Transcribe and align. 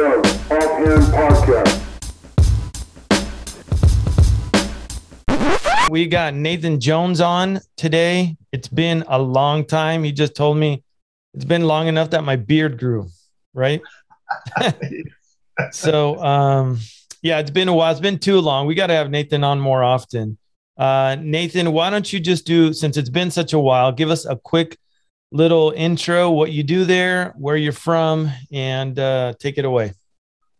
Offhand 0.00 1.02
Podcast. 1.12 1.76
We 5.90 6.06
got 6.06 6.32
Nathan 6.32 6.80
Jones 6.80 7.20
on 7.20 7.60
today. 7.76 8.38
It's 8.50 8.68
been 8.68 9.04
a 9.08 9.18
long 9.18 9.66
time. 9.66 10.02
He 10.02 10.12
just 10.12 10.34
told 10.34 10.56
me 10.56 10.82
it's 11.34 11.44
been 11.44 11.64
long 11.64 11.86
enough 11.86 12.10
that 12.10 12.24
my 12.24 12.36
beard 12.36 12.78
grew, 12.78 13.08
right? 13.52 13.82
so, 15.70 16.16
um, 16.22 16.78
yeah, 17.20 17.38
it's 17.40 17.50
been 17.50 17.68
a 17.68 17.74
while. 17.74 17.90
It's 17.90 18.00
been 18.00 18.18
too 18.18 18.40
long. 18.40 18.66
We 18.66 18.74
got 18.74 18.86
to 18.86 18.94
have 18.94 19.10
Nathan 19.10 19.44
on 19.44 19.60
more 19.60 19.84
often. 19.84 20.38
Uh, 20.78 21.18
Nathan, 21.20 21.72
why 21.72 21.90
don't 21.90 22.10
you 22.10 22.20
just 22.20 22.46
do, 22.46 22.72
since 22.72 22.96
it's 22.96 23.10
been 23.10 23.30
such 23.30 23.52
a 23.52 23.58
while, 23.58 23.92
give 23.92 24.08
us 24.08 24.24
a 24.24 24.36
quick 24.36 24.78
little 25.32 25.72
intro, 25.76 26.30
what 26.30 26.52
you 26.52 26.62
do 26.62 26.84
there, 26.84 27.32
where 27.36 27.56
you're 27.56 27.72
from, 27.72 28.30
and 28.50 28.98
uh, 28.98 29.34
take 29.38 29.58
it 29.58 29.64
away. 29.64 29.92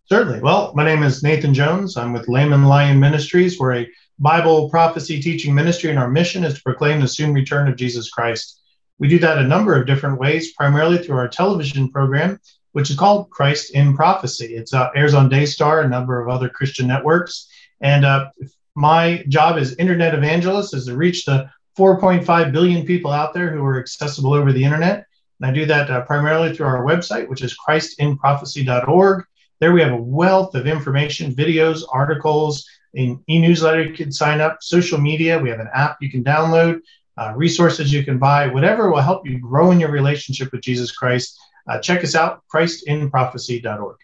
Certainly. 0.06 0.40
Well, 0.40 0.72
my 0.74 0.84
name 0.84 1.02
is 1.02 1.22
Nathan 1.22 1.54
Jones. 1.54 1.96
I'm 1.96 2.12
with 2.12 2.28
Lamb 2.28 2.64
Lion 2.64 2.98
Ministries. 2.98 3.58
We're 3.58 3.76
a 3.76 3.88
Bible 4.18 4.68
prophecy 4.68 5.20
teaching 5.20 5.54
ministry, 5.54 5.90
and 5.90 5.98
our 5.98 6.10
mission 6.10 6.44
is 6.44 6.54
to 6.54 6.62
proclaim 6.62 7.00
the 7.00 7.08
soon 7.08 7.32
return 7.32 7.68
of 7.68 7.76
Jesus 7.76 8.10
Christ. 8.10 8.60
We 8.98 9.08
do 9.08 9.18
that 9.20 9.38
a 9.38 9.46
number 9.46 9.80
of 9.80 9.86
different 9.86 10.18
ways, 10.18 10.52
primarily 10.52 10.98
through 10.98 11.16
our 11.16 11.28
television 11.28 11.90
program, 11.90 12.38
which 12.72 12.90
is 12.90 12.96
called 12.96 13.30
Christ 13.30 13.70
in 13.70 13.96
Prophecy. 13.96 14.56
It 14.56 14.72
uh, 14.74 14.90
airs 14.94 15.14
on 15.14 15.28
Daystar, 15.28 15.80
a 15.80 15.88
number 15.88 16.20
of 16.20 16.28
other 16.28 16.48
Christian 16.48 16.86
networks. 16.86 17.48
And 17.80 18.04
uh, 18.04 18.30
my 18.74 19.24
job 19.28 19.56
as 19.56 19.74
internet 19.76 20.14
evangelist 20.14 20.74
is 20.74 20.86
to 20.86 20.96
reach 20.96 21.24
the 21.24 21.50
4.5 21.80 22.52
billion 22.52 22.84
people 22.84 23.10
out 23.10 23.32
there 23.32 23.50
who 23.50 23.64
are 23.64 23.80
accessible 23.80 24.34
over 24.34 24.52
the 24.52 24.62
internet. 24.62 25.06
And 25.40 25.50
I 25.50 25.54
do 25.54 25.64
that 25.64 25.90
uh, 25.90 26.02
primarily 26.02 26.54
through 26.54 26.66
our 26.66 26.84
website, 26.84 27.26
which 27.26 27.42
is 27.42 27.56
christinprophecy.org. 27.66 29.24
There 29.60 29.72
we 29.72 29.80
have 29.80 29.92
a 29.92 29.96
wealth 29.96 30.54
of 30.54 30.66
information, 30.66 31.34
videos, 31.34 31.82
articles, 31.90 32.68
an 32.94 33.24
e-newsletter 33.30 33.82
you 33.82 33.94
can 33.94 34.12
sign 34.12 34.42
up, 34.42 34.58
social 34.60 34.98
media. 34.98 35.38
We 35.38 35.48
have 35.48 35.60
an 35.60 35.70
app 35.72 35.96
you 36.02 36.10
can 36.10 36.22
download, 36.22 36.80
uh, 37.16 37.32
resources 37.34 37.90
you 37.90 38.04
can 38.04 38.18
buy, 38.18 38.46
whatever 38.46 38.90
will 38.90 39.00
help 39.00 39.26
you 39.26 39.38
grow 39.38 39.70
in 39.70 39.80
your 39.80 39.90
relationship 39.90 40.52
with 40.52 40.60
Jesus 40.60 40.92
Christ. 40.92 41.38
Uh, 41.66 41.78
check 41.78 42.04
us 42.04 42.14
out, 42.14 42.42
christinprophecy.org. 42.52 43.96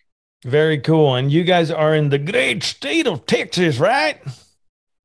Very 0.45 0.78
cool. 0.78 1.15
And 1.15 1.31
you 1.31 1.45
guys 1.45 1.70
are 1.70 1.95
in 1.95 2.09
the 2.09 2.19
great 2.19 2.62
state 2.62 3.06
of 3.06 3.27
Texas, 3.27 3.78
right? 3.78 4.19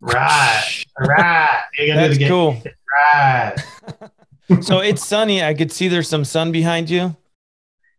Right, 0.02 0.84
right. 1.00 1.62
That's 1.78 2.18
cool. 2.18 2.62
Right. 3.14 3.56
so 4.62 4.80
it's 4.80 5.06
sunny. 5.06 5.44
I 5.44 5.54
could 5.54 5.72
see 5.72 5.88
there's 5.88 6.10
some 6.10 6.26
sun 6.26 6.52
behind 6.52 6.90
you. 6.90 7.16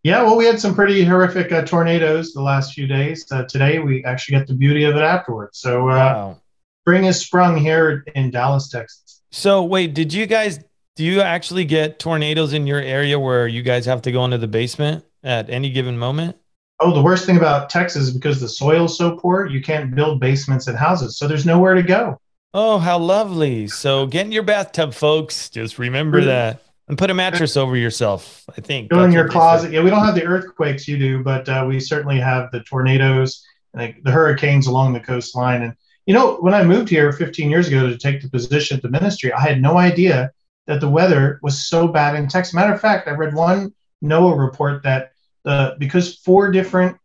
Yeah, 0.03 0.23
well, 0.23 0.37
we 0.37 0.45
had 0.45 0.59
some 0.59 0.75
pretty 0.75 1.05
horrific 1.05 1.53
uh, 1.53 1.63
tornadoes 1.63 2.33
the 2.33 2.43
last 2.43 2.75
few 2.75 2.89
days. 2.89 3.25
Uh, 3.31 3.45
today, 3.45 3.79
we 3.79 4.05
actually 4.05 4.39
got 4.39 4.49
the 4.49 4.55
beauty 4.55 4.83
of 4.83 4.97
it 4.97 5.03
afterwards. 5.03 5.59
So, 5.59 5.89
uh, 5.89 5.95
wow. 5.95 6.41
spring 6.83 7.05
is 7.05 7.21
sprung 7.21 7.57
here 7.57 8.05
in 8.17 8.33
Dallas, 8.33 8.69
Texas. 8.69 9.23
So, 9.31 9.63
wait, 9.63 9.95
did 9.95 10.13
you 10.13 10.27
guys? 10.27 10.59
Do 10.97 11.05
you 11.05 11.21
actually 11.21 11.65
get 11.65 12.01
tornadoes 12.01 12.53
in 12.53 12.67
your 12.67 12.81
area 12.81 13.19
where 13.19 13.47
you 13.47 13.63
guys 13.63 13.87
have 13.87 14.03
to 14.03 14.13
go 14.13 14.25
into 14.25 14.39
the 14.39 14.49
basement 14.49 15.05
at 15.23 15.49
any 15.49 15.71
given 15.71 15.97
moment? 15.97 16.37
Oh, 16.85 16.93
the 16.93 17.03
worst 17.03 17.27
thing 17.27 17.37
about 17.37 17.71
Texas 17.71 18.05
is 18.05 18.11
because 18.11 18.41
the 18.41 18.49
soil 18.49 18.87
is 18.87 18.97
so 18.97 19.17
poor, 19.17 19.47
you 19.47 19.63
can't 19.63 19.95
build 19.95 20.19
basements 20.19 20.67
and 20.67 20.77
houses, 20.77 21.17
so 21.17 21.29
there's 21.29 21.47
nowhere 21.47 21.75
to 21.75 21.83
go. 21.83 22.21
Oh, 22.55 22.79
how 22.79 22.99
lovely! 22.99 23.69
So, 23.69 24.07
get 24.07 24.27
in 24.27 24.33
your 24.33 24.43
bathtub, 24.43 24.93
folks. 24.93 25.49
Just 25.49 25.79
remember 25.79 26.23
that 26.25 26.63
and 26.89 26.99
put 26.99 27.11
a 27.11 27.15
mattress 27.15 27.57
over 27.57 27.77
yourself. 27.77 28.45
I 28.57 28.61
think 28.61 28.91
go 28.91 29.05
in 29.05 29.13
your 29.13 29.29
closet. 29.29 29.73
Yeah, 29.73 29.83
we 29.83 29.91
don't 29.91 30.05
have 30.05 30.15
the 30.15 30.25
earthquakes 30.25 30.89
you 30.89 30.99
do, 30.99 31.23
but 31.23 31.49
uh, 31.49 31.65
we 31.67 31.81
certainly 31.81 32.19
have 32.19 32.51
the 32.51 32.61
tornadoes 32.65 33.43
and 33.73 33.95
the 34.03 34.11
hurricanes 34.11 34.67
along 34.67 34.93
the 34.93 35.01
coastline. 35.01 35.63
And 35.63 35.75
you 36.07 36.13
know, 36.13 36.37
when 36.41 36.53
I 36.53 36.65
moved 36.65 36.89
here 36.89 37.13
15 37.13 37.49
years 37.49 37.69
ago 37.69 37.89
to 37.89 37.97
take 37.97 38.21
the 38.21 38.29
position 38.29 38.77
at 38.77 38.83
the 38.83 38.91
ministry, 38.91 39.33
I 39.33 39.41
had 39.41 39.63
no 39.63 39.79
idea 39.79 40.33
that 40.67 40.81
the 40.81 40.91
weather 40.91 41.39
was 41.43 41.67
so 41.67 41.89
bad 41.89 42.17
in 42.17 42.29
Texas. 42.29 42.53
Matter 42.53 42.75
of 42.75 42.81
fact, 42.81 43.09
I 43.09 43.13
read 43.13 43.35
one 43.35 43.73
NOAA 44.05 44.39
report 44.39 44.83
that 44.83 45.12
the 45.45 45.77
because 45.79 46.17
four 46.17 46.51
different 46.51 46.97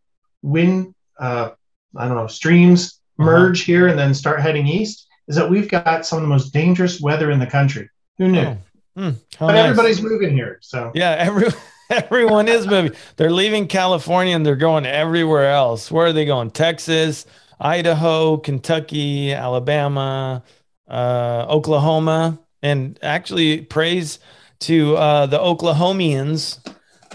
wind, 0.41 0.93
uh, 1.19 1.51
I 1.95 2.07
don't 2.07 2.17
know, 2.17 2.27
streams 2.27 2.99
uh-huh. 3.19 3.29
merge 3.29 3.61
uh-huh. 3.61 3.65
here 3.65 3.87
and 3.87 3.97
then 3.97 4.13
start 4.13 4.41
heading 4.41 4.67
east, 4.67 5.07
is 5.27 5.35
that 5.35 5.49
we've 5.49 5.69
got 5.69 6.05
some 6.05 6.17
of 6.17 6.23
the 6.23 6.29
most 6.29 6.53
dangerous 6.53 7.01
weather 7.01 7.31
in 7.31 7.39
the 7.39 7.47
country. 7.47 7.89
Who 8.17 8.29
knew? 8.29 8.39
Oh. 8.39 8.57
Mm, 8.97 9.15
but 9.39 9.47
nice. 9.47 9.65
everybody's 9.65 10.01
moving 10.01 10.33
here. 10.33 10.57
So 10.61 10.91
yeah, 10.95 11.11
every, 11.19 11.49
everyone 11.89 12.47
is 12.47 12.65
moving. 12.65 12.93
They're 13.15 13.31
leaving 13.31 13.67
California 13.67 14.35
and 14.35 14.45
they're 14.45 14.55
going 14.55 14.85
everywhere 14.87 15.51
else. 15.51 15.91
Where 15.91 16.07
are 16.07 16.13
they 16.13 16.25
going? 16.25 16.49
Texas, 16.49 17.27
Idaho, 17.59 18.37
Kentucky, 18.37 19.33
Alabama, 19.33 20.43
uh, 20.87 21.45
Oklahoma, 21.47 22.39
and 22.63 22.97
actually 23.03 23.61
praise 23.61 24.17
to 24.61 24.97
uh, 24.97 25.27
the 25.27 25.37
Oklahomians. 25.37 26.59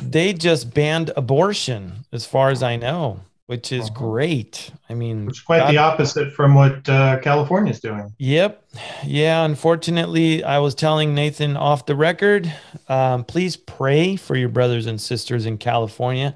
They 0.00 0.32
just 0.32 0.72
banned 0.72 1.10
abortion, 1.16 2.04
as 2.12 2.25
far 2.25 2.50
as 2.50 2.62
I 2.62 2.76
know 2.76 3.20
which 3.53 3.70
is 3.70 3.91
uh-huh. 3.91 3.98
great. 3.98 4.70
I 4.88 4.94
mean, 4.94 5.28
it's 5.28 5.41
quite 5.41 5.58
God, 5.58 5.72
the 5.72 5.76
opposite 5.76 6.32
from 6.32 6.54
what 6.54 6.88
uh, 6.88 7.19
California 7.20 7.70
is 7.70 7.80
doing. 7.80 8.10
Yep. 8.16 8.64
Yeah. 9.04 9.44
Unfortunately, 9.44 10.42
I 10.42 10.58
was 10.58 10.75
telling 10.75 11.14
Nathan 11.14 11.58
off 11.58 11.84
the 11.84 11.94
record 11.94 12.50
um, 12.88 13.25
please 13.25 13.56
pray 13.56 14.16
for 14.16 14.36
your 14.36 14.48
brothers 14.48 14.86
and 14.86 14.98
sisters 14.98 15.44
in 15.44 15.58
California. 15.58 16.34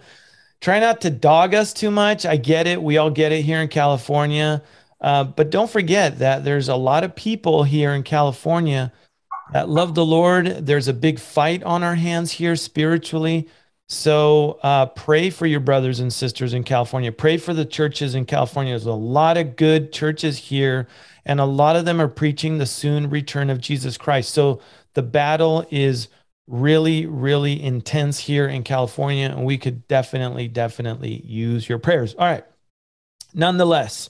Try 0.61 0.79
not 0.79 1.01
to 1.03 1.11
dog 1.11 1.55
us 1.55 1.73
too 1.73 1.91
much. 1.91 2.27
I 2.27 2.37
get 2.37 2.67
it. 2.67 2.83
We 2.83 2.99
all 2.99 3.11
get 3.11 3.33
it 3.33 3.43
here 3.43 3.63
in 3.63 3.69
California. 3.69 4.63
Uh, 5.01 5.25
but 5.25 5.49
don't 5.49 5.71
forget 5.71 6.19
that 6.19 6.45
there's 6.45 6.69
a 6.69 6.77
lot 6.77 7.03
of 7.03 7.17
people 7.17 7.63
here 7.63 7.93
in 7.93 8.03
California 8.03 8.93
that 9.53 9.69
love 9.69 9.95
the 9.95 10.05
Lord. 10.05 10.67
There's 10.67 10.89
a 10.89 10.93
big 10.93 11.19
fight 11.19 11.63
on 11.63 11.83
our 11.83 11.95
hands 11.95 12.33
here 12.33 12.57
spiritually. 12.57 13.49
So 13.89 14.59
uh, 14.63 14.87
pray 14.87 15.31
for 15.31 15.47
your 15.47 15.61
brothers 15.61 16.01
and 16.01 16.13
sisters 16.13 16.53
in 16.53 16.65
California. 16.65 17.13
Pray 17.13 17.37
for 17.37 17.55
the 17.55 17.65
churches 17.65 18.17
in 18.17 18.25
California. 18.25 18.73
There's 18.73 18.87
a 18.87 18.93
lot 18.93 19.37
of 19.37 19.55
good 19.55 19.93
churches 19.93 20.39
here, 20.39 20.89
and 21.25 21.39
a 21.39 21.45
lot 21.45 21.77
of 21.77 21.85
them 21.85 22.01
are 22.01 22.09
preaching 22.09 22.59
the 22.59 22.67
soon 22.67 23.09
return 23.09 23.49
of 23.49 23.61
Jesus 23.61 23.97
Christ. 23.97 24.31
So 24.31 24.61
the 24.95 25.03
battle 25.03 25.65
is 25.71 26.09
really, 26.49 27.07
really 27.07 27.63
intense 27.63 28.19
here 28.19 28.49
in 28.49 28.65
California, 28.65 29.29
and 29.29 29.45
we 29.45 29.59
could 29.59 29.87
definitely, 29.87 30.49
definitely 30.49 31.23
use 31.25 31.69
your 31.69 31.79
prayers. 31.79 32.15
All 32.15 32.27
right. 32.27 32.45
Nonetheless, 33.35 34.09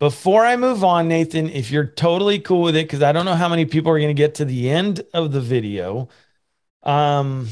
before 0.00 0.46
I 0.46 0.56
move 0.56 0.82
on, 0.82 1.08
Nathan, 1.08 1.50
if 1.50 1.70
you're 1.70 1.86
totally 1.86 2.38
cool 2.38 2.62
with 2.62 2.74
it, 2.74 2.86
because 2.86 3.02
I 3.02 3.12
don't 3.12 3.26
know 3.26 3.34
how 3.34 3.50
many 3.50 3.66
people 3.66 3.92
are 3.92 3.98
going 3.98 4.08
to 4.08 4.14
get 4.14 4.36
to 4.36 4.46
the 4.46 4.70
end 4.70 5.02
of 5.12 5.30
the 5.30 5.42
video. 5.42 6.08
Um, 6.82 7.48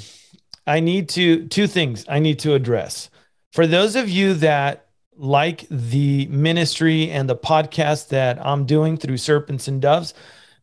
I 0.67 0.81
need 0.81 1.11
to 1.11 1.47
two 1.47 1.67
things 1.67 2.07
I 2.09 2.19
need 2.19 2.39
to 2.41 2.55
address. 2.55 3.11
For 3.53 3.67
those 3.67 3.97
of 3.97 4.09
you 4.09 4.35
that 4.35 4.87
like 5.15 5.67
the 5.71 6.27
ministry 6.27 7.11
and 7.11 7.29
the 7.29 7.37
podcast 7.37 8.09
that 8.09 8.45
I'm 8.45 8.65
doing 8.65 8.97
through 8.97 9.19
Serpents 9.19 9.69
and 9.69 9.83
Doves, 9.83 10.15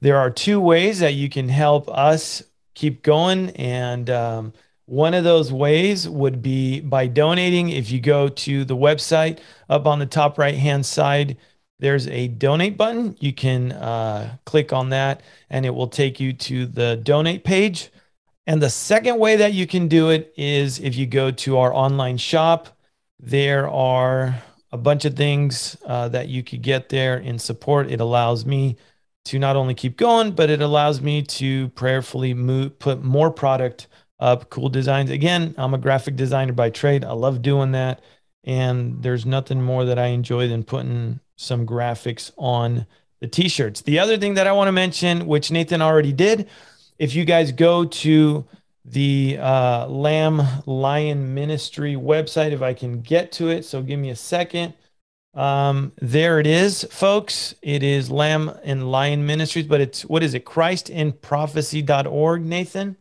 there 0.01 0.18
are 0.18 0.31
two 0.31 0.59
ways 0.59 1.00
that 1.00 1.13
you 1.13 1.29
can 1.29 1.50
help 1.50 1.88
us 1.90 2.41
keep 2.74 3.03
going. 3.03 3.51
And 3.51 4.09
um, 4.09 4.53
one 4.85 5.13
of 5.13 5.24
those 5.24 5.53
ways 5.53 6.09
would 6.09 6.41
be 6.41 6.79
by 6.79 7.06
donating. 7.06 7.69
If 7.69 7.91
you 7.91 8.00
go 8.00 8.28
to 8.28 8.66
the 8.66 8.75
website 8.75 9.40
up 9.69 9.85
on 9.85 10.00
the 10.00 10.06
top 10.07 10.40
right 10.40 10.56
hand 10.56 10.85
side, 10.85 11.38
there's 11.85 12.07
a 12.07 12.28
donate 12.28 12.78
button. 12.78 13.16
You 13.19 13.31
can 13.31 13.72
uh, 13.72 14.38
click 14.44 14.73
on 14.73 14.90
that 14.90 15.22
and 15.51 15.68
it 15.68 15.69
will 15.69 15.88
take 15.88 16.19
you 16.19 16.34
to 16.34 16.66
the 16.66 16.96
donate 16.96 17.44
page. 17.44 17.92
And 18.48 18.60
the 18.60 18.71
second 18.71 19.19
way 19.19 19.36
that 19.36 19.54
you 19.54 19.68
can 19.68 19.88
do 19.88 20.10
it 20.10 20.33
is 20.36 20.80
if 20.80 20.95
you 20.95 21.06
go 21.06 21.30
to 21.30 21.60
our 21.60 21.71
online 21.71 22.18
shop, 22.18 22.69
there 23.19 23.69
are 23.69 24.42
a 24.71 24.77
bunch 24.77 25.06
of 25.06 25.15
things 25.15 25.77
uh, 25.86 26.10
that 26.10 26.27
you 26.27 26.42
could 26.42 26.63
get 26.63 26.89
there 26.89 27.18
in 27.18 27.38
support. 27.38 27.92
It 27.92 28.01
allows 28.01 28.48
me 28.48 28.77
to 29.25 29.38
not 29.38 29.56
only 29.56 29.75
keep 29.75 29.95
going, 29.95 30.31
but 30.31 30.50
it 30.50 30.63
allows 30.63 31.01
me 31.01 31.21
to 31.21 31.69
prayerfully 31.69 32.33
move, 32.33 32.80
put 32.80 33.04
more 33.04 33.30
product 33.30 33.88
up, 34.19 34.50
cool 34.50 34.69
designs. 34.69 35.12
Again, 35.12 35.54
I'm 35.56 35.75
a 35.75 35.77
graphic 35.77 36.15
designer 36.15 36.54
by 36.54 36.71
trade. 36.71 37.06
I 37.06 37.12
love 37.12 37.44
doing 37.44 37.74
that. 37.74 38.01
And 38.44 39.04
there's 39.04 39.27
nothing 39.27 39.62
more 39.62 39.86
that 39.86 40.00
I 40.00 40.07
enjoy 40.07 40.48
than 40.48 40.63
putting 40.63 41.19
some 41.36 41.66
graphics 41.66 42.32
on 42.38 42.86
the 43.20 43.28
t 43.28 43.48
shirts. 43.48 43.82
The 43.82 44.00
other 44.00 44.18
thing 44.18 44.36
that 44.36 44.48
I 44.48 44.52
want 44.52 44.68
to 44.68 44.72
mention, 44.72 45.26
which 45.26 45.52
Nathan 45.52 45.82
already 45.82 46.14
did, 46.14 46.48
if 47.00 47.16
you 47.16 47.26
guys 47.26 47.52
go 47.52 47.86
to 47.86 48.46
the 48.86 49.38
uh, 49.40 49.88
Lamb 49.88 50.42
Lion 50.66 51.34
Ministry 51.34 51.96
website, 51.96 52.52
if 52.52 52.62
I 52.62 52.74
can 52.74 53.02
get 53.02 53.32
to 53.34 53.50
it, 53.50 53.66
so 53.66 53.82
give 53.82 54.00
me 54.00 54.12
a 54.12 54.16
second. 54.16 54.74
Um, 55.34 55.92
there 55.98 56.40
it 56.40 56.48
is, 56.48 56.86
folks. 56.92 57.56
It 57.62 57.84
is 57.84 58.10
Lamb 58.10 58.58
and 58.64 58.90
Lion 58.90 59.26
Ministries, 59.26 59.68
but 59.68 59.82
it's 59.82 60.06
what 60.06 60.24
is 60.24 60.34
it? 60.34 60.46
Christinprophecy.org, 60.46 62.46
Nathan? 62.46 62.96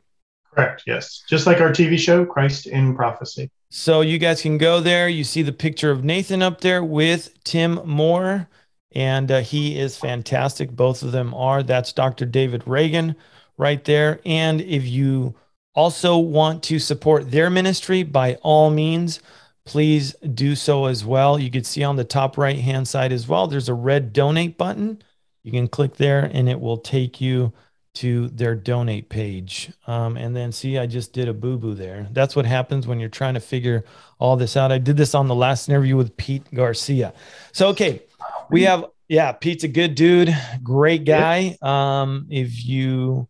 Correct. 0.53 0.83
Yes. 0.87 1.23
Just 1.29 1.47
like 1.47 1.61
our 1.61 1.71
TV 1.71 1.99
show, 1.99 2.25
Christ 2.25 2.67
in 2.67 2.97
Prophecy. 2.97 3.51
So 3.77 4.03
you 4.03 4.19
guys 4.19 4.41
can 4.41 4.57
go 4.57 4.79
there. 4.79 5.09
You 5.09 5.25
see 5.25 5.43
the 5.43 5.53
picture 5.53 5.91
of 5.91 6.05
Nathan 6.05 6.43
up 6.43 6.61
there 6.61 6.85
with 6.85 7.35
Tim 7.43 7.81
Moore, 7.85 8.49
and 8.93 9.29
uh, 9.29 9.41
he 9.41 9.77
is 9.77 9.97
fantastic. 9.97 10.71
Both 10.71 11.03
of 11.03 11.11
them 11.11 11.35
are. 11.35 11.61
That's 11.61 11.93
Dr. 11.93 12.25
David 12.25 12.63
Reagan 12.69 13.17
right 13.59 13.85
there. 13.85 14.21
And 14.25 14.61
if 14.61 14.87
you 14.87 15.35
also 15.75 16.17
want 16.17 16.63
to 16.63 16.79
support 16.79 17.33
their 17.33 17.51
ministry, 17.51 18.05
by 18.05 18.37
all 18.43 18.71
means, 18.71 19.19
please 19.67 20.15
do 20.35 20.55
so 20.55 20.85
as 20.85 21.05
well. 21.05 21.37
You 21.37 21.51
can 21.51 21.65
see 21.65 21.83
on 21.83 21.97
the 21.97 22.05
top 22.05 22.39
right 22.39 22.61
hand 22.61 22.87
side 22.87 23.13
as 23.13 23.27
well, 23.27 23.49
there's 23.49 23.69
a 23.69 23.75
red 23.75 24.13
donate 24.13 24.57
button. 24.57 25.03
You 25.43 25.51
can 25.51 25.67
click 25.67 25.97
there 25.97 26.31
and 26.33 26.49
it 26.49 26.61
will 26.61 26.79
take 26.79 27.21
you 27.21 27.53
to 27.95 28.29
their 28.29 28.55
donate 28.55 29.09
page. 29.09 29.73
Um, 29.87 30.17
and 30.17 30.35
then 30.35 30.51
see, 30.53 30.79
I 30.79 30.87
just 30.87 31.13
did 31.13 31.29
a 31.29 31.35
boo 31.35 31.57
boo 31.57 31.75
there. 31.75 32.09
That's 32.11 32.35
what 32.35 32.45
happens 32.45 32.87
when 32.87 32.99
you're 32.99 33.09
trying 33.09 33.35
to 33.35 33.41
figure 33.41 33.85
all 34.19 34.37
this 34.37 34.57
out. 34.57 34.73
I 34.73 34.79
did 34.79 34.97
this 34.97 35.15
on 35.15 35.29
the 35.29 35.35
last 35.35 35.69
interview 35.69 35.97
with 35.97 36.17
Pete 36.17 36.43
Garcia. 36.53 37.13
So, 37.53 37.69
okay, 37.69 38.03
we 38.51 38.63
have, 38.63 38.87
yeah, 39.09 39.33
Pete's 39.33 39.65
a 39.65 39.69
good 39.69 39.95
dude, 39.95 40.37
great 40.63 41.05
guy. 41.05 41.57
Um, 41.63 42.27
if 42.31 42.65
you 42.65 43.29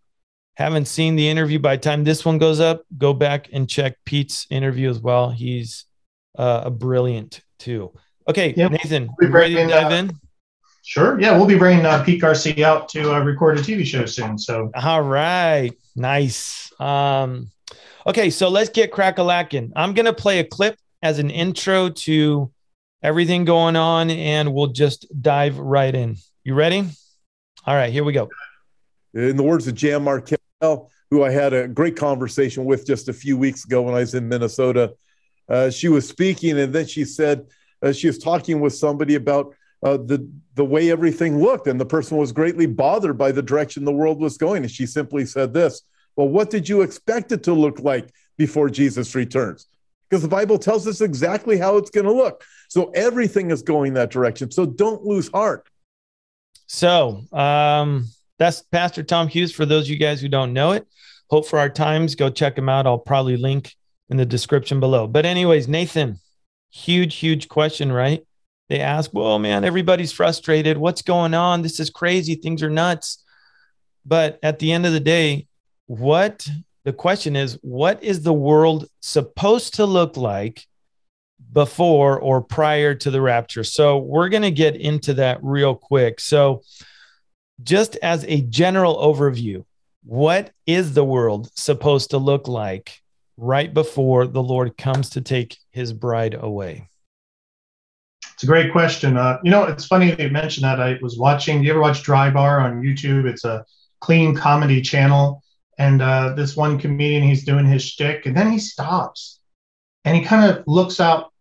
haven't 0.56 0.86
seen 0.86 1.16
the 1.16 1.28
interview 1.28 1.58
by 1.58 1.76
the 1.76 1.82
time 1.82 2.04
this 2.04 2.24
one 2.24 2.38
goes 2.38 2.60
up, 2.60 2.84
go 2.96 3.12
back 3.12 3.48
and 3.52 3.68
check 3.68 3.96
Pete's 4.04 4.46
interview 4.50 4.88
as 4.88 4.98
well. 5.00 5.30
He's 5.30 5.84
uh, 6.38 6.62
a 6.64 6.70
brilliant 6.70 7.42
too. 7.58 7.92
Okay, 8.28 8.54
Yep. 8.56 8.70
Nathan, 8.70 9.10
be 9.18 9.26
ready 9.26 9.54
to 9.56 9.66
dive 9.66 9.92
uh, 9.92 9.96
in? 9.96 10.10
Sure. 10.86 11.18
Yeah, 11.18 11.34
we'll 11.34 11.46
be 11.46 11.56
bringing 11.56 11.86
uh, 11.86 12.04
Pete 12.04 12.20
Garcia 12.20 12.68
out 12.68 12.90
to 12.90 13.14
uh, 13.14 13.20
record 13.20 13.58
a 13.58 13.62
TV 13.62 13.86
show 13.86 14.04
soon. 14.04 14.36
So 14.38 14.70
All 14.74 15.00
right, 15.00 15.72
nice. 15.96 16.70
Um, 16.78 17.50
okay, 18.06 18.28
so 18.28 18.50
let's 18.50 18.68
get 18.68 18.92
crack 18.92 19.16
a 19.16 19.22
lacking. 19.22 19.72
I'm 19.74 19.94
gonna 19.94 20.12
play 20.12 20.40
a 20.40 20.44
clip 20.44 20.76
as 21.02 21.18
an 21.18 21.30
intro 21.30 21.88
to 21.88 22.52
everything 23.02 23.46
going 23.46 23.76
on, 23.76 24.10
and 24.10 24.52
we'll 24.52 24.68
just 24.68 25.06
dive 25.22 25.58
right 25.58 25.94
in. 25.94 26.16
You 26.44 26.52
ready? 26.52 26.86
All 27.66 27.74
right, 27.74 27.90
here 27.90 28.04
we 28.04 28.12
go. 28.12 28.28
in 29.14 29.38
the 29.38 29.42
words 29.42 29.66
of 29.66 29.74
Jan 29.74 30.04
Markell, 30.04 30.90
who 31.10 31.24
I 31.24 31.30
had 31.30 31.54
a 31.54 31.66
great 31.66 31.96
conversation 31.96 32.66
with 32.66 32.86
just 32.86 33.08
a 33.08 33.14
few 33.14 33.38
weeks 33.38 33.64
ago 33.64 33.80
when 33.80 33.94
I 33.94 34.00
was 34.00 34.14
in 34.14 34.28
Minnesota, 34.28 34.92
uh, 35.48 35.70
she 35.70 35.88
was 35.88 36.06
speaking, 36.06 36.58
and 36.58 36.74
then 36.74 36.86
she 36.86 37.06
said 37.06 37.46
uh, 37.80 37.90
she 37.90 38.06
was 38.06 38.18
talking 38.18 38.60
with 38.60 38.74
somebody 38.74 39.14
about 39.14 39.54
uh, 39.84 39.98
the 39.98 40.28
the 40.54 40.64
way 40.64 40.90
everything 40.90 41.40
looked, 41.40 41.66
and 41.66 41.80
the 41.80 41.86
person 41.86 42.16
was 42.16 42.32
greatly 42.32 42.66
bothered 42.66 43.18
by 43.18 43.30
the 43.30 43.42
direction 43.42 43.84
the 43.84 43.92
world 43.92 44.20
was 44.20 44.38
going, 44.38 44.62
and 44.62 44.70
she 44.70 44.86
simply 44.86 45.26
said 45.26 45.52
this: 45.52 45.82
"Well, 46.16 46.28
what 46.28 46.50
did 46.50 46.68
you 46.68 46.82
expect 46.82 47.32
it 47.32 47.42
to 47.44 47.52
look 47.52 47.80
like 47.80 48.10
before 48.36 48.70
Jesus 48.70 49.14
returns?" 49.14 49.66
Because 50.08 50.22
the 50.22 50.28
Bible 50.28 50.58
tells 50.58 50.86
us 50.86 51.00
exactly 51.00 51.58
how 51.58 51.76
it's 51.76 51.90
going 51.90 52.06
to 52.06 52.12
look. 52.12 52.44
So 52.68 52.90
everything 52.94 53.50
is 53.50 53.62
going 53.62 53.94
that 53.94 54.10
direction. 54.10 54.50
So 54.50 54.66
don't 54.66 55.02
lose 55.04 55.28
heart. 55.28 55.68
So 56.66 57.22
um, 57.32 58.06
that's 58.38 58.62
Pastor 58.62 59.02
Tom 59.02 59.28
Hughes. 59.28 59.52
For 59.52 59.66
those 59.66 59.84
of 59.84 59.90
you 59.90 59.98
guys 59.98 60.20
who 60.20 60.28
don't 60.28 60.52
know 60.52 60.72
it, 60.72 60.86
Hope 61.30 61.46
for 61.46 61.58
Our 61.58 61.68
Times, 61.68 62.14
go 62.14 62.30
check 62.30 62.56
him 62.56 62.68
out. 62.68 62.86
I'll 62.86 62.98
probably 62.98 63.36
link 63.36 63.74
in 64.08 64.16
the 64.16 64.26
description 64.26 64.80
below. 64.80 65.06
But, 65.06 65.26
anyways, 65.26 65.68
Nathan, 65.68 66.18
huge, 66.70 67.16
huge 67.16 67.48
question, 67.48 67.90
right? 67.90 68.24
They 68.68 68.80
ask, 68.80 69.10
well, 69.12 69.38
man, 69.38 69.64
everybody's 69.64 70.12
frustrated. 70.12 70.78
What's 70.78 71.02
going 71.02 71.34
on? 71.34 71.62
This 71.62 71.80
is 71.80 71.90
crazy. 71.90 72.34
Things 72.34 72.62
are 72.62 72.70
nuts. 72.70 73.22
But 74.06 74.38
at 74.42 74.58
the 74.58 74.72
end 74.72 74.86
of 74.86 74.92
the 74.92 75.00
day, 75.00 75.46
what 75.86 76.48
the 76.84 76.92
question 76.92 77.36
is, 77.36 77.58
what 77.62 78.02
is 78.02 78.22
the 78.22 78.32
world 78.32 78.86
supposed 79.00 79.74
to 79.74 79.86
look 79.86 80.16
like 80.16 80.66
before 81.52 82.18
or 82.18 82.40
prior 82.40 82.94
to 82.94 83.10
the 83.10 83.20
rapture? 83.20 83.64
So 83.64 83.98
we're 83.98 84.28
going 84.28 84.42
to 84.42 84.50
get 84.50 84.76
into 84.76 85.14
that 85.14 85.38
real 85.42 85.74
quick. 85.74 86.20
So, 86.20 86.62
just 87.62 87.94
as 87.96 88.24
a 88.24 88.40
general 88.40 88.96
overview, 88.96 89.64
what 90.02 90.50
is 90.66 90.92
the 90.92 91.04
world 91.04 91.50
supposed 91.54 92.10
to 92.10 92.18
look 92.18 92.48
like 92.48 93.00
right 93.36 93.72
before 93.72 94.26
the 94.26 94.42
Lord 94.42 94.76
comes 94.76 95.10
to 95.10 95.20
take 95.20 95.56
his 95.70 95.92
bride 95.92 96.34
away? 96.34 96.88
It's 98.34 98.42
a 98.42 98.46
great 98.46 98.72
question. 98.72 99.16
Uh, 99.16 99.38
you 99.44 99.50
know, 99.50 99.62
it's 99.64 99.86
funny 99.86 100.10
that 100.10 100.18
you 100.18 100.28
mentioned 100.28 100.64
that. 100.64 100.80
I 100.80 100.98
was 101.00 101.16
watching. 101.16 101.58
Do 101.60 101.66
you 101.66 101.70
ever 101.70 101.80
watch 101.80 102.02
Dry 102.02 102.30
Bar 102.30 102.60
on 102.60 102.82
YouTube? 102.82 103.26
It's 103.26 103.44
a 103.44 103.64
clean 104.00 104.34
comedy 104.34 104.82
channel, 104.82 105.42
and 105.78 106.02
uh, 106.02 106.34
this 106.34 106.56
one 106.56 106.78
comedian, 106.78 107.22
he's 107.22 107.44
doing 107.44 107.64
his 107.64 107.84
shtick, 107.84 108.26
and 108.26 108.36
then 108.36 108.50
he 108.50 108.58
stops, 108.58 109.38
and 110.04 110.16
he 110.16 110.22
kind 110.24 110.50
of 110.50 110.64
looks 110.66 110.98
out 110.98 111.32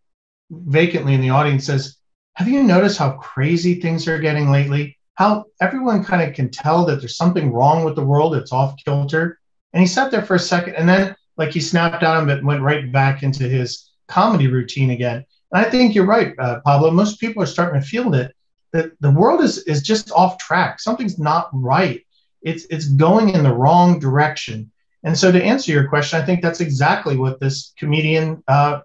vacantly 0.52 1.16
in 1.16 1.22
the 1.22 1.32
audience, 1.32 1.66
says, 1.66 1.98
"Have 2.36 2.48
you 2.48 2.62
noticed 2.62 3.00
how 3.00 3.14
crazy 3.14 3.82
things 3.82 4.08
are 4.08 4.20
getting 4.20 4.52
lately? 4.52 5.00
How 5.16 5.46
everyone 5.60 6.04
kind 6.04 6.22
of 6.22 6.36
can 6.36 6.52
tell 6.52 6.86
that 6.86 7.00
there's 7.00 7.18
something 7.18 7.52
wrong 7.52 7.84
with 7.84 7.96
the 7.96 8.06
world. 8.06 8.36
It's 8.36 8.54
off 8.54 8.76
kilter." 8.86 9.40
And 9.74 9.82
he 9.82 9.88
sat 9.88 10.12
there 10.12 10.22
for 10.22 10.36
a 10.36 10.40
second, 10.40 10.76
and 10.76 10.88
then 10.88 11.16
like 11.38 11.50
he 11.50 11.60
snapped 11.60 12.04
out 12.04 12.22
of 12.22 12.30
it 12.30 12.38
and 12.38 12.48
went 12.48 12.62
right 12.62 12.92
back 12.92 13.24
into 13.24 13.46
his 13.46 13.90
comedy 14.08 14.46
routine 14.46 14.92
again. 14.92 15.26
I 15.54 15.70
think 15.70 15.94
you're 15.94 16.06
right, 16.06 16.34
uh, 16.40 16.60
Pablo. 16.66 16.92
Most 16.92 17.20
people 17.20 17.44
are 17.44 17.48
starting 17.48 17.80
to 17.80 17.88
feel 17.88 18.10
that 18.12 18.34
that 18.72 18.92
the 19.02 19.12
world 19.12 19.42
is 19.42 19.60
is 19.60 19.82
just 19.82 20.12
off 20.12 20.38
track. 20.38 20.80
Something's 20.80 21.20
not 21.20 21.50
right. 21.54 22.06
It's 22.42 22.66
it's 22.70 22.88
going 22.88 23.30
in 23.30 23.44
the 23.44 23.54
wrong 23.54 24.00
direction. 24.00 24.72
And 25.04 25.18
so, 25.18 25.32
to 25.32 25.44
answer 25.44 25.72
your 25.72 25.88
question, 25.88 26.20
I 26.20 26.26
think 26.26 26.42
that's 26.42 26.62
exactly 26.62 27.18
what 27.18 27.40
this 27.40 27.74
comedian 27.78 28.44
uh, 28.48 28.82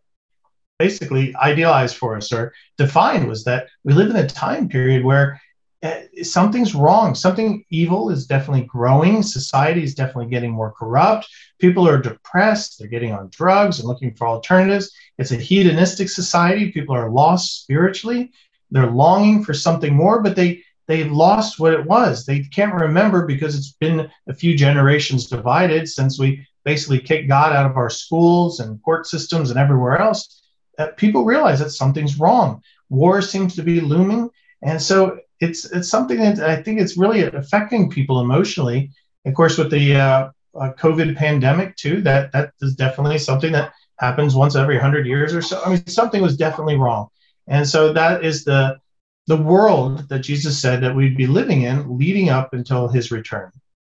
basically 0.79 1.35
idealized 1.37 1.97
for 1.97 2.17
us 2.17 2.33
or 2.33 2.53
defined 2.77 3.29
was 3.29 3.45
that 3.45 3.69
we 3.85 3.93
live 3.93 4.11
in 4.11 4.17
a 4.17 4.27
time 4.27 4.69
period 4.69 5.05
where 5.05 5.41
Uh, 5.81 6.01
something's 6.23 6.75
wrong. 6.75 7.15
Something 7.15 7.65
evil 7.71 8.11
is 8.11 8.27
definitely 8.27 8.67
growing. 8.67 9.23
Society 9.23 9.85
is 9.85 9.95
definitely 9.95 10.27
getting 10.27 10.51
more 10.51 10.73
corrupt. 10.73 11.29
People 11.61 11.89
are 11.89 12.01
depressed. 12.01 12.79
They're 12.79 12.89
getting 12.89 13.13
on 13.13 13.31
drugs 13.31 13.79
and 13.79 13.87
looking 13.87 14.13
for 14.15 14.27
alternatives. 14.27 14.91
It's 15.19 15.31
a 15.31 15.37
hedonistic 15.37 16.09
society. 16.09 16.73
People 16.73 16.97
are 16.97 17.11
lost 17.11 17.63
spiritually. 17.63 18.33
They're 18.73 18.91
longing 18.91 19.45
for 19.45 19.55
something 19.55 19.95
more, 19.95 20.21
but 20.21 20.35
they 20.35 20.63
they 20.89 21.05
lost 21.05 21.61
what 21.61 21.75
it 21.75 21.85
was. 21.85 22.25
They 22.25 22.41
can't 22.41 22.75
remember 22.75 23.27
because 23.27 23.55
it's 23.55 23.73
been 23.73 24.11
a 24.27 24.35
few 24.35 24.57
generations 24.57 25.27
divided 25.27 25.87
since 25.87 26.19
we 26.19 26.47
basically 26.65 26.99
kicked 26.99 27.29
God 27.29 27.53
out 27.53 27.71
of 27.71 27.77
our 27.77 27.91
schools 27.91 28.61
and 28.61 28.83
court 28.83 29.07
systems 29.07 29.51
and 29.51 29.59
everywhere 29.59 29.99
else. 29.99 30.43
That 30.77 30.97
people 30.97 31.25
realize 31.25 31.59
that 31.61 31.71
something's 31.71 32.19
wrong. 32.19 32.63
War 32.89 33.21
seems 33.21 33.55
to 33.57 33.63
be 33.63 33.81
looming, 33.81 34.31
and 34.63 34.81
so 34.81 35.19
it's 35.41 35.65
it's 35.67 35.89
something 35.89 36.19
that 36.19 36.41
I 36.41 36.63
think 36.63 36.81
it's 36.81 36.97
really 36.97 37.23
affecting 37.23 37.91
people 37.91 38.21
emotionally. 38.21 38.91
Of 39.25 39.35
course, 39.35 39.59
with 39.59 39.71
the 39.71 39.97
uh, 39.97 40.31
uh, 40.55 40.73
COVID 40.79 41.17
pandemic 41.17 41.77
too, 41.77 42.01
that 42.03 42.33
that 42.33 42.53
is 42.61 42.75
definitely 42.75 43.19
something 43.19 43.53
that 43.53 43.73
happens 43.99 44.35
once 44.35 44.57
every 44.57 44.79
hundred 44.79 45.07
years 45.07 45.35
or 45.35 45.43
so. 45.43 45.63
I 45.65 45.71
mean, 45.71 45.87
something 45.87 46.23
was 46.23 46.37
definitely 46.37 46.77
wrong, 46.77 47.09
and 47.47 47.69
so 47.69 47.93
that 47.93 48.25
is 48.25 48.45
the 48.45 48.79
the 49.27 49.37
world 49.37 50.09
that 50.09 50.21
Jesus 50.21 50.61
said 50.61 50.83
that 50.83 50.97
we'd 50.97 51.17
be 51.17 51.27
living 51.27 51.63
in 51.63 51.99
leading 51.99 52.31
up 52.31 52.55
until 52.55 52.89
His 52.89 53.11
return. 53.11 53.53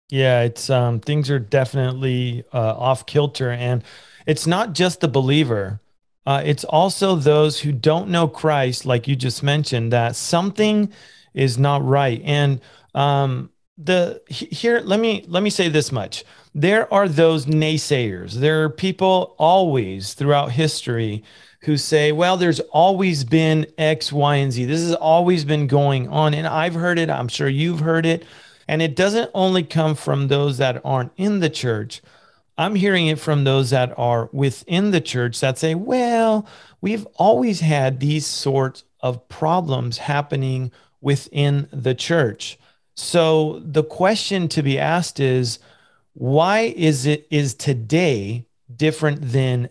Yeah, 0.10 0.42
it's 0.42 0.70
um 0.70 1.00
things 1.00 1.30
are 1.30 1.40
definitely 1.40 2.44
uh, 2.54 2.76
off 2.78 3.06
kilter, 3.06 3.50
and 3.50 3.84
it's 4.26 4.46
not 4.46 4.74
just 4.74 5.00
the 5.00 5.08
believer. 5.08 5.80
Uh, 6.26 6.42
it's 6.46 6.64
also 6.64 7.16
those 7.16 7.62
who 7.62 7.72
don't 7.72 8.08
know 8.10 8.28
Christ, 8.28 8.86
like 8.86 9.08
you 9.08 9.16
just 9.16 9.42
mentioned, 9.42 9.92
that 9.92 10.16
something 10.16 10.94
is 11.34 11.58
not 11.58 11.84
right. 11.86 12.22
And 12.24 12.62
um, 12.94 13.50
the 13.78 14.22
here, 14.28 14.82
let 14.84 15.00
me 15.00 15.26
let 15.28 15.44
me 15.44 15.50
say 15.50 15.70
this 15.70 15.92
much: 15.92 16.24
there 16.54 16.92
are 16.94 17.08
those 17.08 17.46
naysayers. 17.46 18.34
There 18.34 18.64
are 18.64 18.70
people 18.70 19.36
always 19.38 20.14
throughout 20.14 20.52
history 20.52 21.24
who 21.62 21.78
say, 21.78 22.12
"Well, 22.12 22.38
there's 22.38 22.60
always 22.60 23.24
been 23.24 23.68
X, 23.78 24.12
Y, 24.12 24.36
and 24.36 24.52
Z. 24.52 24.66
This 24.66 24.82
has 24.82 24.96
always 24.96 25.46
been 25.46 25.68
going 25.68 26.08
on." 26.10 26.34
And 26.34 26.48
I've 26.48 26.76
heard 26.76 27.00
it. 27.00 27.10
I'm 27.10 27.28
sure 27.28 27.50
you've 27.50 27.80
heard 27.80 28.06
it. 28.06 28.26
And 28.68 28.82
it 28.82 28.96
doesn't 28.96 29.32
only 29.34 29.64
come 29.64 29.96
from 29.96 30.28
those 30.28 30.58
that 30.60 30.82
aren't 30.86 31.12
in 31.18 31.40
the 31.40 31.50
church. 31.50 32.02
I'm 32.58 32.76
hearing 32.76 33.08
it 33.08 33.20
from 33.20 33.44
those 33.44 33.72
that 33.72 33.94
are 33.98 34.30
within 34.32 34.92
the 34.92 35.02
church 35.02 35.40
that 35.40 35.58
say, 35.58 35.74
well, 35.74 36.46
we've 36.80 37.06
always 37.16 37.62
had 37.62 38.00
these 38.00 38.26
sorts 38.26 38.84
of 39.02 39.28
problems 39.30 39.98
happening 39.98 40.72
within 41.01 41.67
the 41.72 41.96
church. 41.96 42.58
So 42.96 43.62
the 43.65 43.84
question 43.84 44.48
to 44.50 44.62
be 44.62 44.77
asked 44.77 45.20
is, 45.20 45.60
why 46.13 46.74
is 46.75 47.05
it 47.05 47.27
is 47.31 47.53
today 47.55 48.46
different 48.74 49.22
than 49.22 49.70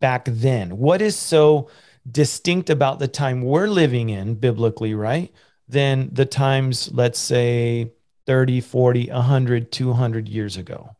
back 0.00 0.26
then? 0.26 0.78
What 0.78 1.00
is 1.00 1.16
so 1.16 1.68
distinct 2.10 2.68
about 2.68 2.98
the 2.98 3.08
time 3.08 3.42
we're 3.42 3.68
living 3.68 4.10
in 4.10 4.34
biblically, 4.34 4.94
right? 4.94 5.32
Than 5.68 6.10
the 6.12 6.26
times, 6.26 6.90
let's 6.92 7.18
say 7.18 7.92
30, 8.26 8.60
40, 8.60 9.10
100, 9.10 9.72
200 9.72 10.28
years 10.28 10.56
ago. 10.56 10.96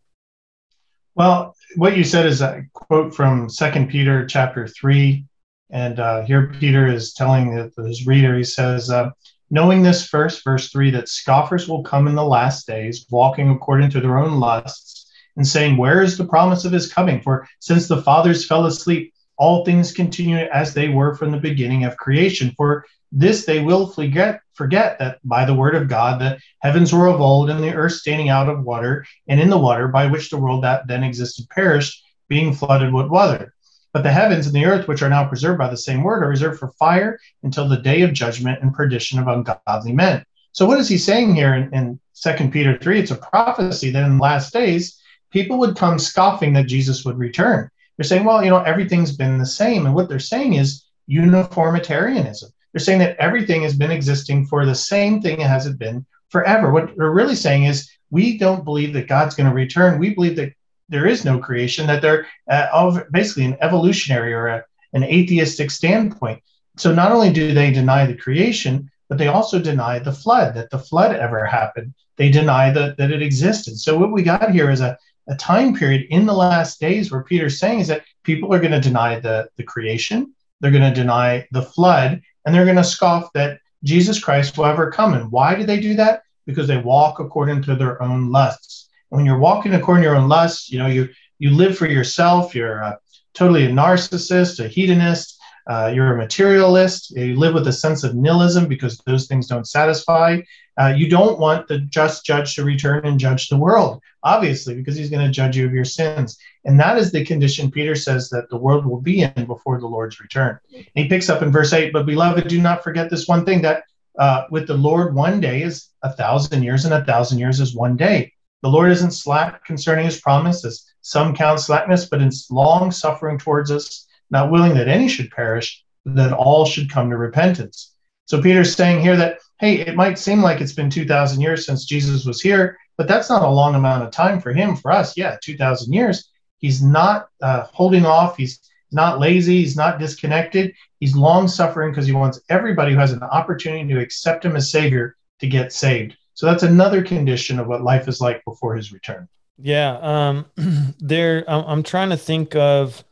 Well, 1.14 1.54
what 1.76 1.96
you 1.96 2.04
said 2.04 2.26
is 2.26 2.40
a 2.40 2.64
quote 2.72 3.14
from 3.14 3.50
Second 3.50 3.90
Peter 3.90 4.26
chapter 4.26 4.66
three, 4.66 5.26
and 5.70 6.00
uh, 6.00 6.22
here 6.22 6.54
Peter 6.58 6.86
is 6.86 7.12
telling 7.12 7.70
his 7.76 8.06
reader. 8.06 8.36
He 8.36 8.44
says, 8.44 8.90
uh, 8.90 9.10
"Knowing 9.54 9.82
this 9.82 10.08
first, 10.08 10.42
verse 10.42 10.70
three, 10.70 10.90
that 10.90 11.10
scoffers 11.10 11.68
will 11.68 11.82
come 11.82 12.08
in 12.08 12.14
the 12.14 12.24
last 12.24 12.66
days, 12.66 13.04
walking 13.10 13.50
according 13.50 13.90
to 13.90 14.00
their 14.00 14.18
own 14.18 14.40
lusts, 14.40 15.12
and 15.36 15.46
saying, 15.46 15.76
Where 15.76 16.00
is 16.02 16.16
the 16.16 16.24
promise 16.24 16.64
of 16.64 16.72
his 16.72 16.90
coming? 16.90 17.20
For 17.20 17.46
since 17.58 17.86
the 17.86 18.00
fathers 18.00 18.46
fell 18.46 18.64
asleep, 18.64 19.12
all 19.36 19.62
things 19.62 19.92
continue 19.92 20.38
as 20.38 20.72
they 20.72 20.88
were 20.88 21.14
from 21.14 21.32
the 21.32 21.38
beginning 21.38 21.84
of 21.84 21.98
creation. 21.98 22.54
For 22.56 22.86
this 23.12 23.44
they 23.44 23.60
will 23.60 23.88
forget, 23.88 24.40
forget 24.54 24.98
that 25.00 25.18
by 25.22 25.44
the 25.44 25.52
word 25.54 25.74
of 25.74 25.86
God 25.86 26.18
the 26.18 26.38
heavens 26.60 26.90
were 26.90 27.08
of 27.08 27.20
old 27.20 27.50
and 27.50 27.62
the 27.62 27.74
earth 27.74 27.92
standing 27.92 28.30
out 28.30 28.48
of 28.48 28.64
water 28.64 29.04
and 29.28 29.38
in 29.38 29.50
the 29.50 29.58
water 29.58 29.86
by 29.86 30.06
which 30.06 30.30
the 30.30 30.38
world 30.38 30.64
that 30.64 30.86
then 30.86 31.04
existed 31.04 31.46
perished, 31.50 32.02
being 32.26 32.54
flooded 32.54 32.90
with 32.90 33.08
water. 33.08 33.52
But 33.92 34.02
the 34.02 34.12
heavens 34.12 34.46
and 34.46 34.54
the 34.54 34.64
earth, 34.64 34.88
which 34.88 35.02
are 35.02 35.10
now 35.10 35.26
preserved 35.26 35.58
by 35.58 35.68
the 35.68 35.76
same 35.76 36.02
word, 36.02 36.22
are 36.22 36.28
reserved 36.28 36.58
for 36.58 36.72
fire 36.72 37.18
until 37.42 37.68
the 37.68 37.76
day 37.76 38.02
of 38.02 38.12
judgment 38.12 38.62
and 38.62 38.72
perdition 38.72 39.18
of 39.18 39.28
ungodly 39.28 39.92
men. 39.92 40.24
So, 40.52 40.66
what 40.66 40.78
is 40.78 40.88
he 40.88 40.98
saying 40.98 41.34
here 41.34 41.54
in, 41.54 41.72
in 41.74 42.00
2 42.22 42.48
Peter 42.48 42.78
3? 42.78 42.98
It's 42.98 43.10
a 43.10 43.16
prophecy 43.16 43.90
that 43.90 44.04
in 44.04 44.16
the 44.16 44.22
last 44.22 44.52
days, 44.52 44.98
people 45.30 45.58
would 45.58 45.76
come 45.76 45.98
scoffing 45.98 46.52
that 46.54 46.66
Jesus 46.66 47.04
would 47.04 47.18
return. 47.18 47.70
They're 47.96 48.04
saying, 48.04 48.24
well, 48.24 48.42
you 48.42 48.50
know, 48.50 48.62
everything's 48.62 49.16
been 49.16 49.38
the 49.38 49.46
same. 49.46 49.86
And 49.86 49.94
what 49.94 50.08
they're 50.08 50.18
saying 50.18 50.54
is 50.54 50.84
uniformitarianism. 51.06 52.50
They're 52.72 52.80
saying 52.80 53.00
that 53.00 53.16
everything 53.18 53.62
has 53.62 53.76
been 53.76 53.90
existing 53.90 54.46
for 54.46 54.64
the 54.64 54.74
same 54.74 55.20
thing 55.20 55.42
as 55.42 55.66
it 55.66 55.78
been 55.78 56.06
forever. 56.30 56.70
What 56.72 56.96
they're 56.96 57.10
really 57.10 57.34
saying 57.34 57.64
is 57.64 57.90
we 58.10 58.38
don't 58.38 58.64
believe 58.64 58.94
that 58.94 59.08
God's 59.08 59.34
going 59.34 59.48
to 59.48 59.54
return. 59.54 59.98
We 59.98 60.14
believe 60.14 60.36
that 60.36 60.54
there 60.92 61.06
is 61.06 61.24
no 61.24 61.38
creation, 61.38 61.86
that 61.86 62.02
they're 62.02 62.26
uh, 62.48 63.00
basically 63.10 63.46
an 63.46 63.56
evolutionary 63.60 64.32
or 64.32 64.46
a, 64.46 64.64
an 64.92 65.02
atheistic 65.02 65.70
standpoint. 65.70 66.40
So 66.76 66.94
not 66.94 67.12
only 67.12 67.32
do 67.32 67.52
they 67.52 67.72
deny 67.72 68.06
the 68.06 68.16
creation, 68.16 68.90
but 69.08 69.18
they 69.18 69.28
also 69.28 69.58
deny 69.58 69.98
the 69.98 70.12
flood, 70.12 70.54
that 70.54 70.70
the 70.70 70.78
flood 70.78 71.14
ever 71.16 71.44
happened. 71.44 71.92
They 72.16 72.30
deny 72.30 72.70
that, 72.70 72.96
that 72.98 73.10
it 73.10 73.22
existed. 73.22 73.78
So 73.78 73.98
what 73.98 74.12
we 74.12 74.22
got 74.22 74.50
here 74.50 74.70
is 74.70 74.80
a, 74.80 74.96
a 75.28 75.36
time 75.36 75.74
period 75.74 76.06
in 76.10 76.26
the 76.26 76.34
last 76.34 76.80
days 76.80 77.10
where 77.10 77.22
Peter's 77.22 77.58
saying 77.58 77.80
is 77.80 77.88
that 77.88 78.04
people 78.22 78.52
are 78.54 78.60
going 78.60 78.72
to 78.72 78.80
deny 78.80 79.18
the, 79.18 79.48
the 79.56 79.64
creation, 79.64 80.34
they're 80.60 80.70
going 80.70 80.90
to 80.92 81.00
deny 81.00 81.46
the 81.52 81.62
flood, 81.62 82.22
and 82.44 82.54
they're 82.54 82.64
going 82.64 82.76
to 82.76 82.84
scoff 82.84 83.32
that 83.34 83.58
Jesus 83.82 84.22
Christ 84.22 84.56
will 84.56 84.66
ever 84.66 84.90
come. 84.90 85.14
And 85.14 85.30
why 85.30 85.54
do 85.54 85.64
they 85.64 85.80
do 85.80 85.94
that? 85.96 86.22
Because 86.46 86.68
they 86.68 86.78
walk 86.78 87.18
according 87.18 87.62
to 87.62 87.74
their 87.74 88.02
own 88.02 88.30
lusts. 88.30 88.81
When 89.12 89.26
you're 89.26 89.38
walking 89.38 89.74
according 89.74 90.04
to 90.04 90.08
your 90.08 90.16
own 90.16 90.28
lusts, 90.28 90.70
you 90.70 90.78
know, 90.78 90.86
you 90.86 91.10
you 91.38 91.50
live 91.50 91.76
for 91.76 91.86
yourself, 91.86 92.54
you're 92.54 92.78
a, 92.78 92.98
totally 93.34 93.66
a 93.66 93.68
narcissist, 93.68 94.64
a 94.64 94.68
hedonist, 94.68 95.38
uh, 95.68 95.92
you're 95.94 96.14
a 96.14 96.16
materialist, 96.16 97.10
you 97.10 97.36
live 97.36 97.52
with 97.52 97.68
a 97.68 97.72
sense 97.72 98.04
of 98.04 98.14
nihilism 98.14 98.66
because 98.68 98.96
those 99.04 99.26
things 99.26 99.46
don't 99.48 99.68
satisfy. 99.68 100.40
Uh, 100.80 100.94
you 100.96 101.10
don't 101.10 101.38
want 101.38 101.68
the 101.68 101.80
just 101.80 102.24
judge 102.24 102.54
to 102.54 102.64
return 102.64 103.04
and 103.04 103.20
judge 103.20 103.48
the 103.48 103.56
world, 103.56 104.00
obviously, 104.22 104.74
because 104.74 104.96
he's 104.96 105.10
going 105.10 105.26
to 105.26 105.30
judge 105.30 105.54
you 105.56 105.66
of 105.66 105.74
your 105.74 105.84
sins. 105.84 106.38
And 106.64 106.80
that 106.80 106.96
is 106.96 107.12
the 107.12 107.22
condition 107.22 107.70
Peter 107.70 107.94
says 107.94 108.30
that 108.30 108.48
the 108.48 108.56
world 108.56 108.86
will 108.86 109.02
be 109.02 109.20
in 109.20 109.44
before 109.44 109.78
the 109.78 109.86
Lord's 109.86 110.20
return. 110.20 110.58
And 110.74 110.86
he 110.94 111.06
picks 111.06 111.28
up 111.28 111.42
in 111.42 111.52
verse 111.52 111.74
8, 111.74 111.92
but 111.92 112.06
beloved, 112.06 112.48
do 112.48 112.62
not 112.62 112.82
forget 112.82 113.10
this 113.10 113.28
one 113.28 113.44
thing 113.44 113.60
that 113.60 113.82
uh, 114.18 114.44
with 114.50 114.66
the 114.66 114.74
Lord, 114.74 115.14
one 115.14 115.38
day 115.40 115.62
is 115.62 115.88
a 116.02 116.12
thousand 116.12 116.62
years, 116.62 116.86
and 116.86 116.94
a 116.94 117.04
thousand 117.04 117.38
years 117.38 117.60
is 117.60 117.74
one 117.74 117.96
day. 117.96 118.32
The 118.62 118.68
Lord 118.68 118.92
isn't 118.92 119.10
slack 119.10 119.64
concerning 119.64 120.04
his 120.04 120.20
promise, 120.20 120.64
as 120.64 120.84
some 121.00 121.34
count 121.34 121.60
slackness, 121.60 122.06
but 122.06 122.22
in 122.22 122.30
long 122.50 122.90
suffering 122.92 123.38
towards 123.38 123.70
us, 123.70 124.06
not 124.30 124.50
willing 124.50 124.74
that 124.74 124.88
any 124.88 125.08
should 125.08 125.30
perish, 125.30 125.84
but 126.04 126.14
that 126.16 126.32
all 126.32 126.64
should 126.64 126.90
come 126.90 127.10
to 127.10 127.16
repentance. 127.16 127.94
So 128.26 128.40
Peter's 128.40 128.74
saying 128.74 129.02
here 129.02 129.16
that 129.16 129.38
hey, 129.62 129.78
it 129.78 129.94
might 129.94 130.18
seem 130.18 130.42
like 130.42 130.60
it's 130.60 130.72
been 130.72 130.90
2,000 130.90 131.40
years 131.40 131.64
since 131.64 131.84
Jesus 131.84 132.24
was 132.24 132.40
here, 132.40 132.76
but 132.96 133.06
that's 133.06 133.30
not 133.30 133.44
a 133.44 133.48
long 133.48 133.76
amount 133.76 134.02
of 134.02 134.10
time 134.10 134.40
for 134.40 134.52
him. 134.52 134.74
For 134.74 134.90
us, 134.90 135.16
yeah, 135.16 135.36
2,000 135.40 135.92
years. 135.92 136.28
He's 136.58 136.82
not 136.82 137.28
uh, 137.40 137.66
holding 137.72 138.04
off. 138.04 138.36
He's 138.36 138.58
not 138.90 139.20
lazy. 139.20 139.58
He's 139.58 139.76
not 139.76 140.00
disconnected. 140.00 140.74
He's 140.98 141.14
long 141.14 141.46
suffering 141.46 141.92
because 141.92 142.06
he 142.06 142.12
wants 142.12 142.40
everybody 142.48 142.92
who 142.92 142.98
has 142.98 143.12
an 143.12 143.22
opportunity 143.22 143.92
to 143.94 144.00
accept 144.00 144.44
him 144.44 144.56
as 144.56 144.70
Savior 144.70 145.16
to 145.38 145.46
get 145.46 145.72
saved. 145.72 146.16
So 146.34 146.46
that's 146.46 146.62
another 146.62 147.02
condition 147.02 147.58
of 147.58 147.66
what 147.66 147.82
life 147.82 148.08
is 148.08 148.20
like 148.20 148.44
before 148.44 148.74
his 148.74 148.92
return. 148.92 149.28
Yeah. 149.58 149.98
Um, 150.00 150.46
there, 150.98 151.44
I'm 151.46 151.82
trying 151.82 152.10
to 152.10 152.16
think 152.16 152.56
of 152.56 153.04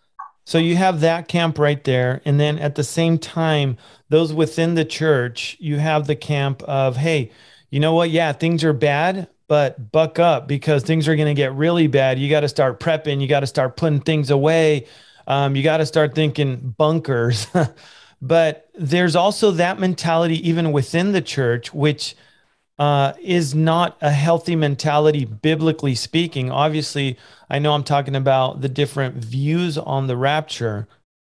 so 0.51 0.59
you 0.59 0.75
have 0.75 1.03
that 1.03 1.29
camp 1.29 1.61
right 1.61 1.83
there. 1.85 2.23
And 2.25 2.41
then 2.41 2.59
at 2.59 2.75
the 2.75 2.83
same 2.83 3.19
time, 3.19 3.77
those 4.09 4.33
within 4.33 4.75
the 4.75 4.85
church, 4.85 5.57
you 5.61 5.79
have 5.79 6.09
the 6.09 6.17
camp 6.17 6.63
of, 6.65 6.97
hey, 6.97 7.31
you 7.71 7.79
know 7.79 7.95
what? 7.95 8.11
Yeah, 8.11 8.33
things 8.33 8.65
are 8.65 8.73
bad, 8.73 9.29
but 9.47 9.93
buck 9.93 10.19
up 10.19 10.49
because 10.49 10.83
things 10.83 11.07
are 11.07 11.15
going 11.15 11.29
to 11.29 11.41
get 11.41 11.55
really 11.55 11.87
bad. 11.87 12.19
You 12.19 12.29
got 12.29 12.41
to 12.41 12.49
start 12.49 12.81
prepping. 12.81 13.21
You 13.21 13.29
got 13.29 13.41
to 13.41 13.47
start 13.47 13.77
putting 13.77 14.01
things 14.01 14.31
away. 14.31 14.89
Um, 15.29 15.55
you 15.55 15.63
got 15.63 15.77
to 15.77 15.87
start 15.87 16.17
thinking 16.17 16.75
bunkers. 16.77 17.47
but 18.21 18.69
there's 18.75 19.15
also 19.15 19.53
that 19.53 19.79
mentality, 19.79 20.49
even 20.49 20.73
within 20.73 21.13
the 21.13 21.23
church, 21.23 21.73
which 21.73 22.17
uh, 22.81 23.13
is 23.21 23.55
not 23.55 23.97
a 24.01 24.11
healthy 24.11 24.57
mentality, 24.57 25.25
biblically 25.27 25.95
speaking. 25.95 26.51
Obviously, 26.51 27.19
I 27.51 27.59
know 27.59 27.75
I'm 27.75 27.85
talking 27.85 28.17
about 28.17 28.63
the 28.63 28.71
different 28.71 29.17
views 29.17 29.77
on 29.77 30.07
the 30.07 30.17
rapture. 30.17 30.89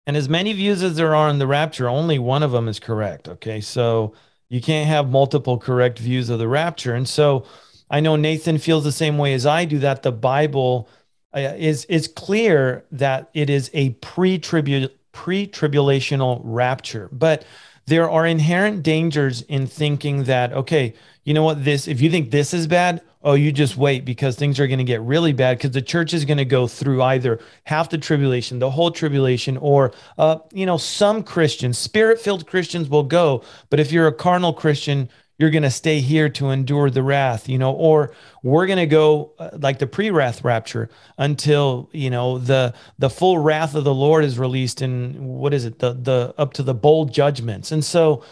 And 0.08 0.18
as 0.18 0.28
many 0.28 0.54
views 0.54 0.82
as 0.82 0.96
there 0.96 1.14
are 1.14 1.30
on 1.30 1.38
the 1.38 1.46
rapture, 1.46 1.88
only 1.88 2.18
one 2.18 2.42
of 2.42 2.52
them 2.52 2.68
is 2.68 2.80
correct. 2.80 3.30
Okay. 3.30 3.62
So 3.62 4.16
you 4.50 4.60
can't 4.60 4.88
have 4.88 5.12
multiple 5.12 5.60
correct 5.60 6.00
views 6.00 6.32
of 6.32 6.40
the 6.40 6.48
rapture. 6.48 6.96
And 6.96 7.08
so 7.08 7.46
I 7.92 8.00
know 8.00 8.16
Nathan 8.16 8.58
feels 8.58 8.84
the 8.84 8.92
same 8.92 9.20
way 9.20 9.36
as 9.36 9.46
I 9.46 9.66
do 9.66 9.78
that 9.80 10.02
the 10.02 10.12
Bible 10.12 10.90
uh, 11.32 11.54
is, 11.58 11.86
is 11.86 12.08
clear 12.08 12.86
that 12.92 13.30
it 13.36 13.52
is 13.52 13.70
a 13.75 13.92
pre 13.92 14.40
pre-tribulational 14.40 16.42
rapture. 16.44 17.08
But 17.12 17.46
there 17.88 18.10
are 18.10 18.25
inherent 18.25 18.84
dangers 18.84 19.42
in 19.44 19.68
thinking 19.68 20.24
that, 20.24 20.54
okay, 20.54 20.94
you 21.24 21.34
know 21.34 21.44
what, 21.44 21.63
this, 21.63 21.88
if 21.88 22.01
you 22.01 22.10
think 22.10 22.32
this 22.32 22.54
is 22.54 22.68
bad, 22.68 23.01
oh, 23.24 23.34
you 23.34 23.51
just 23.51 23.75
wait 23.75 24.06
because 24.06 24.36
things 24.36 24.60
are 24.60 24.68
going 24.68 24.77
to 24.77 24.86
get 24.86 25.01
really 25.01 25.34
bad 25.34 25.58
because 25.58 25.72
the 25.72 25.82
church 25.82 26.13
is 26.13 26.25
going 26.25 26.38
to 26.38 26.46
go 26.46 26.68
through 26.68 27.01
either 27.01 27.39
half 27.63 27.89
the 27.89 27.98
tribulation, 27.98 28.60
the 28.60 28.70
whole 28.70 28.92
tribulation, 28.92 29.58
or, 29.58 29.92
uh, 30.20 30.38
you 30.54 30.65
know, 30.65 30.77
some 30.77 31.24
Christians, 31.24 31.77
spirit 31.77 32.20
filled 32.20 32.46
Christians 32.48 32.88
will 32.88 33.04
go. 33.04 33.44
But 33.70 33.80
if 33.80 33.92
you're 33.92 34.08
a 34.08 34.13
carnal 34.13 34.54
Christian, 34.54 35.10
you're 35.38 35.50
going 35.50 35.63
to 35.63 35.72
stay 35.72 36.00
here 36.00 36.30
to 36.30 36.50
endure 36.50 36.89
the 36.89 37.04
wrath, 37.04 37.50
you 37.50 37.58
know, 37.58 37.74
or 37.74 38.13
we're 38.42 38.68
going 38.68 38.80
to 38.80 38.86
go 38.86 39.34
uh, 39.38 39.50
like 39.54 39.80
the 39.80 39.88
pre-wrath 39.88 40.44
rapture 40.44 40.89
until, 41.18 41.89
you 41.92 42.10
know, 42.10 42.38
the 42.38 42.74
the 42.98 43.10
full 43.10 43.38
wrath 43.38 43.75
of 43.75 43.84
the 43.84 43.94
Lord 43.94 44.24
is 44.24 44.39
released 44.39 44.82
in 44.82 45.25
what 45.25 45.54
is 45.54 45.65
it? 45.65 45.80
The 45.80 45.94
the 45.94 46.34
up 46.38 46.54
to 46.54 46.63
the 46.63 46.74
bowl 46.74 47.06
judgments. 47.06 47.72
And 47.72 47.84
so 47.84 48.24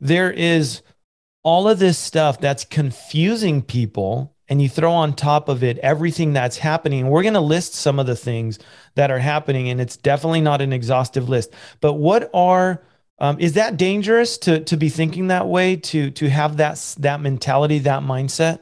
there 0.00 0.30
is 0.30 0.82
all 1.42 1.68
of 1.68 1.78
this 1.78 1.98
stuff 1.98 2.40
that's 2.40 2.64
confusing 2.64 3.62
people 3.62 4.34
and 4.48 4.60
you 4.60 4.68
throw 4.68 4.92
on 4.92 5.14
top 5.14 5.48
of 5.48 5.64
it 5.64 5.78
everything 5.78 6.34
that's 6.34 6.58
happening. 6.58 7.08
We're 7.08 7.22
going 7.22 7.34
to 7.34 7.40
list 7.40 7.74
some 7.74 7.98
of 7.98 8.06
the 8.06 8.14
things 8.16 8.58
that 8.96 9.10
are 9.10 9.18
happening 9.18 9.70
and 9.70 9.80
it's 9.80 9.96
definitely 9.96 10.42
not 10.42 10.60
an 10.60 10.72
exhaustive 10.72 11.28
list. 11.28 11.54
But 11.80 11.94
what 11.94 12.30
are 12.34 12.82
um, 13.22 13.38
is 13.38 13.52
that 13.52 13.76
dangerous 13.76 14.36
to 14.38 14.60
to 14.64 14.76
be 14.76 14.88
thinking 14.88 15.28
that 15.28 15.46
way? 15.46 15.76
To 15.76 16.10
to 16.10 16.28
have 16.28 16.56
that 16.56 16.96
that 16.98 17.20
mentality, 17.20 17.78
that 17.78 18.02
mindset? 18.02 18.58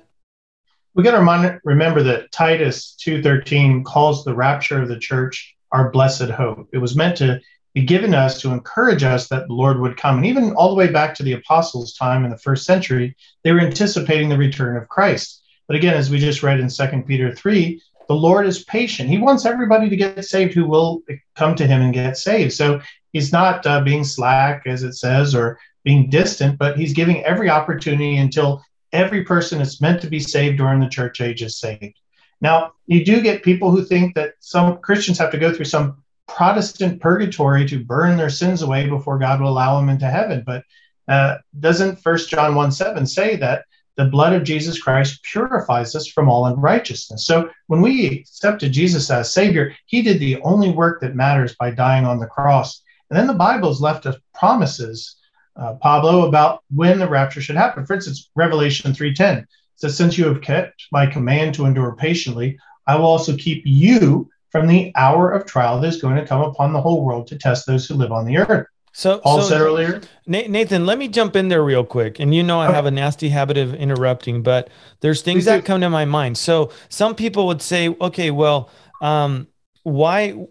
We 0.94 1.02
got 1.02 1.12
to 1.12 1.60
remember 1.64 2.02
that 2.02 2.30
Titus 2.30 2.94
two 2.94 3.22
thirteen 3.22 3.82
calls 3.82 4.22
the 4.22 4.34
rapture 4.34 4.82
of 4.82 4.88
the 4.88 4.98
church 4.98 5.56
our 5.72 5.90
blessed 5.90 6.28
hope. 6.28 6.68
It 6.72 6.78
was 6.78 6.94
meant 6.94 7.16
to 7.18 7.40
be 7.74 7.84
given 7.84 8.12
us 8.14 8.40
to 8.42 8.52
encourage 8.52 9.02
us 9.02 9.28
that 9.28 9.46
the 9.46 9.54
Lord 9.54 9.80
would 9.80 9.96
come. 9.96 10.18
And 10.18 10.26
even 10.26 10.52
all 10.52 10.68
the 10.68 10.74
way 10.74 10.90
back 10.90 11.14
to 11.14 11.22
the 11.22 11.34
apostles' 11.34 11.94
time 11.94 12.24
in 12.24 12.30
the 12.30 12.36
first 12.36 12.66
century, 12.66 13.16
they 13.44 13.52
were 13.52 13.60
anticipating 13.60 14.28
the 14.28 14.36
return 14.36 14.76
of 14.76 14.88
Christ. 14.88 15.42
But 15.68 15.76
again, 15.76 15.94
as 15.94 16.10
we 16.10 16.18
just 16.18 16.42
read 16.42 16.58
in 16.58 16.68
Second 16.68 17.06
Peter 17.06 17.32
3, 17.32 17.80
the 18.08 18.14
Lord 18.14 18.44
is 18.44 18.64
patient. 18.64 19.08
He 19.08 19.18
wants 19.18 19.46
everybody 19.46 19.88
to 19.88 19.96
get 19.96 20.24
saved 20.24 20.52
who 20.52 20.66
will 20.66 21.02
come 21.36 21.54
to 21.54 21.66
him 21.66 21.80
and 21.80 21.94
get 21.94 22.16
saved. 22.16 22.52
So 22.52 22.80
he's 23.12 23.32
not 23.32 23.66
uh, 23.66 23.80
being 23.82 24.04
slack, 24.04 24.62
as 24.66 24.82
it 24.82 24.94
says, 24.94 25.34
or 25.34 25.58
being 25.84 26.10
distant, 26.10 26.58
but 26.58 26.78
he's 26.78 26.92
giving 26.92 27.24
every 27.24 27.48
opportunity 27.48 28.16
until 28.18 28.62
every 28.92 29.24
person 29.24 29.60
is 29.60 29.80
meant 29.80 30.00
to 30.02 30.08
be 30.08 30.20
saved 30.20 30.58
during 30.58 30.80
the 30.80 30.88
church 30.88 31.20
age 31.20 31.42
is 31.42 31.58
saved. 31.58 31.98
Now, 32.40 32.72
you 32.86 33.04
do 33.04 33.20
get 33.20 33.42
people 33.42 33.70
who 33.70 33.84
think 33.84 34.14
that 34.14 34.34
some 34.40 34.78
Christians 34.78 35.18
have 35.18 35.30
to 35.32 35.38
go 35.38 35.52
through 35.52 35.66
some 35.66 36.02
Protestant 36.26 37.00
purgatory 37.00 37.66
to 37.66 37.84
burn 37.84 38.16
their 38.16 38.30
sins 38.30 38.62
away 38.62 38.88
before 38.88 39.18
God 39.18 39.40
will 39.40 39.48
allow 39.48 39.78
them 39.78 39.88
into 39.88 40.06
heaven. 40.06 40.42
But 40.46 40.64
uh, 41.08 41.38
doesn't 41.58 42.00
First 42.00 42.30
John 42.30 42.54
1 42.54 42.72
7 42.72 43.04
say 43.04 43.36
that 43.36 43.64
the 43.96 44.04
blood 44.04 44.32
of 44.32 44.44
Jesus 44.44 44.80
Christ 44.80 45.22
purifies 45.24 45.94
us 45.94 46.06
from 46.06 46.28
all 46.28 46.46
unrighteousness. 46.46 47.26
So 47.26 47.50
when 47.66 47.82
we 47.82 48.06
accepted 48.06 48.72
Jesus 48.72 49.10
as 49.10 49.32
Savior, 49.32 49.74
He 49.86 50.02
did 50.02 50.20
the 50.20 50.40
only 50.42 50.70
work 50.70 51.00
that 51.00 51.16
matters 51.16 51.56
by 51.56 51.72
dying 51.72 52.06
on 52.06 52.18
the 52.18 52.26
cross. 52.26 52.82
And 53.10 53.18
then 53.18 53.26
the 53.26 53.34
Bible's 53.34 53.80
left 53.80 54.06
us 54.06 54.16
promises, 54.34 55.16
uh, 55.56 55.74
Pablo, 55.74 56.26
about 56.26 56.62
when 56.74 56.98
the 56.98 57.08
rapture 57.08 57.40
should 57.40 57.56
happen. 57.56 57.84
For 57.84 57.94
instance, 57.94 58.30
Revelation 58.36 58.94
3:10 58.94 59.46
says, 59.76 59.96
"Since 59.96 60.16
you 60.16 60.26
have 60.26 60.40
kept 60.40 60.86
my 60.92 61.06
command 61.06 61.54
to 61.54 61.66
endure 61.66 61.96
patiently, 61.96 62.58
I 62.86 62.96
will 62.96 63.06
also 63.06 63.36
keep 63.36 63.62
you 63.66 64.28
from 64.50 64.66
the 64.66 64.92
hour 64.96 65.30
of 65.30 65.46
trial 65.46 65.80
that 65.80 65.88
is 65.88 66.00
going 66.00 66.16
to 66.16 66.26
come 66.26 66.42
upon 66.42 66.72
the 66.72 66.80
whole 66.80 67.04
world 67.04 67.26
to 67.28 67.38
test 67.38 67.66
those 67.66 67.86
who 67.86 67.94
live 67.94 68.12
on 68.12 68.26
the 68.26 68.38
earth." 68.38 68.66
So, 68.92 69.18
Paul 69.18 69.42
so 69.42 69.48
said 69.48 69.60
earlier, 69.60 70.00
Nathan, 70.26 70.84
let 70.84 70.98
me 70.98 71.06
jump 71.06 71.36
in 71.36 71.48
there 71.48 71.62
real 71.62 71.84
quick. 71.84 72.18
And 72.18 72.34
you 72.34 72.42
know, 72.42 72.60
I 72.60 72.72
have 72.72 72.86
a 72.86 72.90
nasty 72.90 73.28
habit 73.28 73.56
of 73.56 73.72
interrupting, 73.72 74.42
but 74.42 74.68
there's 75.00 75.22
things 75.22 75.44
that 75.44 75.64
come 75.64 75.80
to 75.80 75.90
my 75.90 76.04
mind. 76.04 76.36
So, 76.38 76.72
some 76.88 77.14
people 77.14 77.46
would 77.46 77.62
say, 77.62 77.88
okay, 78.00 78.30
well, 78.30 78.68
um, 79.00 79.46
why 79.84 80.46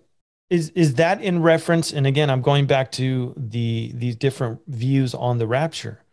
is 0.49 0.69
is 0.69 0.95
that 0.95 1.21
in 1.21 1.41
reference? 1.41 1.93
And 1.93 2.07
again, 2.07 2.29
I'm 2.29 2.41
going 2.41 2.65
back 2.65 2.91
to 2.93 3.33
the 3.37 3.91
these 3.93 4.15
different 4.15 4.61
views 4.67 5.13
on 5.13 5.37
the 5.37 5.47
rapture. 5.47 6.03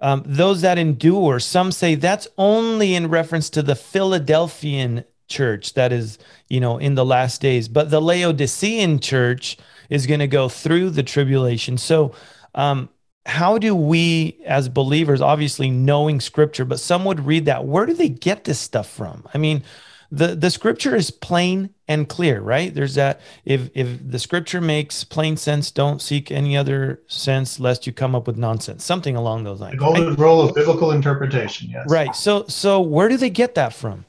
Um, 0.00 0.24
those 0.26 0.62
that 0.62 0.78
endure, 0.78 1.38
some 1.38 1.70
say 1.70 1.94
that's 1.94 2.26
only 2.36 2.94
in 2.94 3.08
reference 3.08 3.48
to 3.50 3.62
the 3.62 3.76
Philadelphian 3.76 5.04
church 5.28 5.74
that 5.74 5.92
is, 5.92 6.18
you 6.48 6.58
know, 6.58 6.78
in 6.78 6.96
the 6.96 7.04
last 7.04 7.40
days, 7.40 7.68
but 7.68 7.90
the 7.90 8.00
Laodicean 8.00 8.98
church 8.98 9.56
is 9.88 10.06
going 10.06 10.20
to 10.20 10.26
go 10.26 10.48
through 10.48 10.90
the 10.90 11.02
tribulation. 11.04 11.78
So, 11.78 12.14
um, 12.54 12.88
how 13.24 13.58
do 13.58 13.76
we, 13.76 14.40
as 14.44 14.68
believers, 14.68 15.20
obviously 15.20 15.70
knowing 15.70 16.20
scripture, 16.20 16.64
but 16.64 16.80
some 16.80 17.04
would 17.04 17.20
read 17.20 17.44
that, 17.44 17.64
where 17.64 17.86
do 17.86 17.94
they 17.94 18.08
get 18.08 18.42
this 18.42 18.58
stuff 18.58 18.90
from? 18.90 19.24
I 19.32 19.38
mean, 19.38 19.62
the, 20.12 20.36
the 20.36 20.50
scripture 20.50 20.94
is 20.94 21.10
plain 21.10 21.70
and 21.88 22.06
clear, 22.06 22.42
right? 22.42 22.72
There's 22.72 22.96
that 22.96 23.22
if 23.46 23.70
if 23.74 23.88
the 24.06 24.18
scripture 24.18 24.60
makes 24.60 25.04
plain 25.04 25.38
sense, 25.38 25.70
don't 25.70 26.02
seek 26.02 26.30
any 26.30 26.54
other 26.54 27.00
sense 27.06 27.58
lest 27.58 27.86
you 27.86 27.94
come 27.94 28.14
up 28.14 28.26
with 28.26 28.36
nonsense. 28.36 28.84
Something 28.84 29.16
along 29.16 29.44
those 29.44 29.60
lines. 29.62 29.72
The 29.72 29.78
golden 29.78 30.08
right? 30.10 30.18
rule 30.18 30.42
of 30.42 30.54
biblical 30.54 30.92
interpretation, 30.92 31.70
yes. 31.70 31.86
Right. 31.88 32.14
So 32.14 32.44
so 32.46 32.82
where 32.82 33.08
do 33.08 33.16
they 33.16 33.30
get 33.30 33.54
that 33.54 33.72
from? 33.72 34.04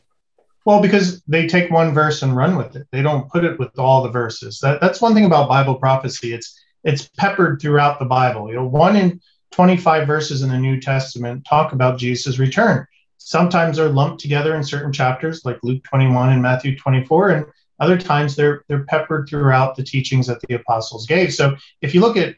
Well, 0.66 0.82
because 0.82 1.22
they 1.22 1.48
take 1.48 1.72
one 1.72 1.94
verse 1.94 2.22
and 2.22 2.36
run 2.36 2.58
with 2.58 2.76
it. 2.76 2.86
They 2.92 3.02
don't 3.02 3.30
put 3.30 3.46
it 3.46 3.58
with 3.58 3.78
all 3.80 4.04
the 4.04 4.10
verses. 4.10 4.60
That, 4.60 4.80
that's 4.82 5.02
one 5.02 5.14
thing 5.14 5.26
about 5.26 5.48
Bible 5.48 5.76
prophecy. 5.76 6.34
It's 6.34 6.62
it's 6.84 7.08
peppered 7.18 7.62
throughout 7.62 8.00
the 8.00 8.06
Bible. 8.06 8.50
You 8.50 8.56
know, 8.56 8.68
one 8.68 8.98
in 8.98 9.22
25 9.52 10.06
verses 10.06 10.42
in 10.42 10.50
the 10.50 10.58
New 10.58 10.82
Testament 10.82 11.46
talk 11.46 11.72
about 11.72 11.98
Jesus' 11.98 12.40
return. 12.40 12.86
Sometimes 13.26 13.78
they're 13.78 13.90
lumped 13.90 14.20
together 14.20 14.56
in 14.56 14.64
certain 14.64 14.92
chapters, 14.92 15.46
like 15.46 15.58
Luke 15.64 15.84
21 15.86 16.34
and 16.34 16.42
Matthew 16.42 16.78
24, 16.78 17.30
and 17.30 17.46
other 17.80 17.98
times 17.98 18.36
they're 18.36 18.64
they're 18.68 18.84
peppered 18.84 19.30
throughout 19.30 19.76
the 19.76 19.84
teachings 19.84 20.28
that 20.28 20.42
the 20.42 20.56
apostles 20.56 21.08
gave. 21.08 21.34
So 21.34 21.56
if 21.82 21.96
you 21.96 22.02
look 22.02 22.18
at 22.18 22.36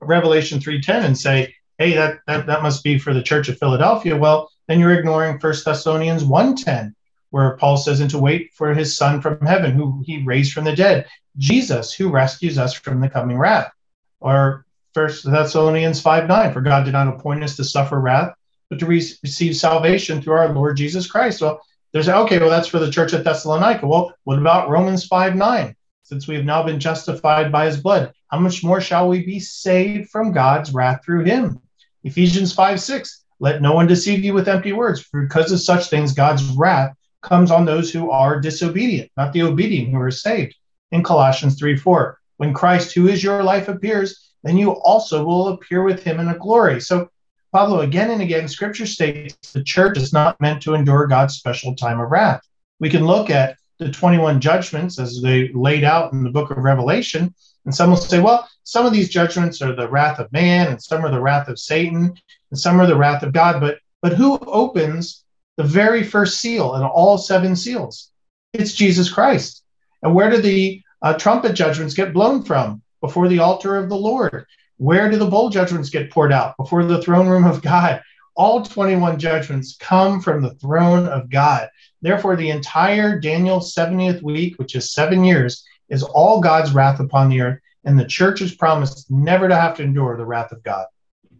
Revelation 0.00 0.60
3:10 0.60 1.04
and 1.04 1.18
say, 1.18 1.54
hey, 1.78 1.94
that, 1.94 2.20
that 2.26 2.46
that 2.46 2.62
must 2.62 2.84
be 2.84 2.98
for 2.98 3.12
the 3.12 3.22
church 3.22 3.48
of 3.48 3.58
Philadelphia, 3.58 4.16
well, 4.16 4.48
then 4.68 4.78
you're 4.78 4.94
ignoring 4.94 5.38
1 5.38 5.54
Thessalonians 5.64 6.22
1:10 6.22 6.94
where 7.30 7.56
Paul 7.56 7.76
says, 7.76 8.00
and 8.00 8.10
to 8.10 8.18
wait 8.18 8.52
for 8.54 8.74
his 8.74 8.96
son 8.96 9.20
from 9.20 9.44
heaven, 9.46 9.72
who 9.72 10.02
he 10.04 10.22
raised 10.24 10.52
from 10.52 10.64
the 10.64 10.74
dead, 10.74 11.06
Jesus, 11.38 11.92
who 11.92 12.10
rescues 12.10 12.58
us 12.58 12.74
from 12.74 13.00
the 13.00 13.08
coming 13.08 13.38
wrath. 13.38 13.70
Or 14.18 14.66
First 14.94 15.24
Thessalonians 15.24 16.00
5 16.00 16.28
9, 16.28 16.52
for 16.52 16.60
God 16.60 16.84
did 16.84 16.92
not 16.92 17.08
appoint 17.08 17.44
us 17.44 17.56
to 17.56 17.64
suffer 17.64 18.00
wrath, 18.00 18.34
but 18.70 18.78
to 18.78 18.86
re- 18.86 19.12
receive 19.22 19.56
salvation 19.56 20.22
through 20.22 20.34
our 20.34 20.52
Lord 20.52 20.76
Jesus 20.76 21.10
Christ. 21.10 21.42
Well, 21.42 21.60
there's 21.92 22.08
okay, 22.08 22.38
well, 22.38 22.48
that's 22.48 22.68
for 22.68 22.78
the 22.78 22.90
church 22.90 23.12
at 23.12 23.24
Thessalonica. 23.24 23.86
Well, 23.86 24.14
what 24.24 24.38
about 24.38 24.70
Romans 24.70 25.06
5 25.06 25.34
9? 25.34 25.76
Since 26.04 26.26
we 26.26 26.36
have 26.36 26.44
now 26.44 26.62
been 26.62 26.80
justified 26.80 27.52
by 27.52 27.66
his 27.66 27.80
blood, 27.80 28.12
how 28.28 28.38
much 28.38 28.64
more 28.64 28.80
shall 28.80 29.08
we 29.08 29.24
be 29.24 29.40
saved 29.40 30.08
from 30.10 30.32
God's 30.32 30.72
wrath 30.72 31.04
through 31.04 31.24
him? 31.24 31.60
Ephesians 32.04 32.52
5 32.54 32.80
6, 32.80 33.24
let 33.40 33.60
no 33.60 33.72
one 33.72 33.86
deceive 33.86 34.24
you 34.24 34.34
with 34.34 34.48
empty 34.48 34.72
words, 34.72 35.00
for 35.00 35.22
because 35.22 35.50
of 35.50 35.60
such 35.60 35.90
things, 35.90 36.12
God's 36.12 36.44
wrath 36.56 36.94
comes 37.22 37.50
on 37.50 37.64
those 37.64 37.92
who 37.92 38.10
are 38.10 38.40
disobedient, 38.40 39.10
not 39.16 39.32
the 39.32 39.42
obedient 39.42 39.90
who 39.90 40.00
are 40.00 40.10
saved. 40.10 40.54
In 40.92 41.02
Colossians 41.02 41.58
3 41.58 41.76
4, 41.76 42.18
when 42.38 42.54
Christ, 42.54 42.92
who 42.92 43.08
is 43.08 43.22
your 43.22 43.42
life, 43.42 43.68
appears, 43.68 44.32
then 44.42 44.56
you 44.56 44.70
also 44.70 45.24
will 45.24 45.48
appear 45.48 45.82
with 45.82 46.02
him 46.02 46.20
in 46.20 46.28
a 46.28 46.38
glory. 46.38 46.80
So, 46.80 47.08
Pablo, 47.52 47.80
again 47.80 48.10
and 48.10 48.22
again, 48.22 48.46
scripture 48.46 48.86
states 48.86 49.52
the 49.52 49.64
church 49.64 49.98
is 49.98 50.12
not 50.12 50.40
meant 50.40 50.62
to 50.62 50.74
endure 50.74 51.06
God's 51.06 51.34
special 51.34 51.74
time 51.74 52.00
of 52.00 52.10
wrath. 52.10 52.42
We 52.78 52.90
can 52.90 53.06
look 53.06 53.28
at 53.28 53.56
the 53.78 53.90
21 53.90 54.40
judgments 54.40 54.98
as 54.98 55.20
they 55.20 55.50
laid 55.52 55.84
out 55.84 56.12
in 56.12 56.22
the 56.22 56.30
book 56.30 56.50
of 56.50 56.58
Revelation, 56.58 57.34
and 57.64 57.74
some 57.74 57.90
will 57.90 57.96
say, 57.96 58.20
well, 58.20 58.48
some 58.64 58.86
of 58.86 58.92
these 58.92 59.08
judgments 59.08 59.60
are 59.62 59.74
the 59.74 59.88
wrath 59.88 60.18
of 60.18 60.32
man, 60.32 60.68
and 60.68 60.82
some 60.82 61.04
are 61.04 61.10
the 61.10 61.20
wrath 61.20 61.48
of 61.48 61.58
Satan, 61.58 62.14
and 62.50 62.58
some 62.58 62.80
are 62.80 62.86
the 62.86 62.96
wrath 62.96 63.22
of 63.22 63.32
God. 63.32 63.60
But 63.60 63.78
but 64.00 64.14
who 64.14 64.38
opens 64.38 65.24
the 65.56 65.64
very 65.64 66.02
first 66.02 66.40
seal 66.40 66.76
in 66.76 66.82
all 66.82 67.18
seven 67.18 67.54
seals. 67.54 68.10
It's 68.52 68.74
Jesus 68.74 69.12
Christ. 69.12 69.62
And 70.02 70.14
where 70.14 70.30
do 70.30 70.40
the 70.40 70.82
uh, 71.02 71.14
trumpet 71.14 71.52
judgments 71.54 71.94
get 71.94 72.14
blown 72.14 72.42
from? 72.42 72.82
Before 73.00 73.28
the 73.28 73.38
altar 73.38 73.76
of 73.76 73.88
the 73.88 73.96
Lord. 73.96 74.46
Where 74.80 75.10
do 75.10 75.18
the 75.18 75.26
bowl 75.26 75.50
judgments 75.50 75.90
get 75.90 76.10
poured 76.10 76.32
out? 76.32 76.56
Before 76.56 76.82
the 76.82 77.02
throne 77.02 77.28
room 77.28 77.44
of 77.44 77.60
God. 77.60 78.00
All 78.34 78.62
21 78.62 79.18
judgments 79.18 79.76
come 79.78 80.22
from 80.22 80.40
the 80.40 80.54
throne 80.54 81.06
of 81.06 81.28
God. 81.28 81.68
Therefore, 82.00 82.34
the 82.34 82.48
entire 82.48 83.20
Daniel 83.20 83.60
70th 83.60 84.22
week, 84.22 84.58
which 84.58 84.74
is 84.74 84.90
seven 84.90 85.22
years, 85.22 85.62
is 85.90 86.02
all 86.02 86.40
God's 86.40 86.72
wrath 86.72 86.98
upon 86.98 87.28
the 87.28 87.42
earth. 87.42 87.58
And 87.84 87.98
the 87.98 88.06
church 88.06 88.40
is 88.40 88.54
promised 88.54 89.10
never 89.10 89.48
to 89.48 89.54
have 89.54 89.76
to 89.76 89.82
endure 89.82 90.16
the 90.16 90.24
wrath 90.24 90.50
of 90.50 90.62
God. 90.62 90.86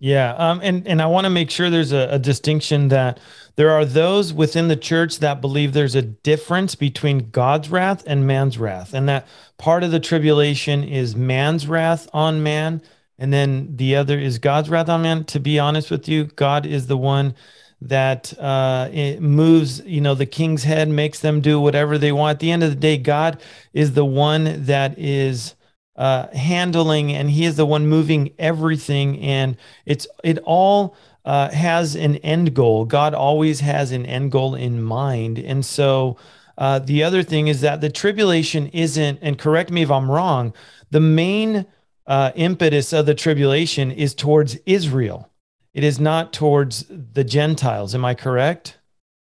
Yeah, 0.00 0.34
um, 0.34 0.60
and 0.62 0.86
and 0.86 1.00
I 1.00 1.06
want 1.06 1.24
to 1.24 1.30
make 1.30 1.50
sure 1.50 1.68
there's 1.68 1.92
a, 1.92 2.08
a, 2.12 2.18
distinction 2.18 2.88
that 2.88 3.20
there 3.56 3.70
are 3.70 3.84
those 3.84 4.32
within 4.32 4.68
the 4.68 4.76
church 4.76 5.18
that 5.18 5.42
believe 5.42 5.74
there's 5.74 5.94
a 5.94 6.00
difference 6.00 6.74
between 6.74 7.28
God's 7.30 7.68
wrath 7.68 8.02
and 8.06 8.26
man's 8.26 8.56
wrath, 8.56 8.94
and 8.94 9.06
that 9.10 9.28
part 9.58 9.84
of 9.84 9.90
the 9.90 10.00
tribulation 10.00 10.84
is 10.84 11.14
man's 11.14 11.66
wrath 11.66 12.08
on 12.14 12.42
man, 12.42 12.80
and 13.20 13.32
then 13.32 13.76
the 13.76 13.94
other 13.96 14.18
is 14.18 14.38
God's 14.38 14.70
wrath 14.70 14.88
on 14.88 15.02
man. 15.02 15.24
To 15.24 15.38
be 15.38 15.58
honest 15.58 15.90
with 15.90 16.08
you, 16.08 16.24
God 16.24 16.64
is 16.64 16.86
the 16.86 16.96
one 16.96 17.34
that 17.82 18.32
uh, 18.38 18.88
moves, 19.20 19.80
you 19.84 20.00
know, 20.00 20.14
the 20.14 20.26
king's 20.26 20.64
head, 20.64 20.88
makes 20.88 21.20
them 21.20 21.42
do 21.42 21.60
whatever 21.60 21.98
they 21.98 22.12
want. 22.12 22.36
At 22.36 22.40
the 22.40 22.50
end 22.50 22.62
of 22.62 22.70
the 22.70 22.76
day, 22.76 22.96
God 22.96 23.40
is 23.74 23.92
the 23.92 24.06
one 24.06 24.64
that 24.64 24.98
is 24.98 25.54
uh, 25.96 26.28
handling, 26.34 27.12
and 27.12 27.30
He 27.30 27.44
is 27.44 27.56
the 27.56 27.66
one 27.66 27.86
moving 27.86 28.32
everything. 28.38 29.20
And 29.20 29.56
it's 29.84 30.06
it 30.24 30.38
all 30.44 30.96
uh, 31.26 31.50
has 31.50 31.94
an 31.96 32.16
end 32.16 32.54
goal. 32.54 32.86
God 32.86 33.12
always 33.12 33.60
has 33.60 33.92
an 33.92 34.06
end 34.06 34.32
goal 34.32 34.54
in 34.54 34.82
mind, 34.82 35.38
and 35.38 35.64
so. 35.64 36.16
Uh, 36.58 36.78
the 36.78 37.02
other 37.02 37.22
thing 37.22 37.48
is 37.48 37.62
that 37.62 37.80
the 37.80 37.88
tribulation 37.88 38.66
isn't, 38.66 39.18
and 39.22 39.38
correct 39.38 39.70
me 39.70 39.80
if 39.80 39.90
I'm 39.90 40.10
wrong, 40.10 40.52
the 40.90 41.00
main 41.00 41.64
uh, 42.10 42.32
impetus 42.34 42.92
of 42.92 43.06
the 43.06 43.14
tribulation 43.14 43.92
is 43.92 44.16
towards 44.16 44.58
Israel. 44.66 45.30
It 45.72 45.84
is 45.84 46.00
not 46.00 46.32
towards 46.32 46.84
the 46.90 47.22
Gentiles. 47.22 47.94
Am 47.94 48.04
I 48.04 48.14
correct? 48.14 48.78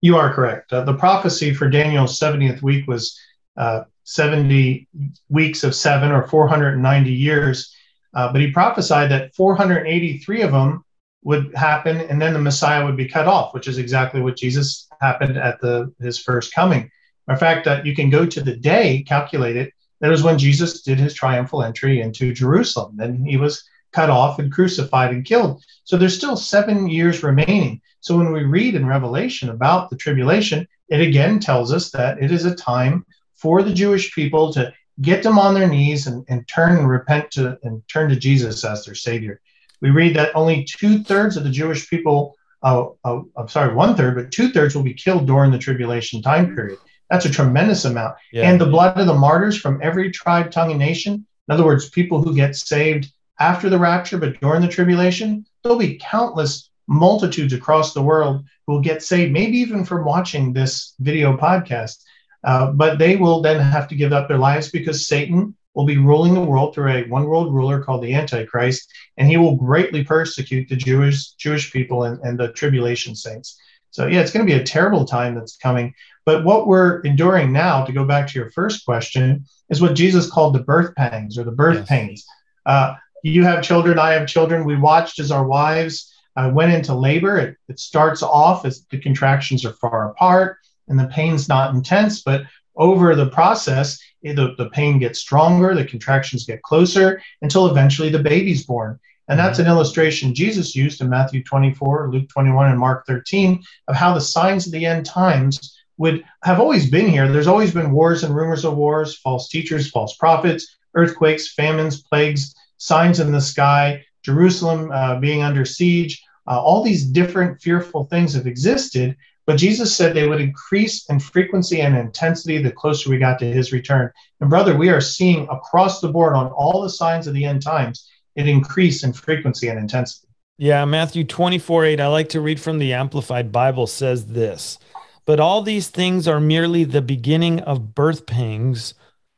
You 0.02 0.18
are 0.18 0.34
correct. 0.34 0.74
Uh, 0.74 0.84
the 0.84 0.94
prophecy 0.94 1.54
for 1.54 1.70
Daniel's 1.70 2.20
70th 2.20 2.62
week 2.62 2.86
was 2.86 3.18
uh, 3.56 3.86
70 4.04 4.90
weeks 5.30 5.64
of 5.64 5.74
seven 5.74 6.12
or 6.12 6.28
490 6.28 7.14
years. 7.14 7.74
Uh, 8.14 8.30
but 8.34 8.42
he 8.42 8.52
prophesied 8.52 9.10
that 9.10 9.34
483 9.36 10.42
of 10.42 10.52
them 10.52 10.84
would 11.24 11.56
happen 11.56 12.02
and 12.02 12.22
then 12.22 12.34
the 12.34 12.42
Messiah 12.42 12.84
would 12.86 12.98
be 12.98 13.08
cut 13.08 13.26
off, 13.26 13.54
which 13.54 13.70
is 13.70 13.78
exactly 13.78 14.20
what 14.20 14.36
Jesus 14.36 14.90
happened 15.00 15.38
at 15.38 15.62
the 15.62 15.94
his 16.02 16.20
first 16.20 16.54
coming. 16.54 16.92
In 17.30 17.38
fact, 17.38 17.64
that 17.66 17.86
you 17.86 17.96
can 17.96 18.10
go 18.10 18.26
to 18.26 18.42
the 18.42 18.56
day, 18.56 19.04
calculate 19.08 19.56
it. 19.56 19.72
That 20.06 20.12
was 20.12 20.22
when 20.22 20.38
Jesus 20.38 20.84
did 20.84 21.00
his 21.00 21.16
triumphal 21.16 21.64
entry 21.64 22.00
into 22.00 22.32
Jerusalem. 22.32 22.94
Then 22.96 23.26
he 23.26 23.38
was 23.38 23.68
cut 23.92 24.12
off 24.12 24.38
and 24.38 24.52
crucified 24.52 25.10
and 25.10 25.26
killed. 25.26 25.64
So 25.84 25.98
there's 25.98 26.16
still 26.16 26.38
seven 26.38 26.88
years 26.88 27.24
remaining. 27.24 27.82
So 28.02 28.16
when 28.16 28.32
we 28.32 28.44
read 28.44 28.76
in 28.76 28.86
Revelation 28.86 29.50
about 29.50 29.90
the 29.90 29.98
tribulation, 29.98 30.68
it 30.90 31.02
again 31.02 31.40
tells 31.40 31.74
us 31.74 31.90
that 31.90 32.22
it 32.22 32.32
is 32.32 32.46
a 32.46 32.54
time 32.54 33.04
for 33.34 33.64
the 33.64 33.74
Jewish 33.74 34.14
people 34.14 34.54
to 34.54 34.72
get 35.02 35.24
them 35.24 35.40
on 35.40 35.56
their 35.56 35.68
knees 35.68 36.06
and, 36.06 36.24
and 36.30 36.48
turn 36.48 36.78
and 36.78 36.88
repent 36.88 37.32
to 37.32 37.58
and 37.64 37.82
turn 37.88 38.12
to 38.12 38.16
Jesus 38.16 38.64
as 38.64 38.86
their 38.86 38.94
Savior. 38.94 39.42
We 39.82 39.90
read 39.90 40.16
that 40.18 40.36
only 40.36 40.66
two 40.66 41.04
thirds 41.04 41.36
of 41.36 41.46
the 41.46 41.50
Jewish 41.50 41.90
people, 41.90 42.36
uh, 42.62 42.90
uh, 43.04 43.22
I'm 43.36 43.48
sorry, 43.48 43.74
one 43.74 43.96
third, 43.96 44.14
but 44.14 44.32
two 44.32 44.52
thirds 44.52 44.76
will 44.76 44.84
be 44.84 44.94
killed 44.94 45.26
during 45.26 45.50
the 45.50 45.58
tribulation 45.58 46.22
time 46.22 46.54
period. 46.54 46.78
That's 47.10 47.26
a 47.26 47.32
tremendous 47.32 47.86
amount. 47.86 48.16
Yeah. 48.32 48.50
And 48.50 48.60
the 48.60 48.66
blood 48.66 48.98
of 49.00 49.08
the 49.08 49.14
martyrs 49.14 49.58
from 49.58 49.80
every 49.82 50.12
tribe, 50.12 50.52
tongue, 50.52 50.72
and 50.72 50.80
nation, 50.80 51.26
in 51.48 51.54
other 51.54 51.66
words, 51.66 51.90
people 51.90 52.22
who 52.22 52.36
get 52.36 52.56
saved 52.56 53.12
after 53.40 53.70
the 53.70 53.78
rapture, 53.78 54.18
but 54.18 54.40
during 54.42 54.62
the 54.62 54.68
tribulation, 54.68 55.46
there'll 55.64 55.78
be 55.78 56.00
countless 56.02 56.70
multitudes 56.88 57.54
across 57.54 57.94
the 57.94 58.02
world 58.02 58.44
who 58.66 58.74
will 58.74 58.82
get 58.82 59.04
saved, 59.04 59.32
maybe 59.32 59.58
even 59.58 59.86
from 59.86 60.06
watching 60.06 60.54
this 60.54 60.94
video 61.00 61.36
podcast. 61.38 62.04
Uh, 62.44 62.72
but 62.72 63.00
they 63.00 63.16
will 63.16 63.42
then 63.42 63.60
have 63.60 63.88
to 63.88 63.96
give 63.96 64.14
up 64.14 64.28
their 64.28 64.38
lives 64.38 64.70
because 64.70 65.08
Satan 65.08 65.56
will 65.74 65.86
be 65.86 65.98
ruling 65.98 66.34
the 66.34 66.42
world 66.42 66.74
through 66.74 66.92
a 66.92 67.04
one 67.08 67.26
world 67.26 67.54
ruler 67.54 67.84
called 67.84 68.04
the 68.04 68.14
Antichrist, 68.14 68.90
and 69.18 69.28
he 69.28 69.38
will 69.38 69.56
greatly 69.56 70.04
persecute 70.04 70.70
the 70.70 70.76
Jewish 70.76 71.32
Jewish 71.34 71.72
people 71.72 72.04
and, 72.04 72.20
and 72.22 72.40
the 72.40 72.52
tribulation 72.54 73.16
saints. 73.16 73.60
So 73.96 74.08
yeah, 74.08 74.20
it's 74.20 74.32
going 74.32 74.46
to 74.46 74.52
be 74.52 74.60
a 74.60 74.64
terrible 74.64 75.06
time 75.06 75.36
that's 75.36 75.56
coming. 75.56 75.94
But 76.26 76.44
what 76.44 76.68
we're 76.68 77.00
enduring 77.02 77.54
now, 77.54 77.86
to 77.86 77.94
go 77.94 78.04
back 78.04 78.28
to 78.28 78.38
your 78.38 78.52
first 78.52 78.86
question, 78.86 79.46
is 79.70 79.82
what 79.82 79.96
Jesus 79.96 80.30
called 80.30 80.54
the 80.54 80.64
birth 80.64 80.94
pangs 80.96 81.38
or 81.38 81.46
the 81.46 81.52
birth 81.52 81.78
yes. 81.78 81.88
pains. 81.88 82.26
Uh, 82.66 82.96
you 83.24 83.44
have 83.46 83.64
children, 83.64 83.98
I 83.98 84.12
have 84.12 84.28
children. 84.28 84.66
We 84.66 84.76
watched 84.76 85.20
as 85.20 85.32
our 85.32 85.48
wives 85.48 86.14
uh, 86.36 86.52
went 86.54 86.74
into 86.74 86.94
labor. 86.94 87.38
It, 87.38 87.56
it 87.70 87.80
starts 87.80 88.22
off 88.22 88.66
as 88.66 88.86
the 88.92 89.00
contractions 89.00 89.64
are 89.64 89.74
far 89.74 90.12
apart 90.12 90.58
and 90.90 91.00
the 91.00 91.08
pain's 91.08 91.48
not 91.48 91.74
intense, 91.74 92.22
but 92.22 92.44
over 92.76 93.16
the 93.16 93.30
process, 93.30 93.98
the, 94.22 94.56
the 94.58 94.70
pain 94.74 95.00
gets 95.00 95.20
stronger, 95.20 95.74
the 95.74 95.86
contractions 95.86 96.46
get 96.46 96.62
closer 96.64 97.22
until 97.42 97.68
eventually 97.68 98.10
the 98.10 98.20
baby's 98.20 98.66
born. 98.66 99.00
And 99.28 99.40
that's 99.40 99.60
an 99.60 99.68
illustration 99.68 100.36
Jesus 100.36 100.76
used 100.76 101.02
in 101.02 101.10
Matthew 101.10 101.44
24, 101.44 102.12
Luke 102.12 102.30
21, 102.30 102.70
and 102.70 102.80
Mark 102.80 103.06
13 103.08 103.64
of 103.88 103.96
how 103.96 104.14
the 104.14 104.22
signs 104.22 104.68
of 104.68 104.74
the 104.74 104.86
end 104.86 105.06
times 105.06 105.76
would 105.98 106.24
have 106.44 106.60
always 106.60 106.90
been 106.90 107.08
here. 107.08 107.32
There's 107.32 107.48
always 107.48 107.74
been 107.74 107.92
wars 107.92 108.24
and 108.24 108.36
rumors 108.36 108.66
of 108.66 108.76
wars, 108.76 109.18
false 109.18 109.50
teachers, 109.50 109.90
false 109.90 110.16
prophets, 110.18 110.78
earthquakes, 110.94 111.54
famines, 111.54 112.02
plagues, 112.02 112.54
signs 112.78 113.20
in 113.20 113.32
the 113.32 113.42
sky, 113.42 114.04
Jerusalem 114.24 114.92
uh, 114.92 115.20
being 115.20 115.42
under 115.42 115.66
siege. 115.66 116.22
Uh, 116.48 116.62
all 116.62 116.84
these 116.84 117.06
different 117.06 117.62
fearful 117.62 118.06
things 118.06 118.34
have 118.34 118.46
existed, 118.46 119.16
but 119.46 119.58
Jesus 119.58 119.96
said 119.96 120.14
they 120.14 120.28
would 120.28 120.42
increase 120.42 121.10
in 121.10 121.20
frequency 121.20 121.82
and 121.82 121.96
intensity 121.96 122.58
the 122.58 122.72
closer 122.72 123.10
we 123.10 123.18
got 123.18 123.40
to 123.40 123.46
his 123.46 123.72
return. 123.72 124.12
And 124.42 124.50
brother, 124.50 124.76
we 124.76 124.90
are 124.90 125.02
seeing 125.02 125.48
across 125.50 126.02
the 126.02 126.10
board 126.10 126.36
on 126.36 126.48
all 126.48 126.82
the 126.82 126.90
signs 126.90 127.28
of 127.28 127.34
the 127.34 127.46
end 127.46 127.62
times, 127.62 128.08
it 128.36 128.48
increased 128.48 129.04
in 129.04 129.14
frequency 129.14 129.68
and 129.68 129.80
intensity. 129.80 130.28
Yeah, 130.58 130.86
Matthew 130.86 131.24
24 131.26 131.86
8, 131.86 132.00
I 132.00 132.08
like 132.08 132.30
to 132.30 132.42
read 132.42 132.62
from 132.62 132.80
the 132.80 132.94
Amplified 132.94 133.52
Bible, 133.52 133.88
says 133.88 134.28
this. 134.28 134.80
But 135.26 135.40
all 135.40 135.62
these 135.62 135.90
things 135.90 136.28
are 136.28 136.40
merely 136.40 136.84
the 136.84 137.02
beginning 137.02 137.60
of 137.62 137.96
birth 137.96 138.26
pangs. 138.26 138.94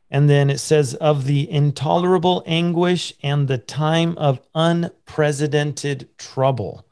And 0.10 0.30
then 0.30 0.50
it 0.50 0.60
says, 0.60 0.94
of 0.96 1.26
the 1.26 1.50
intolerable 1.50 2.44
anguish 2.46 3.14
and 3.24 3.48
the 3.48 3.58
time 3.58 4.18
of 4.18 4.40
unprecedented 4.56 6.08
trouble. 6.18 6.86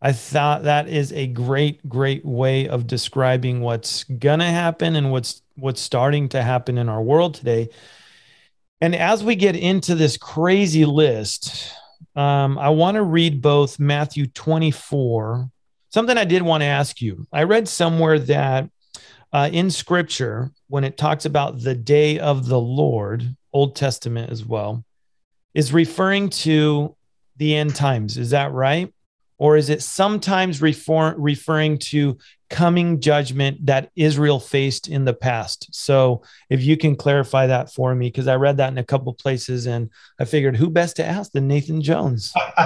I 0.00 0.12
thought 0.12 0.64
that 0.64 0.88
is 0.88 1.12
a 1.12 1.26
great, 1.26 1.88
great 1.88 2.24
way 2.24 2.68
of 2.68 2.86
describing 2.86 3.60
what's 3.60 4.04
gonna 4.04 4.50
happen 4.50 4.96
and 4.96 5.10
what's 5.10 5.42
what's 5.56 5.80
starting 5.80 6.28
to 6.28 6.42
happen 6.42 6.78
in 6.78 6.88
our 6.88 7.02
world 7.02 7.34
today. 7.34 7.68
And 8.80 8.94
as 8.94 9.24
we 9.24 9.34
get 9.34 9.56
into 9.56 9.94
this 9.94 10.16
crazy 10.16 10.84
list, 10.84 11.72
um, 12.14 12.58
I 12.58 12.68
want 12.70 12.94
to 12.96 13.02
read 13.02 13.42
both 13.42 13.78
Matthew 13.78 14.26
24. 14.26 15.50
Something 15.90 16.18
I 16.18 16.24
did 16.24 16.42
want 16.42 16.62
to 16.62 16.66
ask 16.66 17.00
you. 17.00 17.26
I 17.32 17.42
read 17.44 17.68
somewhere 17.68 18.18
that 18.20 18.70
uh, 19.32 19.50
in 19.52 19.70
Scripture, 19.70 20.52
when 20.68 20.84
it 20.84 20.96
talks 20.96 21.24
about 21.24 21.60
the 21.60 21.74
day 21.74 22.18
of 22.18 22.46
the 22.46 22.60
Lord, 22.60 23.36
Old 23.52 23.74
Testament 23.74 24.30
as 24.30 24.44
well, 24.44 24.84
is 25.54 25.72
referring 25.72 26.30
to 26.30 26.96
the 27.36 27.56
end 27.56 27.74
times. 27.74 28.16
Is 28.16 28.30
that 28.30 28.52
right? 28.52 28.92
Or 29.38 29.56
is 29.56 29.70
it 29.70 29.82
sometimes 29.82 30.60
refer- 30.60 31.14
referring 31.16 31.78
to 31.78 32.18
coming 32.50 33.00
judgment 33.00 33.66
that 33.66 33.90
Israel 33.94 34.40
faced 34.40 34.88
in 34.88 35.04
the 35.04 35.14
past? 35.14 35.68
So, 35.72 36.22
if 36.50 36.62
you 36.62 36.76
can 36.76 36.96
clarify 36.96 37.46
that 37.46 37.72
for 37.72 37.94
me, 37.94 38.08
because 38.08 38.26
I 38.26 38.34
read 38.34 38.56
that 38.56 38.72
in 38.72 38.78
a 38.78 38.84
couple 38.84 39.14
places 39.14 39.66
and 39.66 39.90
I 40.18 40.24
figured 40.24 40.56
who 40.56 40.68
best 40.70 40.96
to 40.96 41.04
ask 41.04 41.32
than 41.32 41.46
Nathan 41.46 41.82
Jones? 41.82 42.32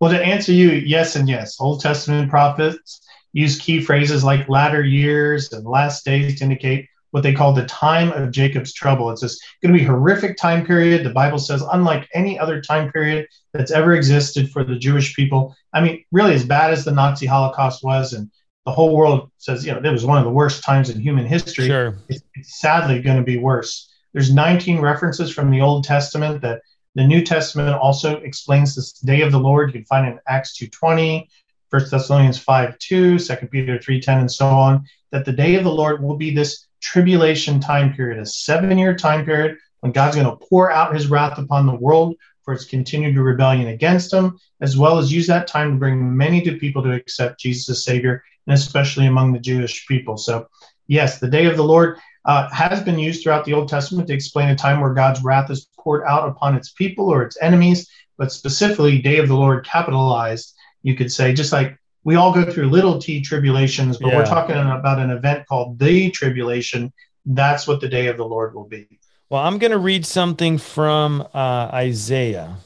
well, 0.00 0.10
to 0.10 0.24
answer 0.24 0.52
you, 0.52 0.70
yes 0.70 1.14
and 1.14 1.28
yes. 1.28 1.60
Old 1.60 1.80
Testament 1.80 2.30
prophets 2.30 3.00
use 3.32 3.60
key 3.60 3.80
phrases 3.80 4.24
like 4.24 4.48
latter 4.48 4.82
years 4.82 5.52
and 5.52 5.66
last 5.66 6.04
days 6.04 6.38
to 6.38 6.44
indicate 6.44 6.88
what 7.10 7.22
they 7.22 7.32
call 7.32 7.52
the 7.52 7.64
time 7.66 8.12
of 8.12 8.30
Jacob's 8.30 8.72
trouble. 8.72 9.10
It's 9.10 9.22
this 9.22 9.40
going 9.62 9.72
to 9.72 9.78
be 9.78 9.84
horrific 9.84 10.36
time 10.36 10.64
period. 10.64 11.04
The 11.04 11.10
Bible 11.10 11.38
says, 11.38 11.62
unlike 11.72 12.08
any 12.14 12.38
other 12.38 12.60
time 12.60 12.92
period 12.92 13.26
that's 13.52 13.70
ever 13.70 13.94
existed 13.94 14.50
for 14.50 14.64
the 14.64 14.76
Jewish 14.76 15.16
people. 15.16 15.54
I 15.72 15.80
mean, 15.80 16.04
really, 16.12 16.34
as 16.34 16.44
bad 16.44 16.72
as 16.72 16.84
the 16.84 16.92
Nazi 16.92 17.26
Holocaust 17.26 17.82
was, 17.82 18.12
and 18.12 18.30
the 18.66 18.72
whole 18.72 18.94
world 18.94 19.30
says, 19.38 19.64
you 19.64 19.72
know, 19.72 19.80
it 19.82 19.92
was 19.92 20.04
one 20.04 20.18
of 20.18 20.24
the 20.24 20.30
worst 20.30 20.62
times 20.62 20.90
in 20.90 21.00
human 21.00 21.24
history. 21.24 21.66
Sure. 21.66 21.98
It's, 22.08 22.22
it's 22.34 22.60
sadly 22.60 23.00
going 23.00 23.16
to 23.16 23.22
be 23.22 23.38
worse. 23.38 23.90
There's 24.12 24.32
19 24.32 24.80
references 24.80 25.32
from 25.32 25.50
the 25.50 25.60
Old 25.60 25.84
Testament 25.84 26.42
that 26.42 26.62
the 26.94 27.06
New 27.06 27.24
Testament 27.24 27.76
also 27.76 28.16
explains 28.18 28.74
this 28.74 28.92
day 28.92 29.22
of 29.22 29.32
the 29.32 29.38
Lord. 29.38 29.70
You 29.70 29.80
can 29.80 29.84
find 29.84 30.06
it 30.06 30.10
in 30.12 30.20
Acts 30.26 30.58
2.20, 30.58 31.26
1 31.70 31.82
Thessalonians 31.90 32.38
5 32.38 32.78
2, 32.78 33.18
2 33.18 33.36
Peter 33.50 33.78
3.10, 33.78 34.20
and 34.20 34.30
so 34.30 34.46
on, 34.46 34.84
that 35.12 35.24
the 35.24 35.32
day 35.32 35.54
of 35.54 35.64
the 35.64 35.72
Lord 35.72 36.02
will 36.02 36.16
be 36.16 36.34
this 36.34 36.67
tribulation 36.80 37.60
time 37.60 37.94
period, 37.94 38.18
a 38.18 38.26
seven 38.26 38.76
year 38.78 38.94
time 38.94 39.24
period 39.24 39.58
when 39.80 39.92
God's 39.92 40.16
going 40.16 40.28
to 40.28 40.44
pour 40.46 40.70
out 40.70 40.94
his 40.94 41.08
wrath 41.08 41.38
upon 41.38 41.66
the 41.66 41.74
world 41.74 42.16
for 42.42 42.54
its 42.54 42.64
continued 42.64 43.16
rebellion 43.16 43.68
against 43.68 44.12
him, 44.12 44.38
as 44.60 44.76
well 44.76 44.98
as 44.98 45.12
use 45.12 45.26
that 45.26 45.46
time 45.46 45.72
to 45.72 45.78
bring 45.78 46.16
many 46.16 46.40
to 46.42 46.56
people 46.56 46.82
to 46.82 46.92
accept 46.92 47.40
Jesus 47.40 47.68
as 47.68 47.84
Savior, 47.84 48.24
and 48.46 48.54
especially 48.54 49.06
among 49.06 49.32
the 49.32 49.38
Jewish 49.38 49.86
people. 49.86 50.16
So, 50.16 50.48
yes, 50.86 51.18
the 51.18 51.28
day 51.28 51.44
of 51.44 51.56
the 51.56 51.64
Lord 51.64 51.98
uh, 52.24 52.48
has 52.50 52.82
been 52.82 52.98
used 52.98 53.22
throughout 53.22 53.44
the 53.44 53.52
Old 53.52 53.68
Testament 53.68 54.08
to 54.08 54.14
explain 54.14 54.48
a 54.48 54.56
time 54.56 54.80
where 54.80 54.94
God's 54.94 55.22
wrath 55.22 55.50
is 55.50 55.68
poured 55.78 56.04
out 56.06 56.28
upon 56.28 56.56
its 56.56 56.72
people 56.72 57.08
or 57.08 57.22
its 57.22 57.36
enemies, 57.40 57.88
but 58.16 58.32
specifically, 58.32 59.00
day 59.00 59.18
of 59.18 59.28
the 59.28 59.36
Lord 59.36 59.64
capitalized, 59.64 60.54
you 60.82 60.94
could 60.94 61.12
say, 61.12 61.32
just 61.32 61.52
like 61.52 61.78
we 62.08 62.14
all 62.14 62.32
go 62.32 62.50
through 62.50 62.70
little 62.70 62.98
t 62.98 63.20
tribulations, 63.20 63.98
but 63.98 64.08
yeah. 64.08 64.16
we're 64.16 64.24
talking 64.24 64.56
about 64.56 64.98
an 64.98 65.10
event 65.10 65.46
called 65.46 65.78
the 65.78 66.10
tribulation. 66.10 66.90
That's 67.26 67.68
what 67.68 67.82
the 67.82 67.88
day 67.88 68.06
of 68.06 68.16
the 68.16 68.24
Lord 68.24 68.54
will 68.54 68.64
be. 68.64 68.98
Well, 69.28 69.42
I'm 69.42 69.58
going 69.58 69.72
to 69.72 69.78
read 69.78 70.06
something 70.06 70.56
from 70.56 71.20
uh, 71.34 71.68
Isaiah, 71.70 72.56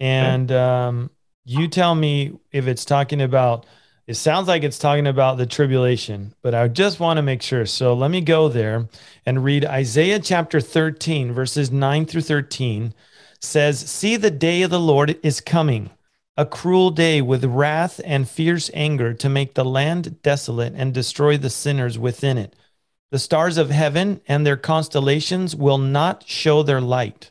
and 0.00 0.50
okay. 0.50 0.58
um, 0.58 1.10
you 1.44 1.68
tell 1.68 1.94
me 1.94 2.38
if 2.50 2.66
it's 2.66 2.86
talking 2.86 3.20
about. 3.20 3.66
It 4.06 4.14
sounds 4.14 4.48
like 4.48 4.62
it's 4.62 4.78
talking 4.78 5.06
about 5.06 5.36
the 5.36 5.46
tribulation, 5.46 6.34
but 6.40 6.54
I 6.54 6.66
just 6.68 6.98
want 6.98 7.18
to 7.18 7.22
make 7.22 7.42
sure. 7.42 7.66
So 7.66 7.92
let 7.92 8.10
me 8.10 8.22
go 8.22 8.48
there 8.48 8.88
and 9.26 9.44
read 9.44 9.66
Isaiah 9.66 10.18
chapter 10.18 10.60
13, 10.60 11.32
verses 11.32 11.70
9 11.70 12.06
through 12.06 12.22
13 12.22 12.94
says, 13.38 13.78
See, 13.78 14.16
the 14.16 14.30
day 14.30 14.62
of 14.62 14.70
the 14.70 14.80
Lord 14.80 15.20
is 15.22 15.40
coming 15.40 15.90
a 16.36 16.46
cruel 16.46 16.90
day 16.90 17.20
with 17.20 17.44
wrath 17.44 18.00
and 18.04 18.28
fierce 18.28 18.70
anger 18.72 19.12
to 19.12 19.28
make 19.28 19.54
the 19.54 19.64
land 19.64 20.22
desolate 20.22 20.72
and 20.74 20.94
destroy 20.94 21.36
the 21.36 21.50
sinners 21.50 21.98
within 21.98 22.38
it. 22.38 22.56
The 23.10 23.18
stars 23.18 23.58
of 23.58 23.68
heaven 23.68 24.22
and 24.26 24.46
their 24.46 24.56
constellations 24.56 25.54
will 25.54 25.76
not 25.76 26.26
show 26.26 26.62
their 26.62 26.80
light. 26.80 27.30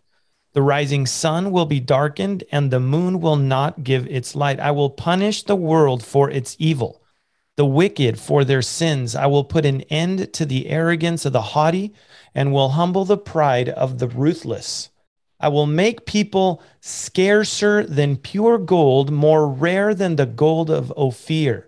The 0.54 0.62
rising 0.62 1.08
sun 1.08 1.52
will 1.52 1.66
be 1.66 1.80
darkened, 1.80 2.44
and 2.52 2.70
the 2.70 2.80
moon 2.80 3.22
will 3.22 3.38
not 3.38 3.84
give 3.84 4.06
its 4.08 4.36
light. 4.36 4.60
I 4.60 4.72
will 4.72 4.90
punish 4.90 5.44
the 5.44 5.56
world 5.56 6.04
for 6.04 6.30
its 6.30 6.56
evil, 6.60 7.02
the 7.56 7.66
wicked 7.66 8.20
for 8.20 8.44
their 8.44 8.62
sins. 8.62 9.16
I 9.16 9.26
will 9.28 9.46
put 9.46 9.66
an 9.66 9.82
end 9.84 10.34
to 10.34 10.46
the 10.46 10.68
arrogance 10.68 11.26
of 11.26 11.34
the 11.34 11.42
haughty, 11.42 11.94
and 12.36 12.54
will 12.54 12.70
humble 12.70 13.06
the 13.06 13.18
pride 13.18 13.70
of 13.70 13.98
the 13.98 14.10
ruthless. 14.10 14.90
I 15.42 15.48
will 15.48 15.66
make 15.66 16.06
people 16.06 16.62
scarcer 16.82 17.84
than 17.84 18.16
pure 18.16 18.60
gold, 18.60 19.12
more 19.12 19.48
rare 19.48 19.96
than 19.96 20.16
the 20.16 20.28
gold 20.28 20.70
of 20.70 20.94
Ophir. 20.96 21.68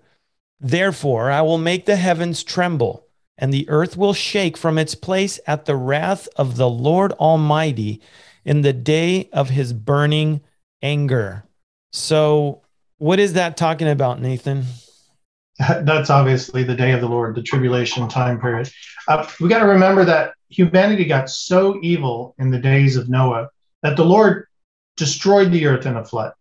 Therefore, 0.60 1.32
I 1.32 1.42
will 1.42 1.58
make 1.58 1.86
the 1.86 1.96
heavens 1.96 2.44
tremble, 2.44 3.08
and 3.38 3.52
the 3.52 3.68
earth 3.68 3.98
will 3.98 4.14
shake 4.14 4.56
from 4.58 4.78
its 4.78 4.94
place 4.94 5.40
at 5.48 5.66
the 5.66 5.76
wrath 5.76 6.30
of 6.36 6.56
the 6.56 6.70
Lord 6.70 7.14
Almighty 7.14 8.00
in 8.46 8.62
the 8.62 8.74
day 8.74 9.28
of 9.34 9.50
his 9.50 9.74
burning 9.74 10.42
anger. 10.84 11.44
So, 11.92 12.62
what 13.00 13.20
is 13.20 13.34
that 13.34 13.58
talking 13.58 13.90
about, 13.90 14.22
Nathan? 14.22 14.66
That's 15.58 16.12
obviously 16.12 16.64
the 16.64 16.76
day 16.76 16.92
of 16.92 17.02
the 17.02 17.10
Lord, 17.10 17.36
the 17.36 17.42
tribulation 17.42 18.08
time 18.08 18.40
period. 18.40 18.70
Uh, 19.08 19.28
we 19.42 19.50
got 19.50 19.60
to 19.60 19.66
remember 19.66 20.06
that 20.06 20.34
humanity 20.50 21.06
got 21.06 21.30
so 21.30 21.80
evil 21.82 22.36
in 22.38 22.52
the 22.52 22.60
days 22.60 22.96
of 22.96 23.10
Noah 23.10 23.50
that 23.84 23.96
the 23.96 24.06
Lord 24.06 24.48
destroyed 24.98 25.52
the 25.52 25.68
earth 25.68 25.86
in 25.86 25.98
a 25.98 26.06
flood. 26.06 26.34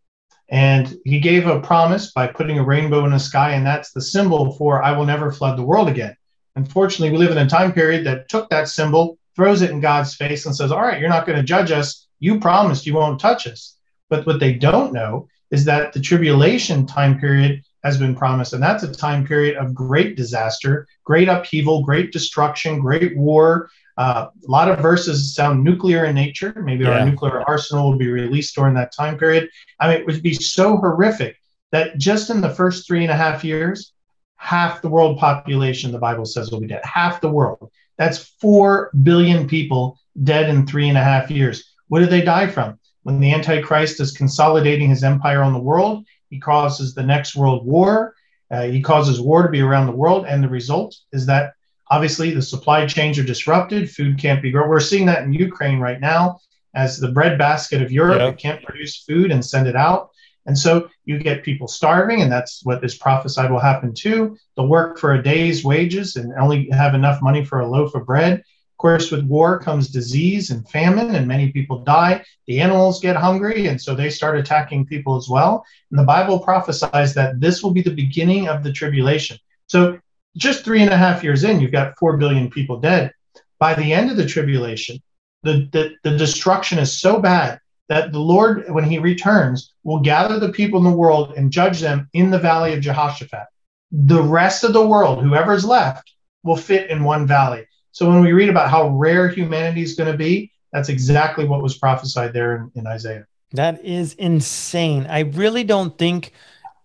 And 0.49 0.97
he 1.05 1.21
gave 1.21 1.47
a 1.47 1.61
promise 1.61 2.13
by 2.13 2.27
putting 2.27 2.59
a 2.59 2.65
rainbow 2.65 3.05
in 3.05 3.13
the 3.13 3.19
sky, 3.19 3.53
and 3.53 3.67
that's 3.67 3.93
the 3.93 4.01
symbol 4.01 4.53
for 4.53 4.83
I 4.83 4.93
will 4.93 5.07
never 5.07 5.33
flood 5.33 5.59
the 5.59 5.65
world 5.65 5.89
again. 5.89 6.17
Unfortunately, 6.57 7.11
we 7.11 7.25
live 7.25 7.37
in 7.37 7.47
a 7.47 7.49
time 7.49 7.73
period 7.73 8.05
that 8.07 8.29
took 8.29 8.51
that 8.51 8.69
symbol, 8.69 9.19
throws 9.35 9.63
it 9.63 9.71
in 9.71 9.81
God's 9.81 10.15
face, 10.15 10.45
and 10.45 10.55
says, 10.55 10.71
All 10.71 10.83
right, 10.83 11.01
you're 11.01 11.09
not 11.09 11.27
going 11.27 11.39
to 11.39 11.45
judge 11.45 11.71
us. 11.71 12.07
You 12.21 12.39
promised 12.39 12.87
you 12.87 12.95
won't 12.95 13.21
touch 13.21 13.47
us. 13.47 13.77
But 14.11 14.27
what 14.27 14.41
they 14.41 14.53
don't 14.53 14.93
know 14.93 15.29
is 15.51 15.65
that 15.65 15.95
the 15.95 16.01
tribulation 16.01 16.87
time 16.87 17.19
period 17.19 17.63
has 17.83 17.99
been 17.99 18.15
promised. 18.15 18.53
And 18.53 18.63
that's 18.63 18.83
a 18.83 18.93
time 18.93 19.27
period 19.27 19.57
of 19.57 19.75
great 19.75 20.17
disaster, 20.17 20.87
great 21.05 21.29
upheaval, 21.29 21.83
great 21.83 22.13
destruction, 22.13 22.79
great 22.79 23.17
war. 23.17 23.71
Uh, 23.99 24.29
a 24.47 24.51
lot 24.51 24.71
of 24.71 24.79
verses 24.81 25.35
sound 25.35 25.63
nuclear 25.63 26.05
in 26.07 26.15
nature. 26.15 26.55
Maybe 26.65 26.85
Yeah. 26.85 27.01
our 27.01 27.05
nuclear 27.05 27.43
arsenal 27.49 27.91
will 27.91 27.99
be 27.99 28.09
released 28.09 28.55
during 28.55 28.75
that 28.75 28.93
time 28.93 29.19
period. 29.19 29.49
I 29.81 29.89
mean, 29.89 29.99
it 29.99 30.07
would 30.07 30.23
be 30.23 30.35
so 30.35 30.77
horrific 30.77 31.37
that 31.73 31.99
just 31.99 32.31
in 32.31 32.41
the 32.41 32.51
first 32.51 32.87
three 32.87 33.03
and 33.03 33.11
a 33.11 33.17
half 33.17 33.45
years, 33.45 33.93
half 34.37 34.83
the 34.83 34.89
world 34.89 35.19
population, 35.19 35.93
the 35.93 35.99
Bible 35.99 36.25
says, 36.25 36.51
will 36.51 36.61
be 36.61 36.67
dead. 36.67 36.81
Half 36.85 37.21
the 37.21 37.31
world. 37.31 37.71
That's 37.99 38.19
4 38.41 38.91
billion 39.03 39.47
people 39.47 39.99
dead 40.25 40.49
in 40.49 40.67
three 40.67 40.89
and 40.89 40.99
a 40.99 41.03
half 41.03 41.31
years. 41.31 41.65
What 41.89 42.01
did 42.01 42.11
they 42.11 42.23
die 42.23 42.47
from? 42.47 42.79
When 43.05 43.21
the 43.21 43.33
Antichrist 43.33 44.01
is 44.01 44.13
consolidating 44.13 44.89
his 44.91 45.05
empire 45.05 45.43
on 45.43 45.53
the 45.53 45.59
world, 45.59 46.05
he 46.31 46.39
causes 46.39 46.95
the 46.95 47.03
next 47.03 47.37
world 47.37 47.67
war. 47.67 48.15
Uh, 48.51 48.63
he 48.65 48.81
causes 48.83 49.21
war 49.21 49.43
to 49.43 49.49
be 49.49 49.61
around 49.61 49.87
the 49.87 49.93
world. 49.97 50.25
And 50.27 50.43
the 50.43 50.49
result 50.49 50.97
is 51.13 51.27
that 51.27 51.53
obviously 51.93 52.31
the 52.31 52.41
supply 52.41 52.87
chains 52.87 53.19
are 53.19 53.23
disrupted. 53.23 53.91
Food 53.91 54.19
can't 54.19 54.41
be 54.41 54.51
grown. 54.51 54.71
We're 54.71 54.81
seeing 54.81 55.07
that 55.07 55.25
in 55.25 55.33
Ukraine 55.35 55.79
right 55.79 56.01
now 56.01 56.41
as 56.75 56.99
the 56.99 57.13
breadbasket 57.13 57.83
of 57.83 57.93
Europe. 57.93 58.21
Yeah. 58.21 58.29
It 58.29 58.39
can't 58.39 58.63
produce 58.63 59.05
food 59.05 59.31
and 59.31 59.45
send 59.45 59.67
it 59.69 59.77
out. 59.77 60.09
And 60.47 60.57
so 60.59 60.89
you 61.05 61.19
get 61.19 61.45
people 61.45 61.69
starving, 61.69 62.23
and 62.23 62.33
that's 62.33 62.65
what 62.65 62.83
is 62.83 62.97
prophesied 62.97 63.51
will 63.51 63.61
happen 63.61 63.93
too. 63.95 64.37
They'll 64.57 64.69
work 64.69 64.99
for 64.99 65.13
a 65.13 65.23
day's 65.23 65.63
wages 65.63 66.17
and 66.17 66.33
only 66.41 66.69
have 66.71 66.95
enough 66.95 67.21
money 67.21 67.45
for 67.45 67.61
a 67.61 67.69
loaf 67.69 67.95
of 67.95 68.07
bread. 68.07 68.39
Of 68.41 68.79
course, 68.79 69.11
with 69.13 69.25
war 69.27 69.61
comes 69.61 69.89
disease 69.89 70.51
and 70.51 70.69
famine, 70.69 71.15
and 71.15 71.29
many 71.29 71.53
people 71.53 71.85
die. 71.85 72.25
The 72.49 72.59
animals 72.61 73.01
get 73.01 73.17
hungry, 73.17 73.67
and 73.69 73.81
so 73.81 73.95
they 73.95 74.11
start 74.11 74.39
attacking 74.39 74.87
people 74.87 75.15
as 75.17 75.29
well. 75.29 75.65
And 75.91 75.99
the 76.01 76.11
Bible 76.15 76.41
prophesies 76.41 77.15
that 77.15 77.39
this 77.39 77.63
will 77.63 77.71
be 77.71 77.83
the 77.83 78.01
beginning 78.05 78.49
of 78.49 78.65
the 78.65 78.73
tribulation. 78.73 79.37
So, 79.67 80.01
just 80.37 80.65
three 80.65 80.83
and 80.83 80.93
a 80.93 80.97
half 80.97 81.23
years 81.23 81.45
in, 81.45 81.61
you've 81.61 81.73
got 81.73 81.99
4 81.99 82.17
billion 82.17 82.51
people 82.51 82.79
dead. 82.79 83.13
By 83.59 83.75
the 83.75 83.93
end 83.93 84.11
of 84.11 84.17
the 84.17 84.27
tribulation, 84.27 85.01
the, 85.43 85.69
the, 85.73 85.95
the 86.03 86.17
destruction 86.17 86.79
is 86.79 86.99
so 86.99 87.21
bad 87.21 87.61
that 87.89 88.13
the 88.13 88.19
Lord, 88.19 88.65
when 88.69 88.85
he 88.85 88.99
returns, 88.99 89.75
will 89.85 90.01
gather 90.01 90.39
the 90.39 90.53
people 90.53 90.79
in 90.79 90.85
the 90.85 90.97
world 90.97 91.35
and 91.37 91.51
judge 91.51 91.81
them 91.81 92.09
in 92.13 92.31
the 92.31 92.39
valley 92.39 92.73
of 92.73 92.81
Jehoshaphat. 92.81 93.47
The 93.91 94.23
rest 94.23 94.65
of 94.65 94.73
the 94.73 94.87
world, 94.87 95.23
whoever's 95.23 95.65
left, 95.65 96.13
will 96.43 96.57
fit 96.57 96.91
in 96.91 97.05
one 97.05 97.27
valley. 97.27 97.67
So 97.93 98.09
when 98.09 98.23
we 98.23 98.33
read 98.33 98.49
about 98.49 98.71
how 98.71 98.89
rare 98.89 99.29
humanity 99.29 99.83
is 99.83 99.95
going 99.95 100.11
to 100.11 100.17
be, 100.17 100.51
that's 100.73 100.89
exactly 100.89 101.45
what 101.45 101.63
was 101.63 101.77
prophesied 101.77 102.33
there 102.33 102.57
in, 102.57 102.73
in 102.75 102.87
Isaiah. 102.87 103.27
That 103.53 103.85
is 103.85 104.15
insane. 104.15 105.07
I 105.07 105.21
really 105.21 105.63
don't 105.63 105.97
think 105.99 106.33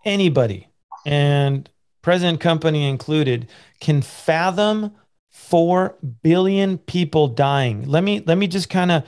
anybody, 0.04 0.68
and 1.06 1.70
President 2.08 2.40
Company 2.40 2.88
included, 2.88 3.50
can 3.82 4.02
fathom 4.02 4.96
four 5.30 5.98
billion 6.24 6.78
people 6.78 7.28
dying. 7.28 7.84
Let 7.84 8.02
me 8.02 8.24
let 8.26 8.38
me 8.38 8.48
just 8.48 8.70
kind 8.70 8.94
of 8.94 9.04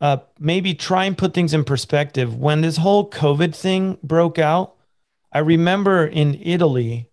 uh, 0.00 0.16
maybe 0.38 0.72
try 0.72 1.04
and 1.04 1.18
put 1.18 1.34
things 1.34 1.52
in 1.52 1.64
perspective. 1.64 2.34
When 2.34 2.62
this 2.62 2.78
whole 2.78 3.10
COVID 3.10 3.54
thing 3.54 3.98
broke 4.02 4.38
out, 4.38 4.74
I 5.30 5.40
remember 5.40 6.06
in 6.06 6.40
Italy, 6.42 7.10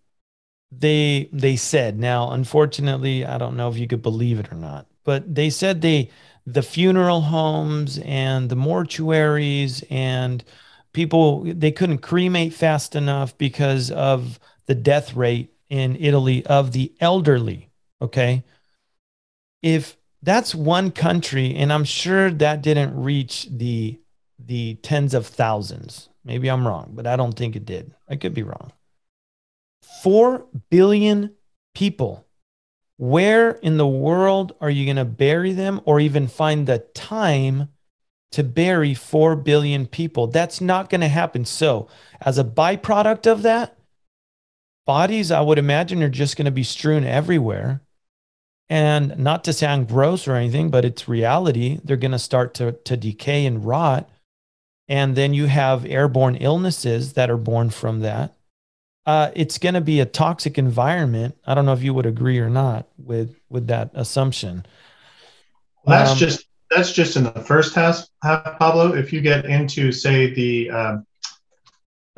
they 0.72 1.28
they 1.30 1.56
said. 1.56 1.98
Now, 1.98 2.30
unfortunately, 2.30 3.26
I 3.26 3.36
don't 3.36 3.58
know 3.58 3.68
if 3.68 3.76
you 3.76 3.86
could 3.86 4.00
believe 4.00 4.40
it 4.40 4.50
or 4.50 4.56
not, 4.56 4.86
but 5.04 5.34
they 5.34 5.50
said 5.50 5.82
they 5.82 6.10
the 6.46 6.62
funeral 6.62 7.20
homes 7.20 7.98
and 7.98 8.48
the 8.48 8.56
mortuaries 8.56 9.84
and 9.90 10.42
people 10.94 11.44
they 11.44 11.70
couldn't 11.70 11.98
cremate 11.98 12.54
fast 12.54 12.96
enough 12.96 13.36
because 13.36 13.90
of 13.90 14.40
the 14.68 14.76
death 14.76 15.16
rate 15.16 15.52
in 15.68 15.96
Italy 15.96 16.46
of 16.46 16.70
the 16.72 16.92
elderly. 17.00 17.70
Okay. 18.00 18.44
If 19.62 19.96
that's 20.22 20.54
one 20.54 20.90
country, 20.92 21.54
and 21.56 21.72
I'm 21.72 21.84
sure 21.84 22.30
that 22.30 22.62
didn't 22.62 23.00
reach 23.00 23.48
the 23.50 24.00
the 24.38 24.76
tens 24.76 25.14
of 25.14 25.26
thousands. 25.26 26.08
Maybe 26.24 26.48
I'm 26.48 26.66
wrong, 26.66 26.92
but 26.94 27.06
I 27.06 27.16
don't 27.16 27.36
think 27.36 27.56
it 27.56 27.66
did. 27.66 27.92
I 28.08 28.16
could 28.16 28.34
be 28.34 28.44
wrong. 28.44 28.72
Four 30.02 30.46
billion 30.70 31.34
people. 31.74 32.26
Where 32.98 33.52
in 33.52 33.78
the 33.78 33.86
world 33.86 34.54
are 34.60 34.70
you 34.70 34.84
going 34.84 34.96
to 34.96 35.04
bury 35.04 35.52
them 35.52 35.80
or 35.84 36.00
even 36.00 36.28
find 36.28 36.66
the 36.66 36.80
time 36.94 37.68
to 38.32 38.42
bury 38.42 38.92
4 38.92 39.36
billion 39.36 39.86
people? 39.86 40.26
That's 40.26 40.60
not 40.60 40.90
going 40.90 41.00
to 41.02 41.08
happen. 41.08 41.44
So, 41.44 41.88
as 42.20 42.38
a 42.38 42.44
byproduct 42.44 43.30
of 43.30 43.42
that, 43.42 43.77
bodies, 44.88 45.30
I 45.30 45.42
would 45.42 45.58
imagine, 45.58 46.02
are 46.02 46.08
just 46.08 46.38
going 46.38 46.46
to 46.46 46.50
be 46.50 46.62
strewn 46.62 47.04
everywhere. 47.04 47.82
And 48.70 49.18
not 49.18 49.44
to 49.44 49.52
sound 49.52 49.88
gross 49.88 50.26
or 50.26 50.34
anything, 50.34 50.70
but 50.70 50.84
it's 50.84 51.06
reality. 51.08 51.78
They're 51.84 51.96
going 51.98 52.12
to 52.12 52.18
start 52.18 52.54
to, 52.54 52.72
to 52.72 52.96
decay 52.96 53.44
and 53.44 53.64
rot. 53.64 54.08
And 54.88 55.14
then 55.14 55.34
you 55.34 55.46
have 55.46 55.84
airborne 55.84 56.36
illnesses 56.36 57.12
that 57.12 57.28
are 57.28 57.36
born 57.36 57.68
from 57.68 58.00
that. 58.00 58.34
Uh, 59.04 59.30
it's 59.34 59.58
going 59.58 59.74
to 59.74 59.82
be 59.82 60.00
a 60.00 60.06
toxic 60.06 60.56
environment. 60.56 61.36
I 61.46 61.54
don't 61.54 61.66
know 61.66 61.74
if 61.74 61.82
you 61.82 61.92
would 61.92 62.06
agree 62.06 62.38
or 62.38 62.50
not 62.50 62.88
with 62.98 63.36
with 63.48 63.66
that 63.68 63.90
assumption. 63.94 64.64
That's 65.86 66.12
Um, 66.12 66.16
just 66.16 66.46
that's 66.70 66.92
just 66.92 67.16
in 67.16 67.24
the 67.24 67.44
first 67.46 67.74
half, 67.74 68.06
half, 68.22 68.58
Pablo. 68.58 68.94
If 68.94 69.12
you 69.12 69.20
get 69.20 69.44
into, 69.44 69.92
say, 69.92 70.32
the 70.32 70.70
um, 70.70 71.06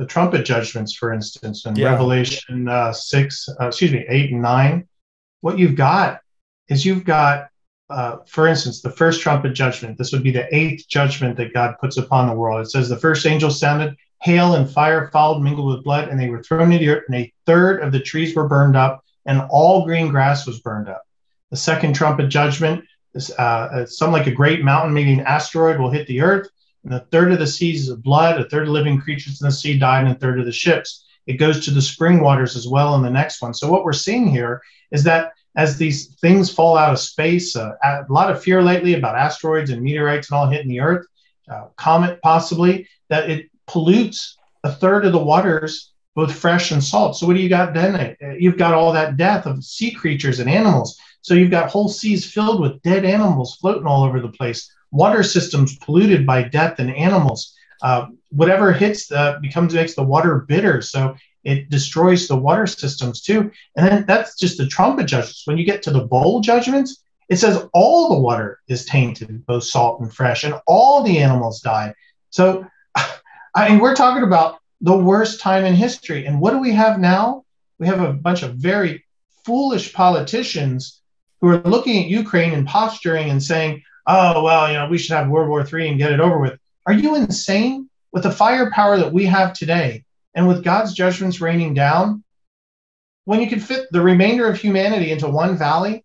the 0.01 0.07
trumpet 0.07 0.47
judgments, 0.47 0.95
for 0.95 1.13
instance, 1.13 1.67
in 1.67 1.77
Yeah. 1.77 1.91
Revelation 1.91 2.69
uh, 2.69 2.91
six, 2.91 3.47
uh, 3.61 3.67
excuse 3.67 3.93
me, 3.93 4.07
eight 4.09 4.33
and 4.33 4.41
nine, 4.41 4.89
what 5.43 5.59
you've 5.59 5.77
got 5.77 6.21
is 6.69 6.87
you've 6.87 7.05
got, 7.05 7.49
uh, 7.91 8.17
for 8.27 8.47
instance, 8.47 8.81
the 8.81 8.91
first 8.91 9.21
trumpet 9.21 9.51
judgment. 9.53 9.99
This 9.99 10.11
would 10.13 10.23
be 10.23 10.31
the 10.31 10.49
eighth 10.57 10.89
judgment 10.89 11.37
that 11.37 11.53
God 11.53 11.75
puts 11.83 11.99
upon 11.99 12.29
the 12.29 12.33
world. 12.33 12.63
It 12.63 12.71
says 12.71 12.89
the 12.89 12.97
first 12.97 13.27
angel 13.27 13.51
sounded, 13.51 13.95
hail 14.23 14.55
and 14.55 14.71
fire 14.71 15.11
followed, 15.13 15.41
mingled 15.41 15.75
with 15.75 15.85
blood, 15.85 16.09
and 16.09 16.19
they 16.19 16.31
were 16.31 16.43
thrown 16.43 16.73
into 16.73 16.79
the 16.79 16.93
earth, 16.93 17.05
and 17.09 17.17
a 17.17 17.33
third 17.45 17.83
of 17.83 17.93
the 17.93 18.01
trees 18.01 18.35
were 18.35 18.49
burned 18.49 18.77
up, 18.77 19.05
and 19.27 19.43
all 19.51 19.85
green 19.85 20.09
grass 20.09 20.47
was 20.47 20.61
burned 20.61 20.89
up. 20.89 21.03
The 21.51 21.59
second 21.59 21.93
trumpet 21.93 22.29
judgment 22.29 22.87
is 23.13 23.31
uh, 23.33 23.85
some 23.85 24.13
like 24.13 24.29
a 24.29 24.33
great 24.33 24.65
mountain, 24.65 24.95
maybe 24.95 25.13
an 25.13 25.21
asteroid, 25.21 25.79
will 25.79 25.91
hit 25.91 26.07
the 26.07 26.23
earth. 26.23 26.49
And 26.85 26.95
a 26.95 27.01
third 27.11 27.33
of 27.33 27.39
the 27.39 27.47
seas 27.47 27.89
is 27.89 27.95
blood, 27.97 28.41
a 28.41 28.49
third 28.49 28.65
of 28.65 28.71
living 28.71 29.01
creatures 29.01 29.41
in 29.41 29.47
the 29.47 29.53
sea 29.53 29.79
died, 29.79 30.07
and 30.07 30.17
a 30.17 30.19
third 30.19 30.41
of 30.41 30.47
the 30.47 30.53
ships. 30.53 31.05
It 31.27 31.35
goes 31.35 31.65
to 31.65 31.71
the 31.71 31.83
spring 31.83 32.23
waters 32.23 32.57
as 32.57 32.67
well 32.67 32.95
in 32.95 33.03
the 33.03 33.11
next 33.11 33.43
one. 33.43 33.55
So, 33.55 33.71
what 33.71 33.85
we're 33.85 33.93
seeing 33.93 34.29
here 34.29 34.63
is 34.91 35.05
that 35.05 35.33
as 35.57 35.77
these 35.77 36.15
things 36.17 36.53
fall 36.53 36.77
out 36.77 36.93
of 36.93 36.99
space, 36.99 37.55
uh, 37.55 37.73
a 37.85 38.05
lot 38.09 38.31
of 38.31 38.43
fear 38.43 38.63
lately 38.63 38.95
about 38.95 39.17
asteroids 39.17 39.71
and 39.71 39.83
meteorites 39.83 40.31
and 40.31 40.39
all 40.39 40.49
hitting 40.49 40.69
the 40.69 40.81
earth, 40.81 41.07
uh, 41.51 41.67
comet 41.77 42.21
possibly, 42.23 42.89
that 43.09 43.29
it 43.29 43.51
pollutes 43.67 44.37
a 44.65 44.73
third 44.73 45.05
of 45.05 45.13
the 45.13 45.23
waters, 45.23 45.93
both 46.15 46.35
fresh 46.35 46.71
and 46.71 46.83
salt. 46.83 47.17
So, 47.17 47.27
what 47.27 47.37
do 47.37 47.43
you 47.43 47.49
got 47.49 47.75
then? 47.75 47.95
Uh, 47.97 48.35
You've 48.39 48.59
got 48.59 48.75
all 48.75 48.93
that 48.93 49.17
death 49.17 49.47
of 49.47 49.63
sea 49.63 49.91
creatures 49.91 50.41
and 50.41 50.49
animals. 50.49 50.99
So 51.23 51.35
you've 51.35 51.51
got 51.51 51.71
whole 51.71 51.89
seas 51.89 52.31
filled 52.31 52.61
with 52.61 52.83
dead 52.83 53.05
animals 53.05 53.57
floating 53.57 53.87
all 53.87 54.05
over 54.05 54.21
the 54.21 54.29
place, 54.29 54.73
water 54.91 55.23
systems 55.23 55.77
polluted 55.77 56.27
by 56.27 56.43
death 56.43 56.79
and 56.79 56.95
animals. 56.95 57.55
Uh, 57.83 58.09
whatever 58.31 58.73
hits 58.73 59.07
the, 59.07 59.39
becomes 59.41 59.75
makes 59.75 59.95
the 59.95 60.03
water 60.03 60.41
bitter, 60.41 60.83
so 60.83 61.17
it 61.45 61.71
destroys 61.71 62.29
the 62.29 62.37
water 62.37 62.67
systems 62.67 63.23
too. 63.23 63.51
And 63.77 63.87
then 63.87 64.05
that's 64.07 64.39
just 64.39 64.59
the 64.59 64.67
trumpet 64.67 65.07
judgments. 65.07 65.47
When 65.47 65.59
you 65.59 65.65
get 65.65 65.83
to 65.85 65.91
the 65.91 66.05
bowl 66.05 66.41
judgments, 66.41 67.03
it 67.29 67.39
says 67.39 67.67
all 67.73 68.11
the 68.11 68.21
water 68.21 68.61
is 68.69 68.85
tainted, 68.85 69.47
both 69.47 69.65
salt 69.65 70.01
and 70.01 70.13
fresh, 70.13 70.45
and 70.45 70.55
all 70.67 71.03
the 71.03 71.19
animals 71.19 71.61
die. 71.61 71.95
So, 72.31 72.67
I 73.55 73.69
mean, 73.69 73.79
we're 73.79 73.97
talking 73.97 74.25
about 74.25 74.59
the 74.81 74.97
worst 74.97 75.41
time 75.41 75.65
in 75.65 75.75
history. 75.75 76.27
And 76.27 76.41
what 76.41 76.53
do 76.53 76.59
we 76.59 76.73
have 76.73 76.99
now? 76.99 77.45
We 77.79 77.87
have 77.87 78.01
a 78.01 78.13
bunch 78.13 78.43
of 78.43 78.57
very 78.57 79.05
foolish 79.45 79.93
politicians 79.93 81.01
who 81.41 81.49
are 81.49 81.63
looking 81.63 82.03
at 82.03 82.11
Ukraine 82.11 82.53
and 82.53 82.67
posturing 82.67 83.31
and 83.31 83.43
saying, 83.43 83.83
oh, 84.07 84.43
well, 84.43 84.69
you 84.69 84.75
know, 84.75 84.89
we 84.89 84.99
should 84.99 85.17
have 85.17 85.29
World 85.29 85.49
War 85.49 85.67
III 85.67 85.89
and 85.91 85.99
get 85.99 86.13
it 86.13 86.21
over 86.21 86.39
with. 86.39 86.59
Are 86.87 86.93
you 86.93 87.17
insane? 87.17 87.89
With 88.13 88.25
the 88.25 88.33
firepower 88.33 88.97
that 88.97 89.13
we 89.13 89.25
have 89.27 89.53
today 89.53 90.05
and 90.35 90.49
with 90.49 90.65
God's 90.65 90.95
judgments 90.95 91.41
raining 91.41 91.75
down, 91.75 92.25
when 93.25 93.41
you 93.41 93.47
can 93.49 93.61
fit 93.61 93.87
the 93.93 94.01
remainder 94.01 94.49
of 94.49 94.59
humanity 94.59 95.13
into 95.13 95.29
one 95.29 95.57
valley, 95.57 96.05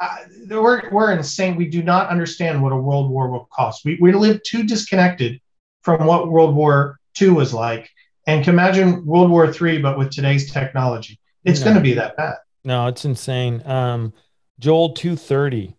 uh, 0.00 0.16
we're, 0.48 0.88
we're 0.90 1.12
insane. 1.12 1.56
We 1.56 1.66
do 1.66 1.82
not 1.82 2.08
understand 2.08 2.62
what 2.62 2.72
a 2.72 2.76
world 2.76 3.10
war 3.10 3.30
will 3.30 3.48
cost. 3.52 3.84
We, 3.84 3.98
we 4.00 4.12
live 4.12 4.42
too 4.44 4.64
disconnected 4.64 5.40
from 5.82 6.06
what 6.06 6.30
World 6.30 6.54
War 6.54 6.98
II 7.20 7.30
was 7.30 7.52
like. 7.52 7.90
And 8.26 8.42
can 8.44 8.54
imagine 8.54 9.04
World 9.04 9.30
War 9.30 9.52
III, 9.52 9.78
but 9.82 9.98
with 9.98 10.10
today's 10.10 10.50
technology. 10.50 11.18
It's 11.44 11.60
No. 11.60 11.64
going 11.66 11.76
to 11.76 11.82
be 11.82 11.94
that 11.94 12.16
bad. 12.16 12.36
No, 12.64 12.86
it's 12.86 13.04
insane. 13.04 13.62
Um, 13.66 14.12
Joel 14.60 14.94
2:30 14.94 15.74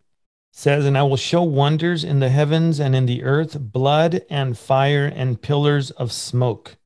says, 0.55 0.85
"And 0.85 0.97
I 0.97 1.03
will 1.03 1.17
show 1.17 1.41
wonders 1.41 2.03
in 2.03 2.19
the 2.19 2.29
heavens 2.29 2.79
and 2.79 2.95
in 2.95 3.07
the 3.07 3.23
earth, 3.23 3.59
blood 3.59 4.21
and 4.29 4.57
fire 4.57 5.05
and 5.05 5.41
pillars 5.41 5.91
of 5.91 6.11
smoke." 6.11 6.77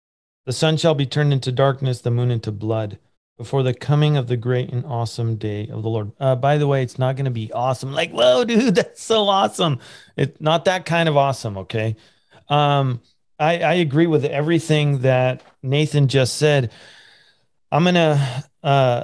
The 0.45 0.53
sun 0.53 0.77
shall 0.77 0.95
be 0.95 1.05
turned 1.05 1.33
into 1.33 1.51
darkness, 1.51 1.99
the 1.99 2.09
moon 2.09 2.31
into 2.31 2.51
blood 2.53 2.97
before 3.37 3.63
the 3.63 3.73
coming 3.73 4.17
of 4.17 4.27
the 4.27 4.37
great 4.37 4.71
and 4.71 4.85
awesome 4.85 5.35
day 5.35 5.67
of 5.67 5.83
the 5.83 5.89
Lord. 5.89 6.11
Uh, 6.19 6.35
by 6.35 6.57
the 6.57 6.67
way, 6.67 6.81
it's 6.81 6.97
not 6.97 7.15
going 7.15 7.25
to 7.25 7.31
be 7.31 7.51
awesome. 7.51 7.93
Like, 7.93 8.11
whoa, 8.11 8.43
dude, 8.43 8.75
that's 8.75 9.01
so 9.01 9.27
awesome. 9.27 9.79
It's 10.15 10.39
not 10.41 10.65
that 10.65 10.85
kind 10.85 11.07
of 11.07 11.17
awesome. 11.17 11.57
Okay. 11.59 11.95
Um, 12.49 13.01
I, 13.39 13.59
I 13.59 13.73
agree 13.75 14.07
with 14.07 14.25
everything 14.25 14.99
that 14.99 15.43
Nathan 15.61 16.07
just 16.07 16.37
said. 16.37 16.71
I'm 17.71 17.83
going 17.83 17.95
to 17.95 18.45
uh, 18.63 19.03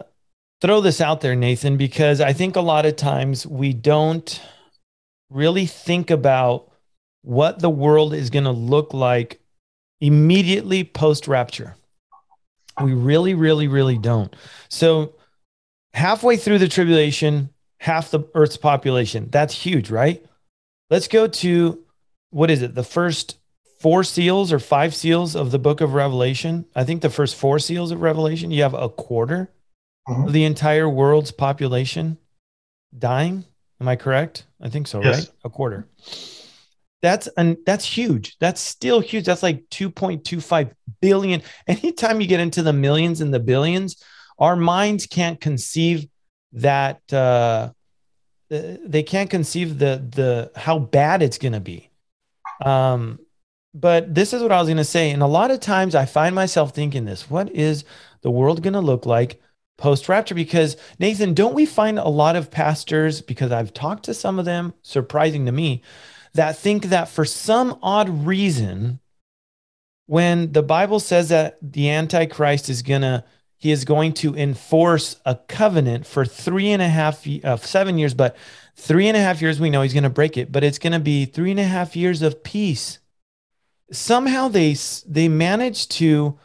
throw 0.63 0.79
this 0.79 1.01
out 1.01 1.19
there, 1.19 1.35
Nathan, 1.35 1.75
because 1.75 2.21
I 2.21 2.31
think 2.31 2.55
a 2.55 2.61
lot 2.61 2.85
of 2.85 2.95
times 2.95 3.45
we 3.45 3.73
don't 3.73 4.41
really 5.29 5.65
think 5.65 6.09
about 6.09 6.71
what 7.21 7.59
the 7.59 7.69
world 7.69 8.13
is 8.13 8.29
going 8.29 8.45
to 8.45 8.51
look 8.51 8.93
like 8.93 9.41
immediately 9.99 10.85
post 10.85 11.27
rapture. 11.27 11.75
We 12.81 12.93
really, 12.93 13.33
really, 13.33 13.67
really 13.67 13.97
don't. 13.97 14.33
So, 14.69 15.15
halfway 15.93 16.37
through 16.37 16.59
the 16.59 16.69
tribulation, 16.69 17.49
half 17.79 18.09
the 18.09 18.21
earth's 18.33 18.57
population. 18.57 19.27
That's 19.29 19.53
huge, 19.53 19.89
right? 19.89 20.25
Let's 20.89 21.09
go 21.09 21.27
to 21.27 21.83
what 22.29 22.49
is 22.49 22.61
it? 22.61 22.73
The 22.73 22.85
first 22.85 23.37
four 23.81 24.05
seals 24.05 24.53
or 24.53 24.59
five 24.59 24.95
seals 24.95 25.35
of 25.35 25.51
the 25.51 25.59
book 25.59 25.81
of 25.81 25.93
Revelation. 25.93 26.63
I 26.73 26.85
think 26.85 27.01
the 27.01 27.09
first 27.09 27.35
four 27.35 27.59
seals 27.59 27.91
of 27.91 28.01
Revelation, 28.01 28.49
you 28.49 28.63
have 28.63 28.73
a 28.73 28.87
quarter 28.87 29.49
Mhm. 30.07 30.31
the 30.31 30.43
entire 30.43 30.89
world's 30.89 31.31
population 31.31 32.17
dying. 32.97 33.45
Am 33.79 33.87
I 33.87 33.95
correct? 33.95 34.45
I 34.61 34.69
think 34.69 34.87
so, 34.87 35.01
Yes. 35.03 35.19
right? 35.19 35.29
A 35.45 35.49
quarter. 35.49 35.87
That's 37.01 37.27
and 37.37 37.57
that's 37.65 37.85
huge. 37.85 38.37
That's 38.39 38.61
still 38.61 39.01
huge. 39.01 39.25
That's 39.25 39.43
like 39.43 39.69
2.25 39.69 40.71
billion. 41.01 41.41
Anytime 41.67 42.21
you 42.21 42.27
get 42.27 42.39
into 42.39 42.61
the 42.63 42.71
millions 42.73 43.19
and 43.21 43.33
the 43.33 43.39
billions, 43.41 44.01
our 44.39 44.55
minds 44.55 45.05
can't 45.05 45.39
conceive 45.39 46.07
that 46.53 47.01
uh, 47.11 47.71
uh, 48.51 48.77
they 48.85 49.03
can't 49.03 49.29
conceive 49.29 49.79
the 49.79 50.01
the 50.15 50.51
how 50.59 50.79
bad 50.79 51.21
it's 51.21 51.37
going 51.37 51.53
to 51.53 51.59
be. 51.59 51.89
Um, 52.63 53.19
but 53.73 54.13
this 54.13 54.33
is 54.33 54.41
what 54.41 54.51
I 54.51 54.59
was 54.59 54.67
going 54.67 54.77
to 54.77 54.83
say. 54.83 55.09
And 55.11 55.23
a 55.23 55.27
lot 55.27 55.49
of 55.51 55.59
times 55.59 55.95
I 55.95 56.05
find 56.05 56.33
myself 56.35 56.73
thinking 56.73 57.03
this: 57.05 57.29
What 57.29 57.49
is 57.51 57.83
the 58.21 58.31
world 58.31 58.61
going 58.61 58.73
to 58.73 58.81
look 58.81 59.05
like 59.05 59.41
post 59.77 60.09
rapture? 60.09 60.35
Because 60.35 60.77
Nathan, 60.99 61.33
don't 61.33 61.53
we 61.53 61.65
find 61.65 61.99
a 61.99 62.07
lot 62.07 62.35
of 62.35 62.51
pastors? 62.51 63.21
Because 63.21 63.51
I've 63.51 63.73
talked 63.73 64.03
to 64.05 64.13
some 64.13 64.39
of 64.39 64.45
them, 64.45 64.73
surprising 64.81 65.45
to 65.45 65.51
me, 65.51 65.81
that 66.33 66.57
think 66.57 66.85
that 66.85 67.09
for 67.09 67.25
some 67.25 67.77
odd 67.81 68.25
reason, 68.25 68.99
when 70.05 70.51
the 70.51 70.63
Bible 70.63 70.99
says 70.99 71.29
that 71.29 71.57
the 71.61 71.89
Antichrist 71.89 72.69
is 72.69 72.81
gonna, 72.81 73.23
he 73.57 73.71
is 73.71 73.85
going 73.85 74.13
to 74.13 74.35
enforce 74.35 75.15
a 75.25 75.35
covenant 75.35 76.05
for 76.05 76.25
three 76.25 76.71
and 76.71 76.81
a 76.81 76.89
half, 76.89 77.25
uh, 77.43 77.57
seven 77.57 77.97
years, 77.97 78.13
but 78.13 78.35
three 78.75 79.07
and 79.07 79.15
a 79.15 79.21
half 79.21 79.41
years 79.41 79.59
we 79.59 79.69
know 79.69 79.81
he's 79.81 79.93
gonna 79.93 80.09
break 80.09 80.37
it, 80.37 80.51
but 80.51 80.63
it's 80.63 80.79
gonna 80.79 80.99
be 80.99 81.25
three 81.25 81.51
and 81.51 81.59
a 81.59 81.63
half 81.63 81.95
years 81.95 82.21
of 82.21 82.43
peace. 82.43 82.99
Somehow 83.91 84.47
they 84.47 84.75
they 85.07 85.27
manage 85.27 85.87
to 85.89 86.37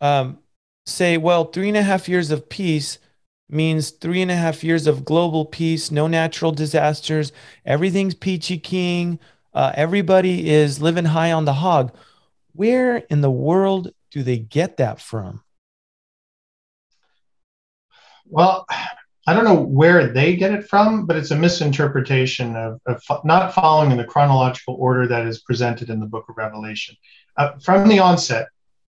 um, 0.00 0.38
say, 0.86 1.16
well, 1.16 1.44
three 1.44 1.68
and 1.68 1.76
a 1.76 1.82
half 1.82 2.08
years 2.08 2.30
of 2.30 2.48
peace 2.48 2.98
means 3.48 3.90
three 3.90 4.22
and 4.22 4.30
a 4.30 4.36
half 4.36 4.64
years 4.64 4.86
of 4.86 5.04
global 5.04 5.44
peace, 5.44 5.90
no 5.90 6.06
natural 6.06 6.52
disasters, 6.52 7.32
everything's 7.64 8.14
peachy 8.14 8.58
king, 8.58 9.18
uh, 9.54 9.72
everybody 9.74 10.50
is 10.50 10.80
living 10.80 11.04
high 11.04 11.32
on 11.32 11.44
the 11.44 11.54
hog. 11.54 11.94
Where 12.52 12.96
in 12.96 13.20
the 13.20 13.30
world 13.30 13.92
do 14.10 14.22
they 14.22 14.38
get 14.38 14.78
that 14.78 15.00
from? 15.00 15.42
Well, 18.26 18.66
I 19.28 19.34
don't 19.34 19.44
know 19.44 19.60
where 19.60 20.12
they 20.12 20.36
get 20.36 20.52
it 20.52 20.68
from, 20.68 21.06
but 21.06 21.16
it's 21.16 21.30
a 21.30 21.36
misinterpretation 21.36 22.54
of, 22.56 22.80
of 22.86 23.02
not 23.24 23.54
following 23.54 23.90
in 23.90 23.96
the 23.96 24.04
chronological 24.04 24.76
order 24.78 25.06
that 25.08 25.26
is 25.26 25.40
presented 25.40 25.90
in 25.90 26.00
the 26.00 26.06
book 26.06 26.26
of 26.28 26.36
Revelation. 26.36 26.96
Uh, 27.36 27.52
from 27.58 27.88
the 27.88 27.98
onset, 27.98 28.48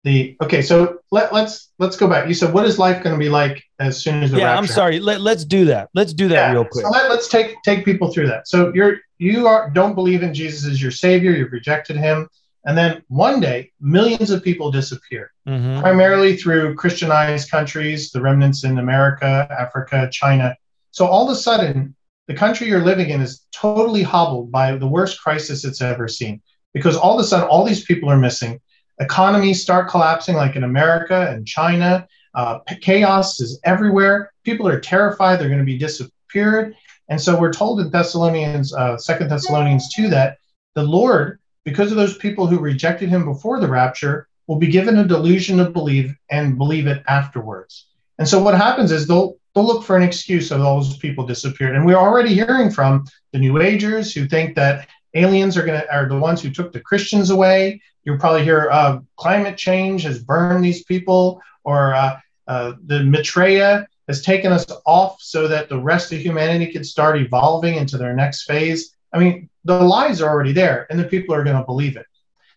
the 0.08 0.38
okay, 0.42 0.62
so 0.62 1.00
let, 1.12 1.34
let's 1.34 1.72
let's 1.80 1.98
go 1.98 2.08
back. 2.08 2.28
You 2.28 2.34
said, 2.34 2.54
what 2.54 2.66
is 2.66 2.80
life 2.80 3.04
going 3.04 3.14
to 3.14 3.20
be 3.20 3.30
like 3.30 3.62
as 3.80 4.02
soon 4.02 4.24
as 4.24 4.32
the 4.32 4.40
yeah? 4.40 4.58
I'm 4.58 4.66
sorry. 4.66 5.00
Let, 5.00 5.20
let's 5.20 5.44
do 5.44 5.66
that. 5.66 5.90
Let's 5.94 6.14
do 6.14 6.28
that 6.30 6.36
Yeah, 6.36 6.54
real 6.54 6.66
quick. 6.66 6.86
So 6.86 6.90
let, 6.90 7.10
let's 7.10 7.28
take 7.28 7.62
take 7.64 7.84
people 7.84 8.12
through 8.12 8.28
that. 8.28 8.48
So 8.48 8.72
you're 8.74 8.98
you 9.18 9.48
are 9.48 9.70
don't 9.70 9.96
believe 9.96 10.24
in 10.24 10.34
Jesus 10.34 10.66
as 10.72 10.82
your 10.82 10.92
savior. 10.92 11.32
You've 11.32 11.52
rejected 11.52 11.98
him, 11.98 12.30
and 12.66 12.78
then 12.78 13.04
one 13.10 13.42
day 13.42 13.72
millions 13.82 14.30
of 14.32 14.42
people 14.42 14.72
disappear, 14.72 15.32
Mhm. 15.48 15.82
primarily 15.82 16.38
through 16.38 16.76
Christianized 16.76 17.52
countries, 17.52 18.12
the 18.12 18.22
remnants 18.22 18.64
in 18.64 18.78
America, 18.80 19.48
Africa, 19.64 20.10
China. 20.12 20.56
So 20.92 21.06
all 21.06 21.30
of 21.30 21.36
a 21.38 21.40
sudden, 21.40 21.96
the 22.30 22.34
country 22.34 22.68
you're 22.68 22.84
living 22.92 23.10
in 23.10 23.22
is 23.22 23.46
totally 23.52 24.04
hobbled 24.04 24.52
by 24.52 24.78
the 24.78 24.88
worst 24.88 25.22
crisis 25.22 25.66
it's 25.66 25.82
ever 25.82 26.08
seen, 26.08 26.42
because 26.74 26.96
all 26.96 27.14
of 27.20 27.20
a 27.20 27.28
sudden 27.28 27.48
all 27.50 27.66
these 27.66 27.84
people 27.84 28.10
are 28.10 28.18
missing. 28.18 28.60
Economies 29.00 29.62
start 29.62 29.90
collapsing, 29.90 30.36
like 30.36 30.56
in 30.56 30.64
America 30.64 31.30
and 31.30 31.48
China. 31.48 32.08
Uh, 32.34 32.60
chaos 32.82 33.40
is 33.40 33.60
everywhere. 33.64 34.32
People 34.44 34.68
are 34.68 34.80
terrified 34.80 35.40
they're 35.40 35.48
going 35.48 35.60
to 35.60 35.66
be 35.66 35.78
disappeared. 35.78 36.76
And 37.10 37.20
so 37.20 37.40
we're 37.40 37.54
told 37.54 37.80
in 37.80 37.90
Thessalonians, 37.90 38.74
uh, 38.74 38.98
Second 38.98 39.30
Thessalonians 39.30 39.94
2, 39.94 40.10
that 40.10 40.38
the 40.76 40.84
Lord, 40.84 41.40
because 41.64 41.92
of 41.92 41.98
those 41.98 42.18
people 42.18 42.48
who 42.48 42.60
rejected 42.60 43.10
him 43.10 43.26
before 43.26 43.60
the 43.60 43.68
rapture, 43.68 44.28
will 44.48 44.58
be 44.58 44.68
given 44.68 44.98
a 44.98 45.08
delusion 45.08 45.58
to 45.58 45.70
believe 45.70 46.16
and 46.30 46.58
believe 46.58 46.88
it 46.88 47.04
afterwards. 47.08 47.88
And 48.20 48.28
so 48.28 48.42
what 48.42 48.56
happens 48.56 48.92
is 48.92 49.08
they'll 49.08 49.36
they'll 49.54 49.66
look 49.66 49.84
for 49.84 49.98
an 49.98 50.04
excuse 50.04 50.52
of 50.52 50.60
those 50.60 50.98
people 50.98 51.26
disappeared. 51.26 51.76
And 51.76 51.86
we're 51.86 51.96
already 51.98 52.34
hearing 52.34 52.72
from 52.72 53.06
the 53.32 53.40
New 53.40 53.60
Agers 53.60 54.14
who 54.14 54.28
think 54.28 54.56
that 54.56 54.88
aliens 55.14 55.58
are 55.58 55.66
going 55.66 55.82
to 55.82 55.94
are 55.94 56.08
the 56.08 56.18
ones 56.18 56.42
who 56.42 56.50
took 56.50 56.72
the 56.72 56.80
Christians 56.80 57.30
away. 57.30 57.82
You'll 58.08 58.18
probably 58.18 58.46
hear 58.46 58.70
uh, 58.72 59.00
climate 59.18 59.58
change 59.58 60.04
has 60.04 60.24
burned 60.24 60.64
these 60.64 60.86
people, 60.86 61.42
or 61.66 61.94
uh, 61.94 62.18
uh, 62.48 62.72
the 62.86 63.04
Maitreya 63.04 63.86
has 64.08 64.22
taken 64.22 64.54
us 64.54 64.66
off 64.86 65.22
so 65.22 65.50
that 65.50 65.68
the 65.68 65.78
rest 65.78 66.14
of 66.14 66.22
humanity 66.22 66.72
could 66.72 66.86
start 66.86 67.20
evolving 67.20 67.76
into 67.76 67.98
their 67.98 68.16
next 68.16 68.44
phase. 68.44 68.96
I 69.12 69.20
mean, 69.20 69.50
the 69.66 69.82
lies 69.82 70.22
are 70.22 70.30
already 70.30 70.54
there, 70.54 70.88
and 70.90 70.98
the 70.98 71.04
people 71.04 71.36
are 71.36 71.44
going 71.44 71.58
to 71.58 71.66
believe 71.66 71.98
it. 71.98 72.06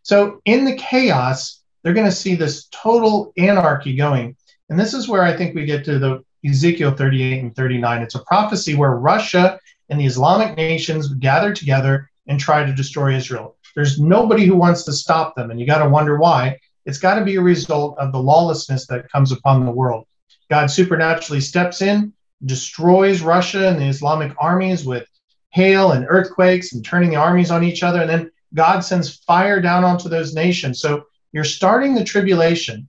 So 0.04 0.40
in 0.44 0.64
the 0.64 0.76
chaos, 0.76 1.60
they're 1.82 1.94
going 1.94 2.06
to 2.06 2.12
see 2.12 2.36
this 2.36 2.68
total 2.70 3.32
anarchy 3.36 3.96
going. 3.96 4.36
And 4.68 4.78
this 4.78 4.94
is 4.94 5.08
where 5.08 5.24
I 5.24 5.36
think 5.36 5.56
we 5.56 5.64
get 5.64 5.84
to 5.86 5.98
the 5.98 6.24
Ezekiel 6.48 6.92
38 6.92 7.42
and 7.42 7.56
39. 7.56 8.02
It's 8.02 8.14
a 8.14 8.22
prophecy 8.22 8.76
where 8.76 8.92
Russia 8.92 9.58
and 9.88 9.98
the 9.98 10.06
Islamic 10.06 10.56
nations 10.56 11.08
gather 11.08 11.52
together 11.52 12.08
and 12.28 12.38
try 12.38 12.64
to 12.64 12.72
destroy 12.72 13.16
Israel. 13.16 13.56
There's 13.74 14.00
nobody 14.00 14.44
who 14.44 14.56
wants 14.56 14.84
to 14.84 14.92
stop 14.92 15.34
them. 15.34 15.50
And 15.50 15.60
you 15.60 15.66
got 15.66 15.82
to 15.82 15.88
wonder 15.88 16.18
why. 16.18 16.58
It's 16.86 16.98
got 16.98 17.18
to 17.18 17.24
be 17.24 17.36
a 17.36 17.42
result 17.42 17.98
of 17.98 18.12
the 18.12 18.22
lawlessness 18.22 18.86
that 18.86 19.10
comes 19.10 19.32
upon 19.32 19.64
the 19.64 19.70
world. 19.70 20.06
God 20.48 20.70
supernaturally 20.70 21.40
steps 21.40 21.82
in, 21.82 22.12
destroys 22.44 23.22
Russia 23.22 23.68
and 23.68 23.80
the 23.80 23.86
Islamic 23.86 24.32
armies 24.38 24.84
with 24.84 25.06
hail 25.50 25.92
and 25.92 26.06
earthquakes 26.08 26.72
and 26.72 26.84
turning 26.84 27.10
the 27.10 27.16
armies 27.16 27.50
on 27.50 27.64
each 27.64 27.82
other. 27.82 28.00
And 28.00 28.10
then 28.10 28.30
God 28.54 28.80
sends 28.80 29.16
fire 29.16 29.60
down 29.60 29.84
onto 29.84 30.08
those 30.08 30.34
nations. 30.34 30.80
So 30.80 31.04
you're 31.32 31.44
starting 31.44 31.94
the 31.94 32.04
tribulation 32.04 32.88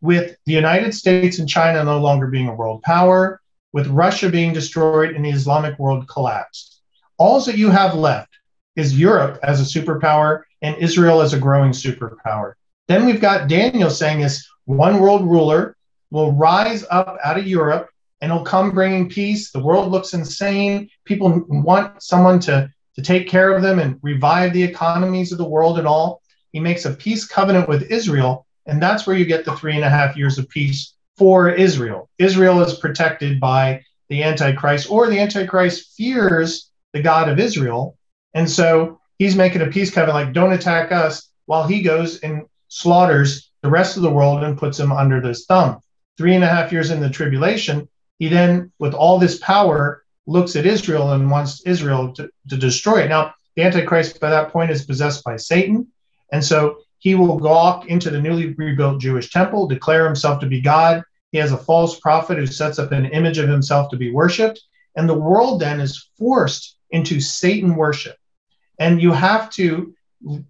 with 0.00 0.36
the 0.46 0.52
United 0.52 0.94
States 0.94 1.38
and 1.38 1.48
China 1.48 1.84
no 1.84 1.98
longer 1.98 2.26
being 2.26 2.48
a 2.48 2.54
world 2.54 2.82
power, 2.82 3.40
with 3.72 3.86
Russia 3.86 4.28
being 4.28 4.52
destroyed 4.52 5.14
and 5.14 5.24
the 5.24 5.30
Islamic 5.30 5.78
world 5.78 6.06
collapsed. 6.08 6.82
All 7.16 7.40
that 7.40 7.56
you 7.56 7.70
have 7.70 7.94
left 7.94 8.31
is 8.76 8.98
Europe 8.98 9.38
as 9.42 9.60
a 9.60 9.80
superpower 9.80 10.42
and 10.62 10.76
Israel 10.76 11.20
as 11.20 11.32
a 11.32 11.38
growing 11.38 11.72
superpower. 11.72 12.54
Then 12.88 13.06
we've 13.06 13.20
got 13.20 13.48
Daniel 13.48 13.90
saying 13.90 14.20
this 14.20 14.46
one 14.64 15.00
world 15.00 15.24
ruler 15.24 15.76
will 16.10 16.32
rise 16.32 16.84
up 16.90 17.18
out 17.24 17.38
of 17.38 17.46
Europe 17.46 17.88
and 18.20 18.30
he'll 18.30 18.44
come 18.44 18.70
bringing 18.70 19.08
peace. 19.08 19.50
The 19.50 19.62
world 19.62 19.90
looks 19.90 20.14
insane. 20.14 20.88
People 21.04 21.44
want 21.48 22.02
someone 22.02 22.38
to, 22.40 22.72
to 22.94 23.02
take 23.02 23.28
care 23.28 23.54
of 23.54 23.62
them 23.62 23.78
and 23.78 23.98
revive 24.02 24.52
the 24.52 24.62
economies 24.62 25.32
of 25.32 25.38
the 25.38 25.48
world 25.48 25.78
and 25.78 25.88
all. 25.88 26.22
He 26.52 26.60
makes 26.60 26.84
a 26.84 26.92
peace 26.92 27.26
covenant 27.26 27.68
with 27.68 27.90
Israel, 27.90 28.46
and 28.66 28.80
that's 28.80 29.06
where 29.06 29.16
you 29.16 29.24
get 29.24 29.44
the 29.44 29.56
three 29.56 29.74
and 29.74 29.84
a 29.84 29.90
half 29.90 30.16
years 30.16 30.38
of 30.38 30.48
peace 30.48 30.94
for 31.16 31.50
Israel. 31.50 32.08
Israel 32.18 32.62
is 32.62 32.74
protected 32.74 33.40
by 33.40 33.82
the 34.08 34.22
Antichrist, 34.22 34.90
or 34.90 35.08
the 35.08 35.18
Antichrist 35.18 35.94
fears 35.96 36.70
the 36.92 37.02
God 37.02 37.28
of 37.28 37.40
Israel. 37.40 37.96
And 38.34 38.50
so 38.50 39.00
he's 39.18 39.36
making 39.36 39.62
a 39.62 39.66
peace 39.66 39.90
covenant 39.90 40.26
like, 40.26 40.34
don't 40.34 40.52
attack 40.52 40.92
us, 40.92 41.28
while 41.46 41.66
he 41.66 41.82
goes 41.82 42.20
and 42.20 42.42
slaughters 42.68 43.50
the 43.62 43.70
rest 43.70 43.96
of 43.96 44.02
the 44.02 44.10
world 44.10 44.42
and 44.42 44.58
puts 44.58 44.78
them 44.78 44.92
under 44.92 45.20
his 45.20 45.44
thumb. 45.46 45.80
Three 46.16 46.34
and 46.34 46.44
a 46.44 46.48
half 46.48 46.72
years 46.72 46.90
in 46.90 47.00
the 47.00 47.10
tribulation, 47.10 47.88
he 48.18 48.28
then, 48.28 48.72
with 48.78 48.94
all 48.94 49.18
this 49.18 49.38
power, 49.38 50.04
looks 50.26 50.56
at 50.56 50.66
Israel 50.66 51.12
and 51.12 51.30
wants 51.30 51.62
Israel 51.66 52.12
to, 52.14 52.30
to 52.48 52.56
destroy 52.56 53.02
it. 53.02 53.08
Now, 53.08 53.34
the 53.56 53.62
Antichrist 53.62 54.20
by 54.20 54.30
that 54.30 54.50
point 54.50 54.70
is 54.70 54.86
possessed 54.86 55.24
by 55.24 55.36
Satan. 55.36 55.88
And 56.32 56.44
so 56.44 56.78
He 57.02 57.16
will 57.16 57.36
go 57.38 57.48
walk 57.48 57.88
into 57.88 58.10
the 58.10 58.20
newly 58.20 58.54
rebuilt 58.54 59.00
Jewish 59.00 59.30
temple, 59.30 59.66
declare 59.66 60.06
himself 60.06 60.38
to 60.40 60.46
be 60.46 60.60
God. 60.60 61.02
He 61.32 61.38
has 61.38 61.50
a 61.50 61.58
false 61.58 61.98
prophet 61.98 62.38
who 62.38 62.46
sets 62.46 62.78
up 62.78 62.92
an 62.92 63.06
image 63.06 63.38
of 63.38 63.48
himself 63.48 63.90
to 63.90 63.96
be 63.96 64.12
worshiped. 64.12 64.60
And 64.94 65.08
the 65.08 65.18
world 65.18 65.60
then 65.60 65.80
is 65.80 66.08
forced 66.16 66.76
into 66.90 67.20
Satan 67.20 67.74
worship. 67.74 68.16
And 68.82 69.00
you 69.00 69.12
have 69.12 69.48
to 69.50 69.94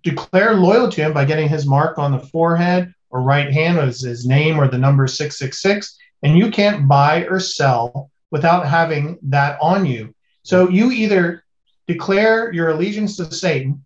declare 0.03 0.55
loyal 0.55 0.91
to 0.91 1.03
him 1.03 1.13
by 1.13 1.27
getting 1.27 1.51
his 1.51 1.67
mark 1.67 1.99
on 1.99 2.13
the 2.13 2.19
forehead 2.19 2.95
or 3.11 3.21
right 3.21 3.53
hand 3.53 3.79
as 3.79 4.01
his 4.01 4.25
name 4.25 4.59
or 4.59 4.69
the 4.69 4.79
number 4.79 5.07
666. 5.07 5.99
And 6.23 6.39
you 6.39 6.51
can't 6.51 6.89
buy 6.89 7.27
or 7.27 7.39
sell 7.39 8.11
without 8.31 8.67
having 8.67 9.19
that 9.25 9.59
on 9.61 9.85
you. 9.85 10.15
So 10.45 10.71
you 10.71 10.91
either 10.93 11.45
declare 11.87 12.51
your 12.55 12.71
allegiance 12.71 13.19
to 13.19 13.31
Satan 13.31 13.85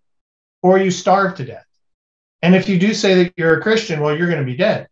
or 0.63 0.77
you 0.77 0.91
starve 0.91 1.35
to 1.35 1.45
death. 1.45 1.65
And 2.41 2.55
if 2.55 2.69
you 2.69 2.79
do 2.79 2.93
say 2.93 3.23
that 3.23 3.33
you're 3.35 3.57
a 3.57 3.61
Christian, 3.61 3.99
well, 3.99 4.15
you're 4.15 4.29
going 4.29 4.45
to 4.45 4.49
be 4.49 4.55
dead. 4.55 4.87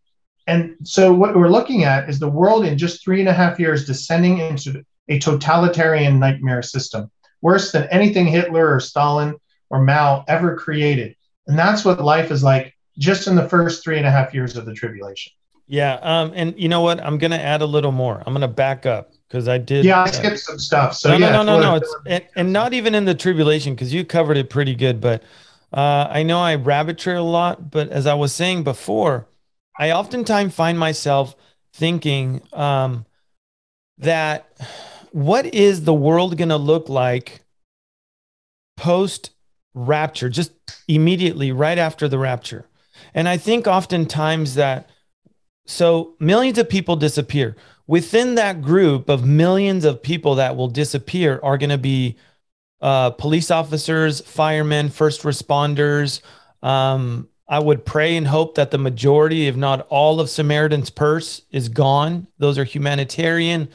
And 0.47 0.75
so 0.83 1.13
what 1.13 1.33
we're 1.33 1.47
looking 1.47 1.85
at 1.85 2.09
is 2.09 2.19
the 2.19 2.27
world 2.27 2.65
in 2.65 2.77
just 2.77 3.01
three 3.01 3.21
and 3.21 3.29
a 3.29 3.33
half 3.33 3.57
years 3.57 3.85
descending 3.85 4.39
into 4.39 4.83
a 5.07 5.17
totalitarian 5.17 6.19
nightmare 6.19 6.61
system, 6.61 7.09
worse 7.41 7.71
than 7.71 7.87
anything 7.89 8.25
Hitler 8.25 8.75
or 8.75 8.81
Stalin 8.81 9.35
or 9.69 9.83
Mao 9.83 10.23
ever 10.27 10.55
created. 10.55 11.15
And 11.47 11.57
that's 11.57 11.85
what 11.85 12.01
life 12.01 12.31
is 12.31 12.43
like 12.43 12.75
just 12.97 13.27
in 13.27 13.35
the 13.35 13.47
first 13.47 13.83
three 13.83 13.97
and 13.97 14.05
a 14.05 14.11
half 14.11 14.33
years 14.33 14.55
of 14.55 14.65
the 14.65 14.73
tribulation. 14.73 15.31
Yeah. 15.67 15.95
Um, 16.01 16.31
and 16.35 16.53
you 16.57 16.69
know 16.69 16.81
what? 16.81 16.99
I'm 17.01 17.17
going 17.17 17.31
to 17.31 17.41
add 17.41 17.61
a 17.61 17.65
little 17.65 17.91
more. 17.91 18.21
I'm 18.25 18.33
going 18.33 18.41
to 18.41 18.47
back 18.47 18.85
up 18.85 19.11
because 19.27 19.47
I 19.47 19.57
did. 19.57 19.85
Yeah, 19.85 20.03
I 20.03 20.11
skipped 20.11 20.35
uh, 20.35 20.37
some 20.37 20.59
stuff. 20.59 20.95
So 20.95 21.09
no, 21.09 21.17
yeah, 21.17 21.31
no, 21.31 21.43
no, 21.43 21.59
no, 21.59 21.71
no. 21.71 21.75
It's 21.75 21.95
and, 22.05 22.25
and, 22.35 22.53
not 22.53 22.73
even 22.73 22.93
in 22.93 23.05
the 23.05 23.15
tribulation 23.15 23.73
because 23.73 23.93
you 23.93 24.05
covered 24.05 24.37
it 24.37 24.49
pretty 24.49 24.75
good. 24.75 25.01
But 25.01 25.23
uh, 25.73 26.07
I 26.09 26.23
know 26.23 26.39
I 26.39 26.55
rabbit 26.55 26.97
trail 26.97 27.23
a 27.23 27.29
lot. 27.29 27.71
But 27.71 27.89
as 27.89 28.05
I 28.05 28.13
was 28.13 28.33
saying 28.33 28.63
before, 28.63 29.27
I 29.77 29.91
oftentimes 29.91 30.53
find 30.53 30.77
myself 30.77 31.35
thinking 31.73 32.41
um, 32.53 33.05
that 33.97 34.47
what 35.11 35.45
is 35.53 35.83
the 35.83 35.93
world 35.93 36.37
going 36.37 36.49
to 36.49 36.57
look 36.57 36.89
like 36.89 37.43
post 38.77 39.31
rapture, 39.75 40.29
just 40.29 40.51
immediately 40.87 41.51
right 41.51 41.77
after 41.77 42.07
the 42.07 42.17
rapture? 42.17 42.65
And 43.13 43.29
I 43.29 43.37
think 43.37 43.67
oftentimes 43.67 44.55
that 44.55 44.89
so 45.65 46.15
millions 46.19 46.57
of 46.57 46.69
people 46.69 46.95
disappear. 46.95 47.55
Within 47.87 48.35
that 48.35 48.61
group 48.61 49.09
of 49.09 49.25
millions 49.25 49.85
of 49.85 50.01
people 50.01 50.35
that 50.35 50.55
will 50.55 50.67
disappear 50.67 51.39
are 51.43 51.57
going 51.57 51.69
to 51.69 51.77
be 51.77 52.17
uh, 52.81 53.11
police 53.11 53.51
officers, 53.51 54.21
firemen, 54.21 54.89
first 54.89 55.21
responders. 55.21 56.21
Um, 56.61 57.29
I 57.47 57.59
would 57.59 57.85
pray 57.85 58.17
and 58.17 58.27
hope 58.27 58.55
that 58.55 58.71
the 58.71 58.77
majority, 58.77 59.47
if 59.47 59.55
not 59.55 59.85
all, 59.89 60.19
of 60.19 60.29
Samaritan's 60.29 60.89
Purse 60.89 61.43
is 61.51 61.69
gone. 61.69 62.27
Those 62.39 62.57
are 62.57 62.63
humanitarian 62.63 63.69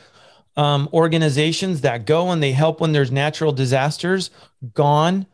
um, 0.57 0.88
organizations 0.92 1.80
that 1.82 2.05
go 2.05 2.30
and 2.30 2.42
they 2.42 2.53
help 2.53 2.80
when 2.80 2.92
there's 2.92 3.12
natural 3.12 3.53
disasters. 3.53 4.30
Gone. 4.74 5.26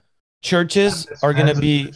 Churches 0.42 1.06
are 1.22 1.32
going 1.32 1.52
to 1.52 1.60
be 1.60 1.92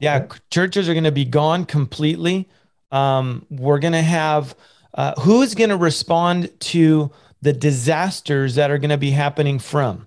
yeah, 0.00 0.26
churches 0.50 0.88
are 0.88 0.94
going 0.94 1.04
to 1.04 1.12
be 1.12 1.24
gone 1.24 1.64
completely. 1.64 2.48
Um, 2.90 3.46
we're 3.50 3.78
going 3.78 3.92
to 3.92 4.02
have 4.02 4.54
uh, 4.94 5.20
who 5.20 5.42
is 5.42 5.54
going 5.54 5.70
to 5.70 5.76
respond 5.76 6.50
to 6.60 7.10
the 7.42 7.52
disasters 7.52 8.54
that 8.54 8.70
are 8.70 8.78
going 8.78 8.90
to 8.90 8.98
be 8.98 9.10
happening 9.10 9.58
from 9.58 10.06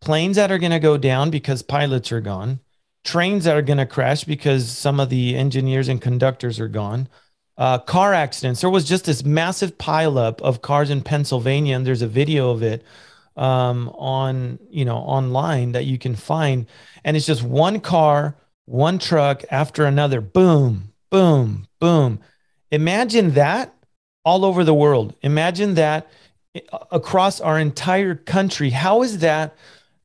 planes 0.00 0.36
that 0.36 0.52
are 0.52 0.58
going 0.58 0.72
to 0.72 0.78
go 0.78 0.96
down 0.96 1.30
because 1.30 1.62
pilots 1.62 2.12
are 2.12 2.20
gone, 2.20 2.60
trains 3.04 3.44
that 3.44 3.56
are 3.56 3.62
going 3.62 3.78
to 3.78 3.86
crash 3.86 4.24
because 4.24 4.70
some 4.70 5.00
of 5.00 5.10
the 5.10 5.36
engineers 5.36 5.88
and 5.88 6.00
conductors 6.00 6.60
are 6.60 6.68
gone. 6.68 7.08
Uh, 7.56 7.78
car 7.78 8.14
accidents. 8.14 8.60
There 8.60 8.70
was 8.70 8.88
just 8.88 9.06
this 9.06 9.24
massive 9.24 9.76
pileup 9.78 10.40
of 10.42 10.62
cars 10.62 10.90
in 10.90 11.02
Pennsylvania, 11.02 11.74
and 11.74 11.84
there's 11.84 12.02
a 12.02 12.06
video 12.06 12.50
of 12.50 12.62
it 12.62 12.84
um, 13.38 13.88
on 13.90 14.58
you 14.70 14.84
know 14.84 14.96
online 14.96 15.72
that 15.72 15.84
you 15.84 15.98
can 15.98 16.14
find, 16.14 16.66
and 17.04 17.16
it's 17.16 17.26
just 17.26 17.42
one 17.42 17.80
car 17.80 18.36
one 18.68 18.98
truck 18.98 19.44
after 19.50 19.84
another. 19.86 20.20
Boom, 20.20 20.92
boom, 21.10 21.66
boom. 21.80 22.20
Imagine 22.70 23.32
that 23.32 23.74
all 24.24 24.44
over 24.44 24.62
the 24.62 24.74
world. 24.74 25.14
Imagine 25.22 25.74
that 25.74 26.06
across 26.90 27.40
our 27.40 27.58
entire 27.58 28.14
country. 28.14 28.70
How 28.70 29.02
is 29.02 29.18
that 29.18 29.56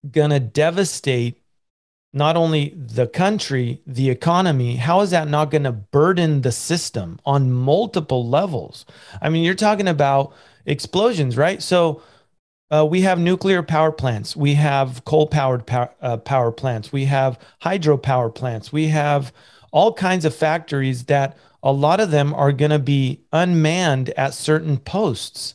going 0.09 0.29
to 0.29 0.39
devastate 0.39 1.41
not 2.13 2.37
only 2.37 2.69
the 2.69 3.07
country, 3.07 3.81
the 3.85 4.09
economy? 4.09 4.77
How 4.77 5.01
is 5.01 5.09
that 5.09 5.27
not 5.27 5.51
going 5.51 5.63
to 5.63 5.71
burden 5.73 6.41
the 6.41 6.51
system 6.51 7.19
on 7.25 7.51
multiple 7.51 8.27
levels? 8.29 8.85
I 9.21 9.29
mean, 9.29 9.43
you're 9.43 9.55
talking 9.55 9.89
about 9.89 10.33
explosions, 10.65 11.35
right? 11.35 11.61
So, 11.61 12.01
uh, 12.73 12.83
we 12.83 13.01
have 13.01 13.19
nuclear 13.19 13.61
power 13.61 13.91
plants. 13.91 14.35
We 14.35 14.55
have 14.55 15.05
coal 15.05 15.27
powered 15.27 15.67
power, 15.67 15.91
uh, 16.01 16.17
power 16.17 16.51
plants. 16.51 16.91
We 16.91 17.05
have 17.05 17.37
hydropower 17.61 18.33
plants. 18.33 18.73
We 18.73 18.87
have 18.87 19.31
all 19.71 19.93
kinds 19.93 20.25
of 20.25 20.33
factories 20.33 21.03
that 21.05 21.37
a 21.61 21.71
lot 21.71 21.99
of 21.99 22.09
them 22.09 22.33
are 22.33 22.51
going 22.51 22.71
to 22.71 22.79
be 22.79 23.21
unmanned 23.31 24.09
at 24.11 24.33
certain 24.33 24.77
posts. 24.77 25.53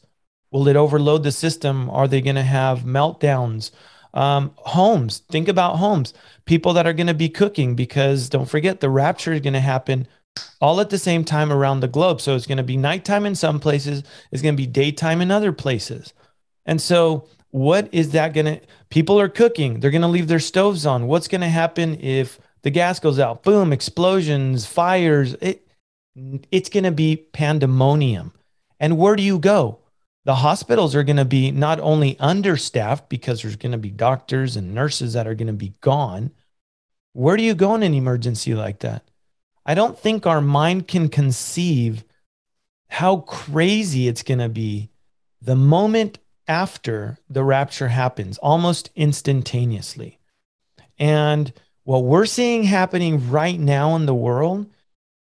Will 0.53 0.69
it 0.69 0.77
overload 0.77 1.25
the 1.25 1.33
system? 1.33 1.91
Are 1.91 2.07
they 2.07 2.21
going 2.21 2.37
to 2.37 2.43
have 2.43 2.81
meltdowns? 2.81 3.73
Um, 4.14 4.53
homes, 4.57 5.19
think 5.31 5.49
about 5.49 5.77
homes, 5.77 6.14
people 6.47 6.73
that 6.75 6.87
are 6.87 6.95
going 6.95 7.09
to 7.09 7.14
be 7.14 7.29
cooking 7.29 7.75
because 7.75 8.29
don't 8.29 8.49
forget 8.49 8.81
the 8.81 8.91
rapture 8.91 9.33
is 9.33 9.41
going 9.41 9.53
to 9.53 9.61
happen 9.61 10.07
all 10.61 10.81
at 10.81 10.91
the 10.91 10.99
same 10.99 11.25
time 11.25 11.53
around 11.53 11.81
the 11.81 11.89
globe. 11.89 12.21
So 12.21 12.37
it's 12.37 12.47
going 12.47 12.59
to 12.59 12.64
be 12.64 12.77
nighttime 12.77 13.27
in 13.27 13.35
some 13.35 13.59
places, 13.59 14.05
it's 14.31 14.43
going 14.43 14.55
to 14.55 14.62
be 14.62 14.66
daytime 14.66 15.21
in 15.21 15.31
other 15.31 15.53
places. 15.53 16.14
And 16.69 16.81
so, 16.83 17.27
what 17.51 17.89
is 17.93 18.11
that 18.11 18.35
going 18.35 18.45
to? 18.45 18.61
People 18.91 19.19
are 19.19 19.29
cooking, 19.29 19.81
they're 19.81 19.91
going 19.91 20.03
to 20.03 20.09
leave 20.09 20.29
their 20.29 20.39
stoves 20.39 20.85
on. 20.85 21.09
What's 21.09 21.27
going 21.27 21.41
to 21.41 21.49
happen 21.49 21.99
if 22.01 22.39
the 22.62 22.71
gas 22.71 23.01
goes 23.01 23.19
out? 23.19 23.43
Boom, 23.43 23.73
explosions, 23.73 24.66
fires. 24.66 25.35
It, 25.41 25.66
it's 26.53 26.69
going 26.69 26.85
to 26.85 26.93
be 26.93 27.16
pandemonium. 27.16 28.33
And 28.79 28.99
where 28.99 29.16
do 29.16 29.23
you 29.23 29.39
go? 29.39 29.79
The 30.27 30.37
hospitals 30.37 30.95
are 30.95 31.05
going 31.05 31.16
to 31.16 31.25
be 31.25 31.51
not 31.51 31.81
only 31.81 32.19
understaffed 32.21 33.09
because 33.09 33.41
there's 33.41 33.57
going 33.57 33.73
to 33.73 33.79
be 33.79 33.91
doctors 33.91 34.55
and 34.57 34.75
nurses 34.75 35.14
that 35.14 35.27
are 35.27 35.35
going 35.35 35.47
to 35.47 35.55
be 35.55 35.73
gone. 35.81 36.33
Where 37.14 37.39
do 37.39 37.43
you 37.43 37.55
go 37.55 37.75
in 37.77 37.83
an 37.83 37.95
emergency 37.95 38.55
like 38.55 38.81
that? 38.81 39.11
I 39.64 39.75
don't 39.75 39.99
think 39.99 40.27
our 40.27 40.43
mind 40.43 40.87
can 40.87 41.09
conceive 41.09 42.05
how 42.91 43.19
crazy 43.19 44.07
it's 44.07 44.23
going 44.23 44.41
to 44.41 44.51
be 44.51 44.91
the 45.41 45.57
moment 45.57 46.19
after 46.49 47.18
the 47.28 47.44
rapture 47.44 47.88
happens, 47.88 48.38
almost 48.38 48.90
instantaneously. 48.96 50.18
And 50.99 51.53
what 51.84 52.05
we're 52.05 52.26
seeing 52.26 52.64
happening 52.64 53.30
right 53.30 53.59
now 53.59 53.94
in 53.94 54.07
the 54.07 54.14
world 54.14 54.66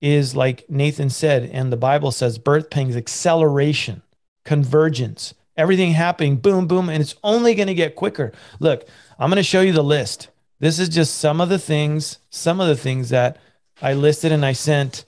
is 0.02 0.36
like 0.36 0.70
Nathan 0.70 1.10
said, 1.10 1.50
and 1.52 1.72
the 1.72 1.78
Bible 1.78 2.12
says 2.12 2.38
birth 2.38 2.70
pangs, 2.70 2.96
acceleration, 2.96 4.04
convergence, 4.46 5.34
everything 5.56 5.92
happening, 5.92 6.38
boom, 6.38 6.68
boom, 6.68 6.88
and 6.88 7.02
it's 7.02 7.16
only 7.24 7.56
going 7.56 7.68
to 7.68 7.74
get 7.74 7.96
quicker. 7.96 8.32
Look, 8.60 8.88
I'm 9.20 9.30
going 9.30 9.38
to 9.38 9.44
show 9.44 9.62
you 9.62 9.74
the 9.74 9.84
list. 9.84 10.30
This 10.60 10.80
is 10.80 10.90
just 10.90 11.18
some 11.18 11.42
of 11.42 11.50
the 11.50 11.60
things, 11.60 12.20
some 12.30 12.62
of 12.62 12.68
the 12.68 12.76
things 12.76 13.10
that 13.10 13.38
I 13.82 13.94
listed 13.94 14.32
and 14.32 14.46
I 14.46 14.54
sent 14.54 15.06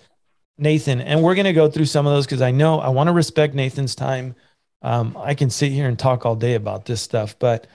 Nathan. 0.58 1.02
And 1.02 1.22
we're 1.24 1.36
going 1.36 1.46
to 1.46 1.54
go 1.54 1.70
through 1.70 1.86
some 1.86 2.06
of 2.06 2.14
those 2.14 2.26
because 2.26 2.42
I 2.42 2.52
know 2.52 2.80
I 2.80 2.90
want 2.90 3.08
to 3.08 3.14
respect 3.14 3.54
Nathan's 3.54 3.96
time 3.96 4.36
um, 4.82 5.18
I 5.20 5.34
can 5.34 5.50
sit 5.50 5.72
here 5.72 5.88
and 5.88 5.98
talk 5.98 6.26
all 6.26 6.36
day 6.36 6.56
about 6.56 6.86
this 6.86 7.02
stuff, 7.02 7.38
but 7.38 7.68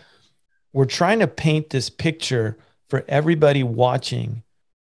we're 0.72 0.86
trying 0.86 1.20
to 1.20 1.26
paint 1.26 1.70
this 1.70 1.90
picture 1.90 2.56
for 2.88 3.04
everybody 3.08 3.62
watching 3.62 4.42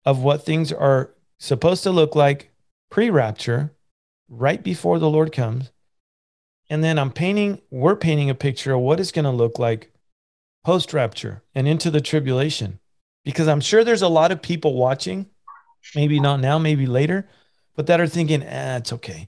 of 0.06 0.22
what 0.22 0.46
things 0.46 0.72
are 0.72 1.12
supposed 1.40 1.84
to 1.84 1.92
look 1.92 2.16
like 2.16 2.52
pre 2.90 3.10
rapture, 3.10 3.72
right 4.30 4.62
before 4.64 5.00
the 5.00 5.10
Lord 5.10 5.32
comes. 5.32 5.72
And 6.70 6.84
then 6.84 6.98
I'm 6.98 7.12
painting, 7.12 7.62
we're 7.70 7.96
painting 7.96 8.30
a 8.30 8.36
picture 8.36 8.74
of 8.74 8.82
what 8.82 9.00
it's 9.00 9.12
going 9.12 9.26
to 9.26 9.32
look 9.32 9.60
like 9.60 9.92
post 10.64 10.94
rapture 10.94 11.44
and 11.54 11.68
into 11.68 11.92
the 11.92 12.02
tribulation. 12.02 12.80
Because 13.26 13.48
I'm 13.48 13.62
sure 13.62 13.84
there's 13.84 14.02
a 14.02 14.08
lot 14.08 14.32
of 14.32 14.42
people 14.42 14.74
watching, 14.74 15.28
maybe 15.96 16.20
not 16.20 16.40
now, 16.40 16.58
maybe 16.58 16.86
later, 16.86 17.28
but 17.76 17.88
that 17.88 18.00
are 18.00 18.08
thinking, 18.08 18.42
eh, 18.42 18.78
it's 18.78 18.94
okay. 18.94 19.28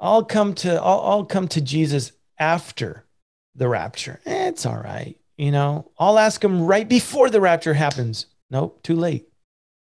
I'll 0.00 0.24
come 0.24 0.54
to 0.54 0.80
I'll, 0.80 1.00
I'll 1.00 1.24
come 1.24 1.46
to 1.48 1.60
Jesus 1.60 2.12
after 2.38 3.04
the 3.54 3.68
rapture. 3.68 4.20
Eh, 4.24 4.48
it's 4.48 4.66
all 4.66 4.78
right. 4.78 5.16
You 5.36 5.52
know, 5.52 5.90
I'll 5.98 6.18
ask 6.18 6.42
him 6.42 6.66
right 6.66 6.88
before 6.88 7.30
the 7.30 7.40
rapture 7.40 7.74
happens. 7.74 8.26
Nope, 8.50 8.82
too 8.82 8.96
late. 8.96 9.28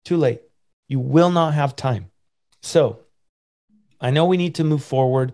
Too 0.06 0.18
late. 0.18 0.42
You 0.88 1.00
will 1.00 1.32
not 1.32 1.54
have 1.54 1.76
time. 1.76 2.12
So 2.62 3.00
I 4.02 4.12
know 4.12 4.26
we 4.26 4.38
need 4.38 4.56
to 4.56 4.64
move 4.64 4.84
forward 4.84 5.34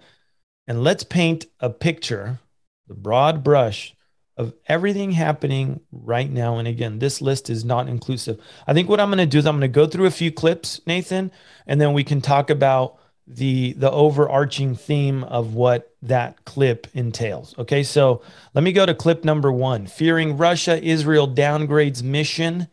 and 0.67 0.83
let's 0.83 1.03
paint 1.03 1.45
a 1.59 1.69
picture, 1.69 2.39
the 2.87 2.93
broad 2.93 3.43
brush 3.43 3.95
of 4.37 4.53
everything 4.67 5.11
happening 5.11 5.79
right 5.91 6.29
now. 6.29 6.57
And 6.57 6.67
again, 6.67 6.99
this 6.99 7.21
list 7.21 7.49
is 7.49 7.63
not 7.63 7.87
inclusive. 7.87 8.39
I 8.67 8.73
think 8.73 8.89
what 8.89 8.99
I'm 8.99 9.09
going 9.09 9.19
to 9.19 9.25
do 9.25 9.37
is 9.37 9.45
I'm 9.45 9.59
going 9.59 9.61
to 9.61 9.67
go 9.67 9.87
through 9.87 10.07
a 10.07 10.11
few 10.11 10.31
clips, 10.31 10.81
Nathan, 10.85 11.31
and 11.67 11.79
then 11.79 11.93
we 11.93 12.03
can 12.03 12.19
talk 12.19 12.49
about 12.49 12.97
the 13.27 13.73
the 13.73 13.91
overarching 13.91 14.75
theme 14.75 15.23
of 15.23 15.53
what 15.53 15.95
that 16.01 16.45
clip 16.45 16.87
entails. 16.93 17.57
Okay, 17.57 17.83
so 17.83 18.21
let 18.53 18.63
me 18.63 18.71
go 18.71 18.85
to 18.85 18.93
clip 18.93 19.23
number 19.23 19.51
one. 19.51 19.87
Fearing 19.87 20.37
Russia, 20.37 20.81
Israel 20.83 21.27
downgrades 21.27 22.03
mission 22.03 22.67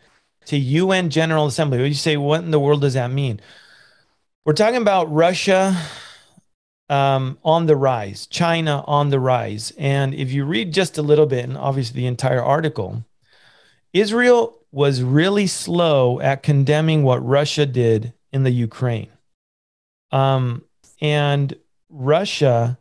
to 0.47 0.57
UN 0.57 1.11
General 1.11 1.47
Assembly. 1.47 1.87
You 1.87 1.95
say, 1.95 2.17
what 2.17 2.43
in 2.43 2.51
the 2.51 2.61
world 2.61 2.83
does 2.83 2.95
that 2.95 3.11
mean? 3.11 3.41
We're 4.45 4.53
talking 4.55 4.83
about 4.83 5.13
Russia 5.13 5.77
um, 6.89 7.39
on 7.45 7.67
the 7.67 7.77
rise, 7.77 8.27
China 8.27 8.85
on 8.87 9.11
the 9.11 9.21
rise. 9.21 9.73
And 9.79 10.15
if 10.15 10.33
you 10.33 10.45
read 10.45 10.75
just 10.75 10.99
a 10.99 11.03
little 11.03 11.27
bit, 11.27 11.45
and 11.45 11.57
obviously 11.57 12.01
the 12.01 12.07
entire 12.07 12.43
article, 12.43 13.05
Israel 13.93 14.59
was 14.73 15.03
really 15.03 15.47
slow 15.47 16.21
at 16.21 16.43
condemning 16.43 17.03
what 17.03 17.25
Russia 17.25 17.67
did 17.67 18.13
in 18.33 18.43
the 18.43 18.51
Ukraine. 18.51 19.09
Um, 20.13 20.65
and 21.01 21.57
Russia 21.89 22.79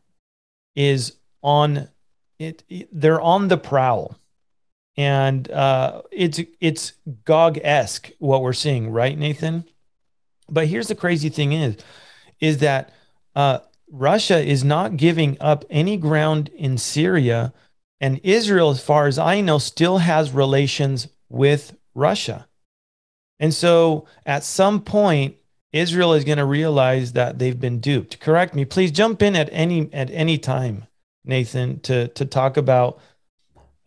is 0.75 1.17
on 1.41 1.87
it, 2.37 2.63
it 2.69 2.89
they're 2.91 3.21
on 3.21 3.47
the 3.47 3.57
prowl. 3.57 4.15
And 4.97 5.49
uh, 5.49 6.01
it's 6.11 6.41
it's 6.59 6.93
Gog-esque 7.25 8.11
what 8.19 8.41
we're 8.41 8.53
seeing, 8.53 8.91
right, 8.91 9.17
Nathan? 9.17 9.63
But 10.49 10.67
here's 10.67 10.89
the 10.89 10.95
crazy 10.95 11.29
thing 11.29 11.53
is, 11.53 11.77
is 12.39 12.57
that 12.57 12.93
uh, 13.35 13.59
Russia 13.89 14.43
is 14.43 14.63
not 14.63 14.97
giving 14.97 15.37
up 15.39 15.63
any 15.69 15.95
ground 15.95 16.49
in 16.49 16.77
Syria, 16.77 17.53
and 18.01 18.19
Israel, 18.23 18.71
as 18.71 18.83
far 18.83 19.07
as 19.07 19.17
I 19.17 19.41
know, 19.41 19.59
still 19.59 19.99
has 19.99 20.31
relations 20.31 21.07
with 21.29 21.77
Russia. 21.95 22.47
And 23.39 23.53
so 23.53 24.07
at 24.25 24.43
some 24.43 24.81
point, 24.81 25.35
Israel 25.73 26.13
is 26.13 26.23
going 26.23 26.37
to 26.37 26.45
realize 26.45 27.13
that 27.13 27.39
they've 27.39 27.59
been 27.59 27.79
duped. 27.79 28.19
Correct 28.19 28.53
me. 28.53 28.65
Please 28.65 28.91
jump 28.91 29.21
in 29.21 29.35
at 29.35 29.49
any 29.51 29.91
at 29.93 30.09
any 30.11 30.37
time, 30.37 30.87
Nathan, 31.23 31.79
to 31.81 32.07
to 32.09 32.25
talk 32.25 32.57
about 32.57 32.99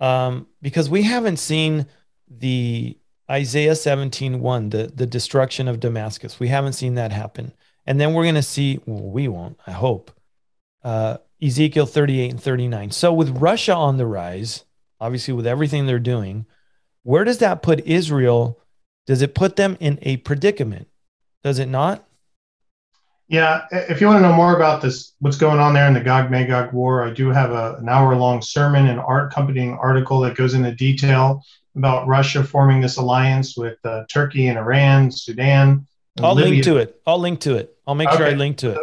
um, 0.01 0.47
because 0.63 0.89
we 0.89 1.03
haven't 1.03 1.39
seen 1.39 1.87
the 2.29 2.99
Isaiah 3.31 3.75
17, 3.75 4.41
1, 4.41 4.69
the, 4.71 4.93
the 4.95 5.07
destruction 5.07 5.69
of 5.69 5.81
Damascus. 5.81 6.39
We 6.39 6.49
haven't 6.49 6.75
seen 6.75 6.95
that 6.95 7.13
happen. 7.13 7.53
And 7.87 8.01
then 8.01 8.13
we're 8.13 8.25
going 8.25 8.35
to 8.35 8.43
see, 8.43 8.81
well, 8.87 9.03
we 9.03 9.29
won't, 9.29 9.59
I 9.67 9.73
hope, 9.73 10.11
uh, 10.83 11.19
Ezekiel 11.43 11.87
38 11.87 12.31
and 12.33 12.43
39. 12.43 12.91
So 12.91 13.13
with 13.13 13.31
Russia 13.31 13.75
on 13.75 13.97
the 13.97 14.07
rise, 14.07 14.65
obviously 15.01 15.35
with 15.35 15.47
everything 15.47 15.87
they're 15.87 15.99
doing, 15.99 16.47
where 17.03 17.25
does 17.25 17.39
that 17.39 17.63
put 17.63 17.87
Israel? 17.87 18.61
Does 19.07 19.23
it 19.23 19.35
put 19.35 19.57
them 19.57 19.77
in 19.81 19.99
a 20.03 20.19
predicament? 20.19 20.89
Does 21.45 21.59
it 21.59 21.69
not? 21.69 22.05
Yeah, 23.29 23.67
if 23.71 24.01
you 24.01 24.07
want 24.07 24.19
to 24.19 24.29
know 24.29 24.35
more 24.35 24.57
about 24.57 24.81
this, 24.83 25.13
what's 25.19 25.37
going 25.37 25.59
on 25.59 25.75
there 25.75 25.87
in 25.87 25.95
the 25.95 26.01
Gog 26.01 26.31
Magog 26.31 26.73
war, 26.73 27.07
I 27.07 27.11
do 27.11 27.29
have 27.29 27.53
a, 27.53 27.77
an 27.77 27.89
hour 27.89 28.17
long 28.17 28.43
sermon 28.43 28.87
and 28.87 28.99
art 28.99 29.31
accompanying 29.31 29.75
article 29.75 30.21
that 30.21 30.37
goes 30.37 30.55
into 30.55 30.75
detail 30.75 31.43
about 31.77 32.07
Russia 32.07 32.43
forming 32.43 32.81
this 32.81 32.97
alliance 32.97 33.57
with 33.57 33.77
uh, 33.85 34.05
Turkey 34.11 34.49
and 34.49 34.59
Iran, 34.59 35.11
Sudan. 35.11 35.87
And 36.17 36.27
I'll 36.27 36.35
Libya. 36.35 36.51
link 36.51 36.65
to 36.65 36.77
it. 36.79 37.01
I'll 37.07 37.19
link 37.19 37.41
to 37.41 37.57
it. 37.57 37.77
I'll 37.87 37.95
make 37.95 38.11
sure 38.11 38.27
I 38.27 38.31
link 38.31 38.57
to 38.59 38.71
it. 38.71 38.79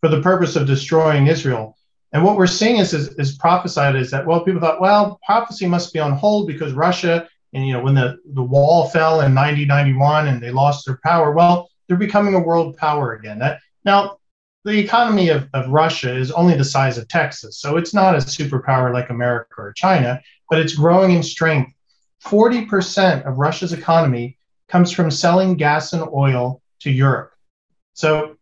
for 0.00 0.08
the 0.08 0.22
purpose 0.22 0.54
of 0.54 0.66
destroying 0.66 1.26
Israel. 1.26 1.76
And 2.12 2.22
what 2.24 2.36
we're 2.36 2.46
seeing 2.46 2.76
is, 2.76 2.94
is, 2.94 3.08
is 3.14 3.36
prophesied 3.36 3.96
is 3.96 4.10
that, 4.12 4.24
well, 4.24 4.44
people 4.44 4.60
thought, 4.60 4.80
well, 4.80 5.18
prophecy 5.26 5.66
must 5.66 5.92
be 5.92 5.98
on 5.98 6.12
hold 6.12 6.46
because 6.46 6.72
Russia, 6.72 7.28
and, 7.52 7.66
you 7.66 7.72
know, 7.72 7.82
when 7.82 7.94
the, 7.94 8.18
the 8.34 8.42
wall 8.42 8.88
fell 8.88 9.20
in 9.20 9.34
1991 9.34 10.28
and 10.28 10.40
they 10.40 10.50
lost 10.50 10.86
their 10.86 10.98
power, 11.02 11.32
well, 11.32 11.68
they're 11.88 11.96
becoming 11.96 12.34
a 12.34 12.40
world 12.40 12.76
power 12.76 13.14
again. 13.14 13.38
That 13.38 13.60
Now, 13.84 14.18
the 14.64 14.78
economy 14.78 15.30
of, 15.30 15.48
of 15.54 15.70
Russia 15.70 16.14
is 16.14 16.30
only 16.30 16.56
the 16.56 16.64
size 16.64 16.98
of 16.98 17.08
Texas. 17.08 17.58
So 17.58 17.76
it's 17.76 17.94
not 17.94 18.14
a 18.14 18.18
superpower 18.18 18.92
like 18.92 19.10
America 19.10 19.54
or 19.58 19.72
China, 19.72 20.20
but 20.50 20.58
it's 20.58 20.74
growing 20.74 21.12
in 21.12 21.22
strength. 21.22 21.72
40% 22.24 23.26
of 23.26 23.38
Russia's 23.38 23.72
economy 23.72 24.36
comes 24.68 24.92
from 24.92 25.10
selling 25.10 25.56
gas 25.56 25.92
and 25.92 26.02
oil 26.12 26.60
to 26.80 26.90
Europe. 26.90 27.32
So 27.94 28.36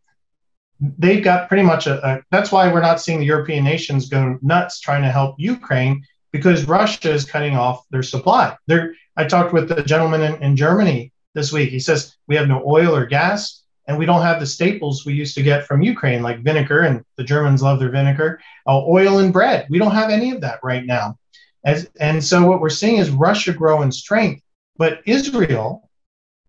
they've 0.80 1.22
got 1.22 1.48
pretty 1.48 1.62
much 1.62 1.86
a, 1.86 2.04
a, 2.06 2.22
that's 2.30 2.50
why 2.50 2.72
we're 2.72 2.80
not 2.80 3.00
seeing 3.00 3.20
the 3.20 3.26
European 3.26 3.64
nations 3.64 4.08
go 4.08 4.38
nuts 4.42 4.80
trying 4.80 5.02
to 5.02 5.10
help 5.10 5.36
Ukraine 5.38 6.04
because 6.32 6.66
Russia 6.66 7.12
is 7.12 7.24
cutting 7.24 7.56
off 7.56 7.86
their 7.90 8.02
supply. 8.02 8.56
They're, 8.66 8.94
I 9.16 9.24
talked 9.24 9.52
with 9.52 9.70
a 9.72 9.82
gentleman 9.82 10.22
in, 10.22 10.42
in 10.42 10.56
Germany 10.56 11.12
this 11.36 11.52
week. 11.52 11.70
He 11.70 11.78
says 11.78 12.16
we 12.26 12.34
have 12.34 12.48
no 12.48 12.64
oil 12.66 12.96
or 12.96 13.06
gas, 13.06 13.62
and 13.86 13.96
we 13.96 14.06
don't 14.06 14.22
have 14.22 14.40
the 14.40 14.46
staples 14.46 15.06
we 15.06 15.12
used 15.12 15.36
to 15.36 15.42
get 15.42 15.66
from 15.66 15.82
Ukraine, 15.82 16.22
like 16.22 16.42
vinegar, 16.42 16.80
and 16.80 17.04
the 17.16 17.22
Germans 17.22 17.62
love 17.62 17.78
their 17.78 17.90
vinegar, 17.90 18.40
uh, 18.66 18.82
oil 18.84 19.18
and 19.18 19.32
bread. 19.32 19.68
We 19.70 19.78
don't 19.78 19.94
have 19.94 20.10
any 20.10 20.32
of 20.32 20.40
that 20.40 20.58
right 20.64 20.84
now. 20.84 21.18
As, 21.64 21.88
and 22.00 22.24
so 22.24 22.44
what 22.48 22.60
we're 22.60 22.70
seeing 22.70 22.96
is 22.96 23.10
Russia 23.10 23.52
grow 23.52 23.82
in 23.82 23.92
strength, 23.92 24.42
but 24.76 25.02
Israel 25.06 25.88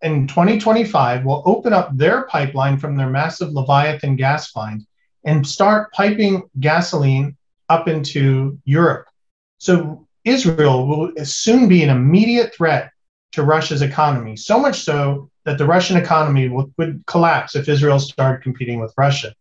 in 0.02 0.28
2025 0.28 1.26
will 1.26 1.44
open 1.46 1.74
up 1.74 1.96
their 1.96 2.24
pipeline 2.24 2.78
from 2.78 2.96
their 2.96 3.10
massive 3.10 3.52
Leviathan 3.52 4.16
gas 4.16 4.50
find 4.52 4.86
and 5.26 5.46
start 5.46 5.92
piping 5.92 6.44
gasoline 6.60 7.36
up 7.70 7.88
into 7.88 8.58
Europe. 8.64 9.08
So 9.58 10.08
Israel 10.24 10.88
will 10.88 11.26
soon 11.26 11.68
be 11.68 11.84
an 11.84 11.90
immediate 11.90 12.54
threat 12.56 12.92
to 13.34 13.44
Russia's 13.44 13.82
economy, 13.82 14.36
so 14.36 14.60
much 14.60 14.82
so 14.82 15.30
that 15.46 15.58
the 15.58 15.66
Russian 15.66 15.98
economy 15.98 16.50
will, 16.50 16.72
would 16.78 17.04
collapse 17.06 17.56
if 17.56 17.70
Israel 17.70 18.00
started 18.00 18.44
competing 18.44 18.80
with 18.80 18.94
Russia. 18.98 19.34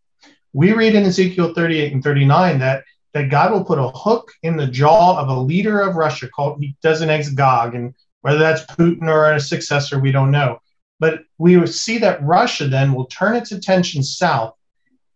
We 0.53 0.73
read 0.73 0.95
in 0.95 1.03
Ezekiel 1.03 1.53
38 1.53 1.93
and 1.93 2.03
39 2.03 2.59
that, 2.59 2.83
that 3.13 3.29
God 3.29 3.51
will 3.51 3.63
put 3.63 3.79
a 3.79 3.89
hook 3.89 4.31
in 4.43 4.57
the 4.57 4.67
jaw 4.67 5.19
of 5.19 5.29
a 5.29 5.39
leader 5.39 5.81
of 5.81 5.95
Russia 5.95 6.27
called, 6.27 6.59
he 6.59 6.75
designates 6.81 7.29
Gog, 7.29 7.75
and 7.75 7.93
whether 8.21 8.39
that's 8.39 8.65
Putin 8.65 9.07
or 9.07 9.33
a 9.33 9.39
successor, 9.39 9.99
we 9.99 10.11
don't 10.11 10.31
know. 10.31 10.59
But 10.99 11.23
we 11.37 11.65
see 11.67 11.97
that 11.99 12.23
Russia 12.23 12.67
then 12.67 12.93
will 12.93 13.05
turn 13.05 13.35
its 13.35 13.51
attention 13.51 14.03
south, 14.03 14.55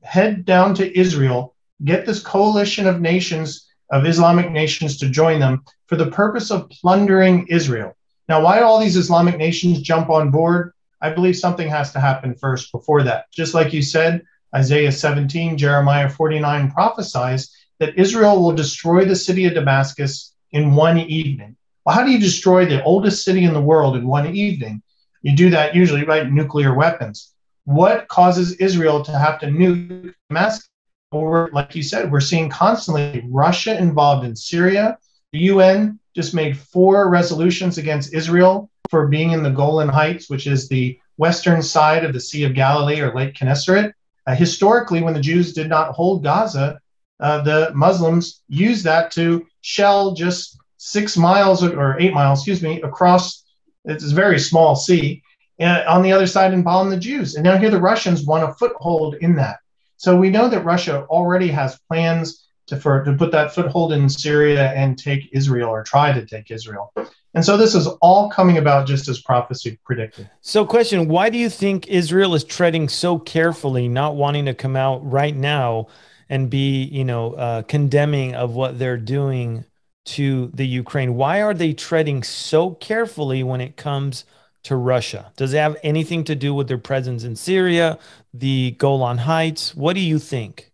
head 0.02 0.46
down 0.46 0.76
to 0.76 0.98
Israel, 1.00 1.56
get 1.84 2.06
this 2.06 2.22
coalition 2.22 2.88
of 2.88 3.02
nations, 3.02 3.68
of 3.90 4.06
Islamic 4.06 4.52
nations 4.52 4.98
to 4.98 5.10
join 5.10 5.40
them 5.40 5.64
for 5.88 5.96
the 5.96 6.12
purpose 6.12 6.52
of 6.52 6.70
plundering 6.70 7.48
Israel. 7.48 7.96
Now, 8.32 8.42
why 8.42 8.62
all 8.62 8.80
these 8.80 8.96
Islamic 8.96 9.38
nations 9.38 9.82
jump 9.82 10.10
on 10.10 10.32
board? 10.32 10.72
I 11.02 11.10
believe 11.10 11.36
something 11.36 11.68
has 11.68 11.92
to 11.92 12.00
happen 12.00 12.34
first 12.34 12.72
before 12.72 13.04
that. 13.04 13.26
Just 13.30 13.54
like 13.54 13.74
you 13.74 13.82
said, 13.82 14.22
Isaiah 14.56 14.94
17, 14.94 15.58
Jeremiah 15.58 16.08
49 16.08 16.72
prophesies 16.72 17.54
that 17.80 17.94
Israel 17.98 18.42
will 18.42 18.54
destroy 18.54 19.04
the 19.04 19.18
city 19.18 19.48
of 19.48 19.54
Damascus 19.54 20.34
in 20.54 20.76
one 20.76 20.98
evening. 20.98 21.58
Well, 21.84 21.94
how 21.94 22.06
do 22.06 22.12
you 22.12 22.20
destroy 22.20 22.66
the 22.66 22.82
oldest 22.86 23.26
city 23.26 23.44
in 23.44 23.54
the 23.54 23.60
world 23.60 23.98
in 23.98 24.08
one 24.08 24.34
evening? 24.34 24.82
You 25.24 25.36
do 25.36 25.50
that 25.50 25.76
usually 25.76 26.06
by 26.06 26.24
nuclear 26.24 26.74
weapons. 26.74 27.34
What 27.66 28.08
causes 28.08 28.54
Israel 28.54 29.04
to 29.04 29.12
have 29.12 29.42
to 29.42 29.48
nuke 29.48 30.14
Damascus? 30.30 30.70
Like 31.12 31.76
you 31.76 31.84
said, 31.84 32.10
we're 32.10 32.22
seeing 32.22 32.48
constantly 32.48 33.26
Russia 33.30 33.78
involved 33.78 34.24
in 34.24 34.38
Syria. 34.38 35.00
The 35.34 35.40
UN 35.40 36.00
just 36.16 36.34
made 36.34 36.58
four 36.58 37.10
resolutions 37.10 37.78
against 37.78 38.14
Israel 38.14 38.70
for 38.90 39.08
being 39.08 39.32
in 39.32 39.44
the 39.44 39.50
Golan 39.50 39.90
Heights, 39.90 40.30
which 40.30 40.48
is 40.48 40.68
the 40.68 41.00
western 41.18 41.62
side 41.62 42.04
of 42.04 42.14
the 42.14 42.20
Sea 42.20 42.44
of 42.44 42.54
Galilee 42.54 43.00
or 43.00 43.14
Lake 43.14 43.34
Gennesaret. 43.34 43.94
Uh, 44.28 44.36
historically, 44.36 45.02
when 45.02 45.14
the 45.14 45.22
Jews 45.22 45.54
did 45.54 45.70
not 45.70 45.94
hold 45.94 46.24
Gaza, 46.24 46.80
uh, 47.20 47.42
the 47.42 47.72
Muslims 47.74 48.42
used 48.48 48.84
that 48.84 49.12
to 49.12 49.46
shell 49.62 50.14
just 50.14 50.58
six 50.78 51.16
miles 51.16 51.64
or 51.64 52.00
eight 52.00 52.14
miles, 52.14 52.40
excuse 52.40 52.62
me, 52.62 52.82
across. 52.82 53.44
It's 53.86 54.12
a 54.12 54.16
very 54.16 54.40
small 54.40 54.76
sea 54.76 55.24
uh, 55.60 55.84
on 55.88 56.02
the 56.02 56.12
other 56.12 56.28
side 56.28 56.54
and 56.54 56.64
bomb 56.64 56.90
the 56.90 56.98
Jews. 56.98 57.36
And 57.36 57.44
now 57.44 57.58
here 57.58 57.70
the 57.70 57.80
Russians 57.80 58.26
want 58.26 58.50
a 58.50 58.54
foothold 58.54 59.16
in 59.16 59.36
that. 59.36 59.60
So 59.98 60.16
we 60.16 60.32
know 60.32 60.50
that 60.50 60.66
Russia 60.66 61.06
already 61.06 61.50
has 61.50 61.80
plans 61.88 62.48
to, 62.68 62.78
for, 62.78 63.04
to 63.04 63.14
put 63.14 63.32
that 63.32 63.54
foothold 63.54 63.94
in 63.94 64.10
Syria 64.10 64.72
and 64.72 64.98
take 64.98 65.30
Israel 65.34 65.70
or 65.70 65.84
try 65.84 66.12
to 66.12 66.26
take 66.26 66.52
Israel. 66.52 66.94
And 67.34 67.46
so 67.46 67.56
this 67.56 67.76
is 67.76 67.88
all 68.02 68.30
coming 68.30 68.58
about 68.58 68.88
just 68.88 69.08
as 69.08 69.22
prophecy 69.22 69.80
predicted. 69.86 70.30
So, 70.42 70.66
question 70.66 71.08
Why 71.08 71.30
do 71.30 71.38
you 71.38 71.50
think 71.50 71.88
Israel 71.88 72.36
is 72.36 72.44
treading 72.44 72.90
so 72.90 73.20
carefully, 73.20 73.88
not 73.88 74.16
wanting 74.16 74.46
to 74.46 74.54
come 74.54 74.76
out 74.76 75.00
right 75.10 75.36
now 75.36 75.88
and 76.30 76.50
be, 76.50 76.84
you 76.84 77.06
know, 77.06 77.34
uh, 77.34 77.62
condemning 77.64 78.36
of 78.36 78.56
what 78.56 78.80
they're 78.80 78.98
doing 78.98 79.66
to 80.06 80.52
the 80.54 80.68
Ukraine? 80.68 81.16
Why 81.16 81.42
are 81.42 81.54
they 81.54 81.74
treading 81.74 82.24
so 82.24 82.72
carefully 82.72 83.44
when 83.44 83.62
it 83.62 83.78
comes 83.78 84.26
to 84.64 84.76
Russia? 84.76 85.32
Does 85.38 85.54
it 85.54 85.58
have 85.58 85.78
anything 85.84 86.26
to 86.26 86.36
do 86.36 86.54
with 86.54 86.68
their 86.68 86.78
presence 86.78 87.24
in 87.24 87.36
Syria, 87.38 87.98
the 88.34 88.72
Golan 88.72 89.20
Heights? 89.20 89.74
What 89.74 89.94
do 89.94 90.02
you 90.02 90.20
think? 90.20 90.71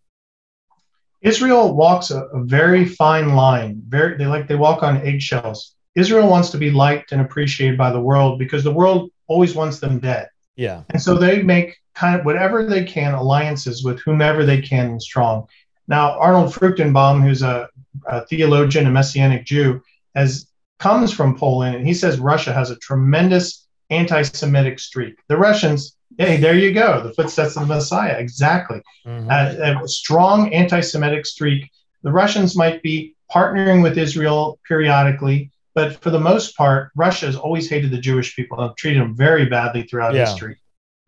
Israel 1.21 1.75
walks 1.75 2.11
a, 2.11 2.23
a 2.25 2.43
very 2.43 2.85
fine 2.85 3.35
line. 3.35 3.81
Very, 3.87 4.17
they 4.17 4.27
like 4.27 4.47
they 4.47 4.55
walk 4.55 4.83
on 4.83 5.01
eggshells. 5.05 5.75
Israel 5.95 6.29
wants 6.29 6.51
to 6.51 6.57
be 6.57 6.69
liked 6.69 7.11
and 7.11 7.21
appreciated 7.21 7.77
by 7.77 7.91
the 7.91 7.99
world 7.99 8.37
because 8.37 8.63
the 8.63 8.71
world 8.71 9.09
always 9.27 9.55
wants 9.55 9.79
them 9.79 9.99
dead. 9.99 10.29
Yeah. 10.55 10.83
And 10.89 11.01
so 11.01 11.15
they 11.15 11.41
make 11.41 11.77
kind 11.95 12.19
of 12.19 12.25
whatever 12.25 12.65
they 12.65 12.83
can 12.83 13.15
alliances 13.15 13.83
with 13.83 13.99
whomever 14.01 14.45
they 14.45 14.61
can 14.61 14.91
and 14.91 15.01
strong. 15.01 15.47
Now, 15.87 16.19
Arnold 16.19 16.53
Fruchtenbaum, 16.53 17.23
who's 17.23 17.41
a, 17.41 17.67
a 18.05 18.25
theologian 18.27 18.85
and 18.85 18.93
messianic 18.93 19.45
Jew, 19.45 19.81
has 20.15 20.47
comes 20.79 21.11
from 21.11 21.35
Poland, 21.35 21.75
and 21.75 21.87
he 21.87 21.93
says 21.93 22.19
Russia 22.19 22.53
has 22.53 22.69
a 22.69 22.75
tremendous 22.77 23.67
anti-Semitic 23.89 24.77
streak. 24.79 25.15
The 25.27 25.37
Russians, 25.37 25.96
hey, 26.17 26.37
there 26.37 26.55
you 26.55 26.73
go, 26.73 27.01
the 27.01 27.13
footsteps 27.13 27.55
of 27.57 27.67
the 27.67 27.75
Messiah, 27.75 28.15
exactly. 28.17 28.81
Mhm. 29.05 29.27
Uh, 29.29 29.83
a 29.83 29.87
strong 29.87 30.53
anti-Semitic 30.53 31.25
streak. 31.25 31.69
The 32.03 32.11
Russians 32.11 32.55
might 32.55 32.81
be 32.81 33.15
partnering 33.33 33.83
with 33.83 33.97
Israel 33.97 34.59
periodically, 34.67 35.51
but 35.75 36.01
for 36.01 36.09
the 36.09 36.19
most 36.19 36.55
part, 36.55 36.91
Russia 36.95 37.25
has 37.27 37.35
always 37.35 37.69
hated 37.69 37.91
the 37.91 37.97
Jewish 37.97 38.35
people 38.35 38.59
and 38.59 38.75
treated 38.77 39.01
them 39.01 39.15
very 39.15 39.45
badly 39.45 39.83
throughout 39.83 40.13
Yeah. 40.13 40.21
history. 40.21 40.55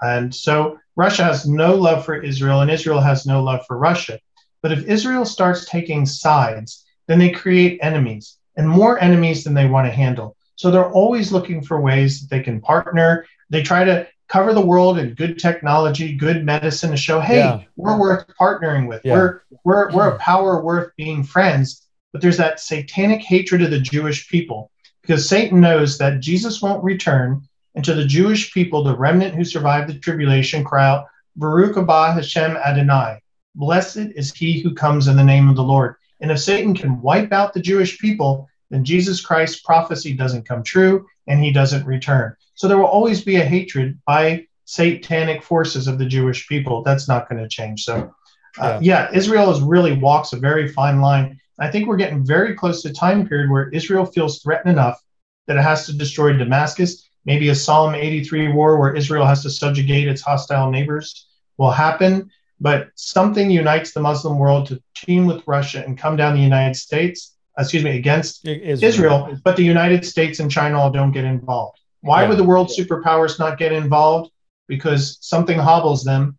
And 0.01 0.33
so 0.33 0.77
Russia 0.95 1.23
has 1.23 1.47
no 1.47 1.75
love 1.75 2.05
for 2.05 2.21
Israel, 2.21 2.61
and 2.61 2.69
Israel 2.71 3.01
has 3.01 3.25
no 3.25 3.41
love 3.41 3.61
for 3.67 3.77
Russia. 3.77 4.19
But 4.61 4.71
if 4.71 4.83
Israel 4.85 5.25
starts 5.25 5.65
taking 5.65 6.05
sides, 6.05 6.85
then 7.07 7.19
they 7.19 7.29
create 7.29 7.79
enemies 7.81 8.37
and 8.57 8.67
more 8.67 9.01
enemies 9.01 9.43
than 9.43 9.53
they 9.53 9.65
want 9.65 9.87
to 9.87 9.91
handle. 9.91 10.35
So 10.55 10.69
they're 10.69 10.91
always 10.91 11.31
looking 11.31 11.63
for 11.63 11.79
ways 11.79 12.19
that 12.19 12.29
they 12.29 12.43
can 12.43 12.59
partner. 12.59 13.25
They 13.49 13.63
try 13.63 13.85
to 13.85 14.05
cover 14.29 14.53
the 14.53 14.65
world 14.65 14.99
in 14.99 15.15
good 15.15 15.37
technology, 15.37 16.15
good 16.15 16.45
medicine 16.45 16.91
to 16.91 16.97
show, 16.97 17.19
hey, 17.19 17.39
Yeah. 17.39 17.61
we're 17.75 17.99
worth 17.99 18.25
partnering 18.39 18.87
with. 18.87 19.01
Yeah. 19.03 19.13
We're 19.13 19.41
we're 19.65 19.91
we're 19.91 20.07
a 20.09 20.11
hmm. 20.11 20.19
power 20.19 20.63
worth 20.63 20.95
being 20.95 21.23
friends. 21.23 21.85
But 22.13 22.21
there's 22.21 22.37
that 22.37 22.59
satanic 22.59 23.21
hatred 23.21 23.61
of 23.61 23.69
the 23.69 23.79
Jewish 23.79 24.29
people 24.29 24.71
because 25.01 25.27
Satan 25.29 25.59
knows 25.59 25.97
that 25.99 26.21
Jesus 26.21 26.61
won't 26.61 26.83
return 26.83 27.41
and 27.75 27.85
to 27.85 27.93
the 27.93 28.05
Jewish 28.05 28.51
people, 28.51 28.83
the 28.83 28.97
remnant 28.97 29.35
who 29.35 29.43
survived 29.43 29.89
the 29.89 29.99
tribulation, 29.99 30.63
cry 30.63 30.87
out, 30.87 31.05
Baruch 31.35 31.75
haba 31.75 32.13
Hashem 32.13 32.57
Adonai. 32.57 33.19
Blessed 33.55 34.09
is 34.15 34.33
he 34.33 34.59
who 34.59 34.73
comes 34.73 35.07
in 35.07 35.15
the 35.15 35.23
name 35.23 35.49
of 35.49 35.55
the 35.55 35.63
Lord. 35.63 35.95
And 36.19 36.31
if 36.31 36.39
Satan 36.39 36.75
can 36.75 37.01
wipe 37.01 37.31
out 37.31 37.53
the 37.53 37.61
Jewish 37.61 37.99
people, 37.99 38.49
then 38.69 38.83
Jesus 38.83 39.21
Christ's 39.21 39.61
prophecy 39.61 40.13
doesn't 40.13 40.47
come 40.47 40.63
true 40.63 41.05
and 41.27 41.43
he 41.43 41.51
doesn't 41.51 41.85
return. 41.85 42.35
So 42.59 42.67
there 42.67 42.77
will 42.77 42.87
always 42.87 43.23
be 43.23 43.37
a 43.37 43.45
hatred 43.45 43.97
by 44.05 44.45
satanic 44.65 45.41
forces 45.41 45.87
of 45.87 45.97
the 45.97 46.05
Jewish 46.05 46.45
people. 46.49 46.83
That's 46.83 47.07
not 47.07 47.29
going 47.29 47.41
to 47.41 47.47
change. 47.47 47.85
So, 47.85 48.13
uh, 48.57 48.79
yeah. 48.81 49.09
Israel 49.13 49.49
is 49.49 49.61
really 49.61 49.93
walks 49.93 50.33
a 50.33 50.35
very 50.35 50.67
fine 50.67 50.99
line. 50.99 51.39
I 51.57 51.71
think 51.71 51.87
we're 51.87 51.95
getting 51.95 52.25
very 52.25 52.55
close 52.55 52.81
to 52.81 52.89
a 52.89 52.93
time 52.93 53.25
period 53.25 53.49
where 53.49 53.69
Israel 53.69 54.05
feels 54.05 54.41
threatened 54.41 54.71
enough 54.71 55.01
that 55.47 55.55
it 55.55 55.61
has 55.61 55.85
to 55.85 55.93
destroy 55.93 56.33
Damascus. 56.33 57.07
Maybe 57.23 57.47
a 57.47 57.55
Psalm 57.55 57.95
83 57.95 58.51
war 58.51 58.77
where 58.77 58.93
Israel 58.93 59.25
has 59.25 59.41
to 59.43 59.49
subjugate 59.49 60.09
its 60.09 60.21
hostile 60.21 60.69
neighbors 60.69 61.27
will 61.55 61.71
happen. 61.71 62.29
But 62.59 62.89
something 62.95 63.49
unites 63.49 63.93
the 63.93 64.01
Muslim 64.01 64.37
world 64.37 64.67
to 64.67 64.83
team 64.95 65.27
with 65.27 65.47
Russia 65.47 65.81
and 65.85 65.97
come 65.97 66.17
down 66.17 66.35
the 66.35 66.41
United 66.41 66.75
States, 66.75 67.37
excuse 67.57 67.85
me, 67.85 67.95
against 67.97 68.45
Israel. 68.45 68.83
Israel, 68.83 69.37
but 69.45 69.55
the 69.55 69.63
United 69.63 70.05
States 70.05 70.41
and 70.41 70.51
China 70.51 70.77
all 70.77 70.91
don't 70.91 71.13
get 71.13 71.23
involved. 71.23 71.78
Why 72.01 72.23
Yeah. 72.23 72.29
would 72.29 72.37
the 72.37 72.43
world 72.43 72.69
superpowers 72.69 73.39
not 73.39 73.57
get 73.57 73.71
involved? 73.71 74.31
Because 74.67 75.17
something 75.21 75.57
hobbles 75.57 76.03
them, 76.03 76.37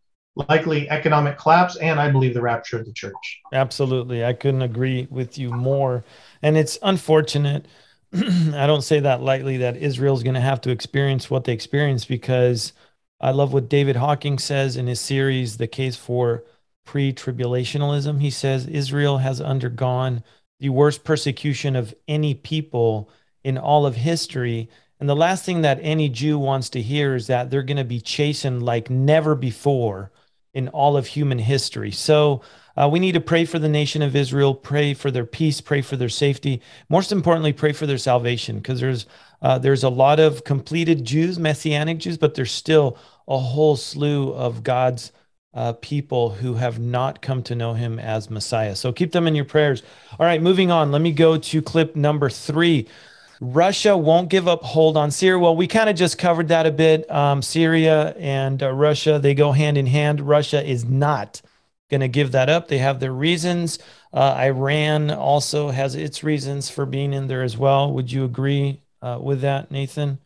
likely 0.48 0.88
economic 0.88 1.36
collapse, 1.38 1.76
and 1.76 2.00
I 2.00 2.10
believe 2.10 2.34
the 2.34 2.40
rapture 2.40 2.78
of 2.78 2.86
the 2.86 2.92
church. 2.92 3.40
Absolutely. 3.52 4.24
I 4.24 4.32
couldn't 4.32 4.62
agree 4.62 5.06
with 5.10 5.36
you 5.38 5.50
more. 5.50 6.04
And 6.42 6.56
it's 6.56 6.78
unfortunate. 6.82 7.66
I 8.14 8.66
don't 8.66 8.82
say 8.82 9.00
that 9.00 9.22
lightly 9.22 9.58
that 9.58 9.76
Israel's 9.76 10.22
going 10.22 10.34
to 10.34 10.40
have 10.40 10.60
to 10.62 10.70
experience 10.70 11.30
what 11.30 11.44
they 11.44 11.52
experience 11.52 12.04
because 12.04 12.72
I 13.20 13.32
love 13.32 13.52
what 13.52 13.68
David 13.68 13.96
Hocking 13.96 14.38
says 14.38 14.76
in 14.76 14.86
his 14.86 15.00
series, 15.00 15.58
The 15.58 15.66
Case 15.66 15.96
for 15.96 16.44
Pre 16.86 17.12
Tribulationalism. 17.12 18.20
He 18.20 18.30
says 18.30 18.66
Israel 18.66 19.18
has 19.18 19.40
undergone 19.40 20.24
the 20.58 20.70
worst 20.70 21.04
persecution 21.04 21.76
of 21.76 21.94
any 22.08 22.34
people 22.34 23.10
in 23.44 23.58
all 23.58 23.86
of 23.86 23.96
history. 23.96 24.68
And 25.00 25.08
the 25.08 25.16
last 25.16 25.44
thing 25.44 25.62
that 25.62 25.80
any 25.82 26.08
Jew 26.08 26.38
wants 26.38 26.68
to 26.70 26.82
hear 26.82 27.16
is 27.16 27.26
that 27.26 27.50
they're 27.50 27.62
going 27.62 27.76
to 27.78 27.84
be 27.84 28.00
chastened 28.00 28.62
like 28.62 28.90
never 28.90 29.34
before 29.34 30.12
in 30.54 30.68
all 30.68 30.96
of 30.96 31.06
human 31.06 31.38
history. 31.38 31.90
So, 31.90 32.42
uh, 32.76 32.88
we 32.88 33.00
need 33.00 33.12
to 33.12 33.20
pray 33.20 33.44
for 33.44 33.58
the 33.58 33.68
nation 33.68 34.00
of 34.00 34.16
Israel, 34.16 34.54
pray 34.54 34.94
for 34.94 35.10
their 35.10 35.26
peace, 35.26 35.60
pray 35.60 35.82
for 35.82 35.96
their 35.96 36.08
safety. 36.08 36.62
Most 36.88 37.12
importantly, 37.12 37.52
pray 37.52 37.72
for 37.72 37.86
their 37.86 37.98
salvation, 37.98 38.56
because 38.56 38.80
there's 38.80 39.06
uh, 39.42 39.58
there's 39.58 39.84
a 39.84 39.88
lot 39.88 40.20
of 40.20 40.44
completed 40.44 41.04
Jews, 41.04 41.38
Messianic 41.38 41.98
Jews, 41.98 42.16
but 42.16 42.34
there's 42.34 42.52
still 42.52 42.96
a 43.26 43.38
whole 43.38 43.76
slew 43.76 44.32
of 44.32 44.62
God's 44.62 45.12
uh, 45.52 45.72
people 45.74 46.30
who 46.30 46.54
have 46.54 46.78
not 46.78 47.20
come 47.20 47.42
to 47.42 47.54
know 47.54 47.74
Him 47.74 47.98
as 47.98 48.30
Messiah. 48.30 48.76
So 48.76 48.92
keep 48.92 49.12
them 49.12 49.26
in 49.26 49.34
your 49.34 49.44
prayers. 49.44 49.82
All 50.18 50.26
right, 50.26 50.40
moving 50.40 50.70
on. 50.70 50.92
Let 50.92 51.02
me 51.02 51.12
go 51.12 51.36
to 51.38 51.62
clip 51.62 51.96
number 51.96 52.30
three. 52.30 52.86
Russia 53.40 53.96
won't 53.96 54.28
give 54.28 54.46
up 54.46 54.62
hold 54.62 54.96
on 54.96 55.10
Syria. 55.10 55.38
Well, 55.38 55.56
we 55.56 55.66
kind 55.66 55.88
of 55.88 55.96
just 55.96 56.18
covered 56.18 56.48
that 56.48 56.66
a 56.66 56.70
bit. 56.70 57.10
Um, 57.10 57.40
Syria 57.40 58.14
and 58.18 58.62
uh, 58.62 58.70
Russia, 58.70 59.18
they 59.18 59.34
go 59.34 59.52
hand 59.52 59.78
in 59.78 59.86
hand. 59.86 60.20
Russia 60.20 60.62
is 60.62 60.84
not 60.84 61.40
going 61.90 62.02
to 62.02 62.08
give 62.08 62.32
that 62.32 62.50
up. 62.50 62.68
They 62.68 62.78
have 62.78 63.00
their 63.00 63.12
reasons. 63.12 63.78
Uh, 64.12 64.36
Iran 64.38 65.10
also 65.10 65.70
has 65.70 65.94
its 65.94 66.22
reasons 66.22 66.68
for 66.68 66.84
being 66.84 67.12
in 67.12 67.28
there 67.28 67.42
as 67.42 67.56
well. 67.56 67.92
Would 67.92 68.12
you 68.12 68.24
agree 68.24 68.80
uh, 69.00 69.18
with 69.20 69.40
that, 69.40 69.70
Nathan? 69.70 70.18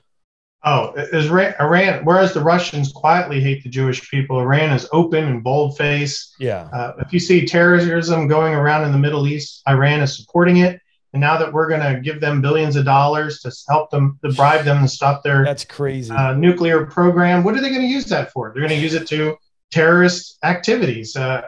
Oh, 0.66 0.94
Isra- 1.12 1.60
Iran, 1.60 2.04
whereas 2.06 2.32
the 2.32 2.40
Russians 2.40 2.90
quietly 2.90 3.38
hate 3.38 3.62
the 3.62 3.68
Jewish 3.68 4.10
people, 4.10 4.40
Iran 4.40 4.72
is 4.72 4.88
open 4.92 5.24
and 5.24 5.44
bold 5.44 5.76
face. 5.76 6.34
Yeah. 6.38 6.68
Uh, 6.72 6.94
if 7.00 7.12
you 7.12 7.20
see 7.20 7.46
terrorism 7.46 8.28
going 8.28 8.54
around 8.54 8.84
in 8.84 8.92
the 8.92 8.98
Middle 8.98 9.26
East, 9.28 9.62
Iran 9.68 10.00
is 10.00 10.16
supporting 10.16 10.58
it. 10.58 10.80
And 11.14 11.20
now 11.20 11.38
that 11.38 11.52
we're 11.52 11.68
going 11.68 11.94
to 11.94 12.00
give 12.00 12.20
them 12.20 12.42
billions 12.42 12.74
of 12.74 12.84
dollars 12.84 13.40
to 13.42 13.52
help 13.68 13.88
them, 13.90 14.18
to 14.24 14.32
bribe 14.32 14.64
them 14.64 14.82
to 14.82 14.88
stop 14.88 15.22
their 15.22 15.44
That's 15.44 15.64
crazy. 15.64 16.12
uh, 16.12 16.34
nuclear 16.34 16.86
program, 16.86 17.44
what 17.44 17.54
are 17.56 17.60
they 17.60 17.70
going 17.70 17.82
to 17.82 17.86
use 17.86 18.06
that 18.06 18.32
for? 18.32 18.50
They're 18.52 18.60
going 18.66 18.76
to 18.76 18.82
use 18.82 18.94
it 18.94 19.06
to 19.08 19.36
terrorist 19.70 20.38
activities. 20.42 21.14
Uh, 21.14 21.42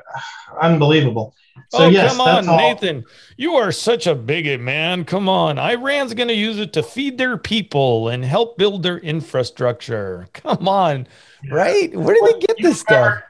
unbelievable. 0.62 1.34
So 1.70 1.84
oh, 1.84 1.88
yes, 1.88 2.16
come 2.16 2.20
on. 2.20 2.46
Nathan. 2.46 3.04
You 3.36 3.54
are 3.54 3.72
such 3.72 4.06
a 4.06 4.14
bigot, 4.14 4.60
man. 4.60 5.04
Come 5.04 5.28
on. 5.28 5.58
Iran's 5.58 6.14
going 6.14 6.28
to 6.28 6.34
use 6.34 6.58
it 6.60 6.72
to 6.74 6.82
feed 6.84 7.18
their 7.18 7.36
people 7.36 8.08
and 8.08 8.24
help 8.24 8.58
build 8.58 8.84
their 8.84 8.98
infrastructure. 8.98 10.28
Come 10.32 10.68
on. 10.68 11.08
Right? 11.50 11.92
Where 11.92 12.14
did 12.14 12.24
they 12.24 12.46
get 12.46 12.56
this 12.60 12.80
stuff? 12.80 13.20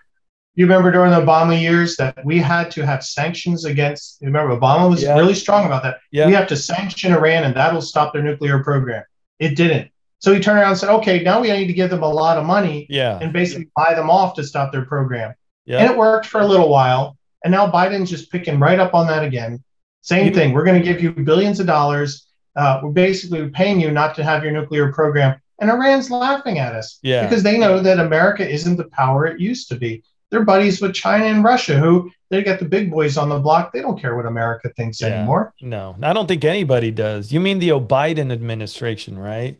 You 0.56 0.64
remember 0.66 0.90
during 0.90 1.10
the 1.12 1.20
Obama 1.20 1.58
years 1.60 1.96
that 1.96 2.24
we 2.24 2.38
had 2.38 2.70
to 2.72 2.84
have 2.84 3.04
sanctions 3.04 3.64
against. 3.66 4.20
you 4.22 4.26
Remember, 4.26 4.56
Obama 4.58 4.88
was 4.90 5.02
Yeah. 5.02 5.14
really 5.14 5.34
strong 5.34 5.66
about 5.66 5.82
that. 5.82 5.98
Yeah. 6.10 6.26
We 6.26 6.32
have 6.32 6.46
to 6.48 6.56
sanction 6.56 7.12
Iran, 7.12 7.44
and 7.44 7.54
that'll 7.54 7.82
stop 7.82 8.12
their 8.14 8.22
nuclear 8.22 8.64
program. 8.64 9.04
It 9.38 9.54
didn't. 9.54 9.90
So 10.18 10.32
he 10.32 10.40
turned 10.40 10.58
around 10.58 10.70
and 10.70 10.78
said, 10.78 10.88
"Okay, 10.88 11.22
now 11.22 11.40
we 11.40 11.50
need 11.52 11.66
to 11.66 11.74
give 11.74 11.90
them 11.90 12.02
a 12.02 12.08
lot 12.08 12.38
of 12.38 12.44
money 12.46 12.86
Yeah. 12.88 13.18
and 13.20 13.32
basically 13.34 13.68
buy 13.76 13.92
them 13.94 14.08
off 14.08 14.34
to 14.36 14.44
stop 14.44 14.72
their 14.72 14.86
program." 14.86 15.34
Yeah. 15.66 15.78
And 15.80 15.90
it 15.90 15.96
worked 15.96 16.26
for 16.26 16.40
a 16.40 16.46
little 16.46 16.70
while. 16.70 17.16
And 17.44 17.52
now 17.52 17.70
Biden's 17.70 18.08
just 18.10 18.32
picking 18.32 18.58
right 18.58 18.80
up 18.80 18.94
on 18.94 19.06
that 19.08 19.22
again. 19.22 19.62
Same 20.00 20.32
thing. 20.32 20.52
We're 20.54 20.64
going 20.64 20.80
to 20.82 20.88
give 20.92 21.02
you 21.02 21.10
billions 21.12 21.60
of 21.60 21.66
dollars. 21.66 22.26
Uh, 22.56 22.80
we're 22.82 22.90
basically 22.92 23.46
paying 23.50 23.78
you 23.78 23.90
not 23.90 24.14
to 24.14 24.24
have 24.24 24.42
your 24.42 24.52
nuclear 24.52 24.90
program. 24.90 25.38
And 25.60 25.68
Iran's 25.70 26.10
laughing 26.10 26.58
at 26.58 26.74
us 26.74 26.98
Yeah. 27.02 27.24
because 27.24 27.42
they 27.42 27.58
know 27.58 27.80
that 27.80 27.98
America 27.98 28.48
isn't 28.48 28.76
the 28.76 28.84
power 28.84 29.26
it 29.26 29.38
used 29.38 29.68
to 29.68 29.76
be. 29.76 30.02
They're 30.30 30.44
buddies 30.44 30.80
with 30.80 30.94
China 30.94 31.24
and 31.26 31.44
Russia, 31.44 31.78
who 31.78 32.10
they 32.30 32.42
got 32.42 32.58
the 32.58 32.64
big 32.64 32.90
boys 32.90 33.16
on 33.16 33.28
the 33.28 33.38
block. 33.38 33.72
They 33.72 33.80
don't 33.80 34.00
care 34.00 34.16
what 34.16 34.26
America 34.26 34.70
thinks 34.76 35.00
Yeah. 35.00 35.14
anymore. 35.14 35.54
No, 35.60 35.96
I 36.02 36.12
don't 36.12 36.26
think 36.26 36.44
anybody 36.44 36.90
does. 36.90 37.32
You 37.32 37.40
mean 37.40 37.58
the 37.58 37.70
Biden 37.70 38.32
administration, 38.32 39.18
right? 39.18 39.56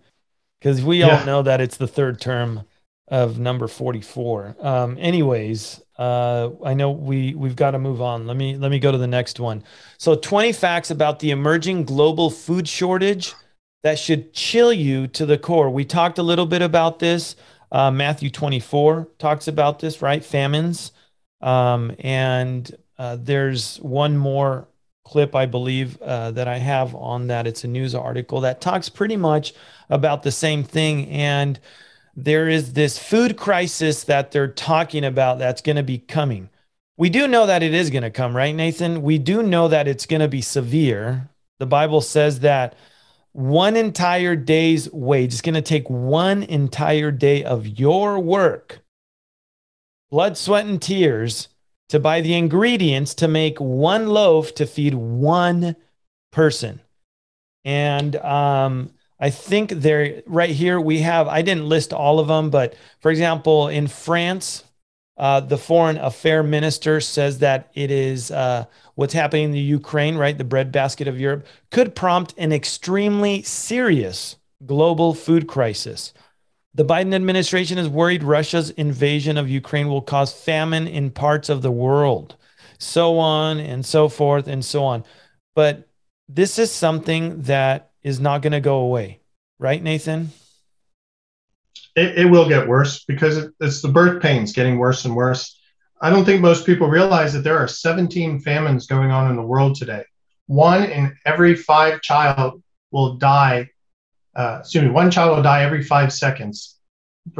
Because 0.60 0.82
we 0.82 1.00
Yeah. 1.00 1.18
all 1.20 1.24
know 1.24 1.42
that 1.42 1.60
it's 1.60 1.76
the 1.76 1.86
third 1.86 2.20
term 2.20 2.62
of 3.08 3.38
number 3.38 3.68
44. 3.68 4.56
Um, 4.60 4.96
anyways, 4.98 5.80
uh, 5.98 6.50
I 6.64 6.74
know 6.74 6.90
we 6.90 7.34
we've 7.34 7.54
got 7.54 7.70
to 7.70 7.78
move 7.78 8.02
on. 8.02 8.26
Let 8.26 8.36
me 8.36 8.56
let 8.56 8.70
me 8.70 8.80
go 8.80 8.90
to 8.90 8.98
the 8.98 9.06
next 9.06 9.38
one. 9.38 9.62
So 9.98 10.16
20 10.16 10.52
facts 10.52 10.90
about 10.90 11.20
the 11.20 11.30
emerging 11.30 11.84
global 11.84 12.30
food 12.30 12.66
shortage 12.66 13.34
that 13.84 13.98
should 13.98 14.32
chill 14.32 14.72
you 14.72 15.06
to 15.08 15.24
the 15.24 15.38
core. 15.38 15.70
We 15.70 15.84
talked 15.84 16.18
a 16.18 16.22
little 16.22 16.46
bit 16.46 16.62
about 16.62 16.98
this. 16.98 17.36
Uh, 17.76 17.90
Matthew 17.90 18.30
24 18.30 19.06
talks 19.18 19.48
about 19.48 19.80
this, 19.80 20.00
right? 20.00 20.24
Famines. 20.24 20.92
Um, 21.42 21.94
and 21.98 22.74
uh, 22.96 23.18
there's 23.20 23.76
one 23.82 24.16
more 24.16 24.66
clip, 25.04 25.34
I 25.34 25.44
believe, 25.44 26.00
uh, 26.00 26.30
that 26.30 26.48
I 26.48 26.56
have 26.56 26.94
on 26.94 27.26
that. 27.26 27.46
It's 27.46 27.64
a 27.64 27.68
news 27.68 27.94
article 27.94 28.40
that 28.40 28.62
talks 28.62 28.88
pretty 28.88 29.18
much 29.18 29.52
about 29.90 30.22
the 30.22 30.32
same 30.32 30.64
thing. 30.64 31.06
And 31.10 31.60
there 32.16 32.48
is 32.48 32.72
this 32.72 32.98
food 32.98 33.36
crisis 33.36 34.04
that 34.04 34.30
they're 34.30 34.48
talking 34.48 35.04
about 35.04 35.38
that's 35.38 35.60
going 35.60 35.76
to 35.76 35.82
be 35.82 35.98
coming. 35.98 36.48
we 36.96 37.10
do 37.10 37.28
know 37.28 37.44
that 37.44 37.62
it 37.62 37.74
is 37.74 37.90
going 37.90 38.04
to 38.04 38.10
come, 38.10 38.34
right, 38.34 38.54
Nathan? 38.54 39.02
We 39.02 39.18
do 39.18 39.42
know 39.42 39.68
that 39.68 39.86
it's 39.86 40.06
going 40.06 40.22
to 40.22 40.28
be 40.28 40.40
severe. 40.40 41.28
The 41.58 41.66
Bible 41.66 42.00
says 42.00 42.40
that 42.40 42.74
one 43.36 43.76
entire 43.76 44.34
day's 44.34 44.90
wage 44.92 45.34
is 45.34 45.42
going 45.42 45.54
to 45.54 45.60
take 45.60 45.90
one 45.90 46.42
entire 46.42 47.10
day 47.10 47.44
of 47.44 47.66
your 47.66 48.18
work, 48.18 48.80
blood, 50.10 50.38
sweat, 50.38 50.64
and 50.64 50.80
tears 50.80 51.48
to 51.90 52.00
buy 52.00 52.22
the 52.22 52.32
ingredients 52.32 53.12
to 53.16 53.28
make 53.28 53.60
one 53.60 54.06
loaf 54.06 54.54
to 54.54 54.64
feed 54.64 54.94
one 54.94 55.76
person. 56.32 56.80
And 57.62 58.16
um, 58.16 58.94
I 59.20 59.28
think 59.28 59.68
there, 59.70 60.22
right 60.24 60.48
here, 60.48 60.80
we 60.80 61.00
have, 61.00 61.28
I 61.28 61.42
didn't 61.42 61.68
list 61.68 61.92
all 61.92 62.18
of 62.18 62.28
them, 62.28 62.48
but 62.48 62.74
for 63.00 63.10
example, 63.10 63.68
in 63.68 63.86
France, 63.86 64.64
uh, 65.16 65.40
the 65.40 65.58
foreign 65.58 65.96
affair 65.96 66.42
minister 66.42 67.00
says 67.00 67.38
that 67.38 67.70
it 67.74 67.90
is 67.90 68.30
uh, 68.30 68.66
what's 68.94 69.14
happening 69.14 69.44
in 69.44 69.50
the 69.52 69.58
Ukraine, 69.60 70.16
right? 70.16 70.36
The 70.36 70.44
breadbasket 70.44 71.08
of 71.08 71.18
Europe 71.18 71.46
could 71.70 71.94
prompt 71.94 72.34
an 72.36 72.52
extremely 72.52 73.42
serious 73.42 74.36
global 74.64 75.14
food 75.14 75.46
crisis. 75.46 76.12
The 76.74 76.84
Biden 76.84 77.14
administration 77.14 77.78
is 77.78 77.88
worried 77.88 78.22
Russia's 78.22 78.70
invasion 78.70 79.38
of 79.38 79.48
Ukraine 79.48 79.88
will 79.88 80.02
cause 80.02 80.32
famine 80.32 80.86
in 80.86 81.10
parts 81.10 81.48
of 81.48 81.62
the 81.62 81.70
world, 81.70 82.36
so 82.78 83.18
on 83.18 83.58
and 83.58 83.84
so 83.84 84.10
forth 84.10 84.46
and 84.46 84.62
so 84.62 84.84
on. 84.84 85.04
But 85.54 85.88
this 86.28 86.58
is 86.58 86.70
something 86.70 87.40
that 87.42 87.92
is 88.02 88.20
not 88.20 88.42
going 88.42 88.52
to 88.52 88.60
go 88.60 88.80
away, 88.80 89.20
right, 89.58 89.82
Nathan? 89.82 90.30
It, 91.96 92.18
it 92.18 92.24
will 92.26 92.48
get 92.48 92.68
worse 92.68 93.04
because 93.04 93.38
it, 93.38 93.52
it's 93.60 93.82
the 93.82 93.88
birth 93.88 94.22
pains 94.22 94.52
getting 94.52 94.78
worse 94.78 95.04
and 95.04 95.16
worse. 95.16 95.58
I 96.00 96.10
don't 96.10 96.24
think 96.26 96.42
most 96.42 96.66
people 96.66 96.88
realize 96.88 97.32
that 97.32 97.42
there 97.42 97.58
are 97.58 97.66
17 97.66 98.40
famines 98.40 98.86
going 98.86 99.10
on 99.10 99.30
in 99.30 99.36
the 99.36 99.42
world 99.42 99.76
today. 99.76 100.04
One 100.46 100.84
in 100.84 101.16
every 101.24 101.56
five 101.56 102.02
child 102.02 102.62
will 102.90 103.14
die. 103.14 103.70
Uh, 104.34 104.58
excuse 104.60 104.84
me, 104.84 104.90
one 104.90 105.10
child 105.10 105.34
will 105.34 105.42
die 105.42 105.64
every 105.64 105.82
five 105.82 106.12
seconds 106.12 106.76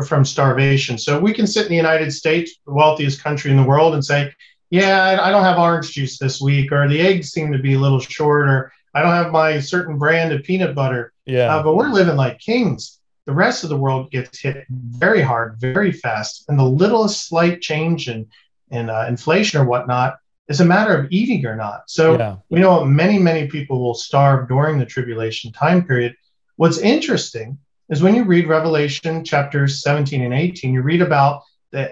from 0.07 0.25
starvation. 0.25 0.99
So 0.99 1.21
we 1.21 1.33
can 1.33 1.47
sit 1.47 1.65
in 1.65 1.69
the 1.69 1.77
United 1.77 2.11
States, 2.13 2.57
the 2.67 2.73
wealthiest 2.73 3.23
country 3.23 3.51
in 3.51 3.57
the 3.57 3.63
world, 3.63 3.95
and 3.95 4.05
say, 4.05 4.33
"Yeah, 4.71 5.19
I, 5.23 5.31
don't 5.31 5.45
have 5.45 5.59
orange 5.59 5.93
juice 5.93 6.19
this 6.19 6.41
week," 6.41 6.73
or 6.73 6.89
the 6.89 7.01
eggs 7.01 7.31
seem 7.31 7.53
to 7.53 7.59
be 7.59 7.75
a 7.75 7.79
little 7.79 8.01
short, 8.01 8.49
or 8.49 8.73
I 8.95 9.03
don't 9.03 9.13
have 9.13 9.31
my 9.31 9.61
certain 9.61 9.99
brand 9.99 10.33
of 10.33 10.43
peanut 10.43 10.75
butter. 10.75 11.13
Yeah. 11.27 11.55
Uh, 11.55 11.63
but 11.63 11.77
we're 11.77 11.91
living 11.91 12.17
like 12.17 12.39
kings. 12.39 12.99
The 13.27 13.33
rest 13.35 13.65
of 13.65 13.71
the 13.71 13.77
world 13.77 14.11
gets 14.11 14.39
hit 14.39 14.67
very 14.71 15.21
hard, 15.21 15.57
very 15.59 15.93
fast, 15.93 16.45
and 16.49 16.59
the 16.59 16.65
littlest 16.65 17.29
slight 17.29 17.61
change 17.61 18.09
in 18.09 18.27
in 18.71 18.91
uh, 18.91 19.05
inflation 19.09 19.61
or 19.61 19.65
whatnot 19.65 20.17
is 20.49 20.61
a 20.61 20.65
matter 20.65 20.97
of 20.97 21.07
eating 21.11 21.45
or 21.47 21.55
not. 21.57 21.83
So 21.87 22.19
Yeah. 22.19 22.37
we 22.51 22.61
know 22.61 22.85
many 22.85 23.19
many 23.19 23.47
people 23.49 23.81
will 23.81 23.95
starve 23.95 24.49
during 24.49 24.79
the 24.79 24.87
tribulation 24.87 25.53
time 25.53 25.85
period. 25.85 26.15
What's 26.57 26.79
interesting 26.79 27.59
is 27.89 28.03
when 28.03 28.15
you 28.15 28.25
read 28.25 28.49
Revelation 28.49 29.25
chapters 29.25 29.83
17 29.83 30.23
and 30.23 30.35
18, 30.35 30.73
you 30.73 30.83
read 30.83 31.03
about 31.03 31.43
the 31.73 31.83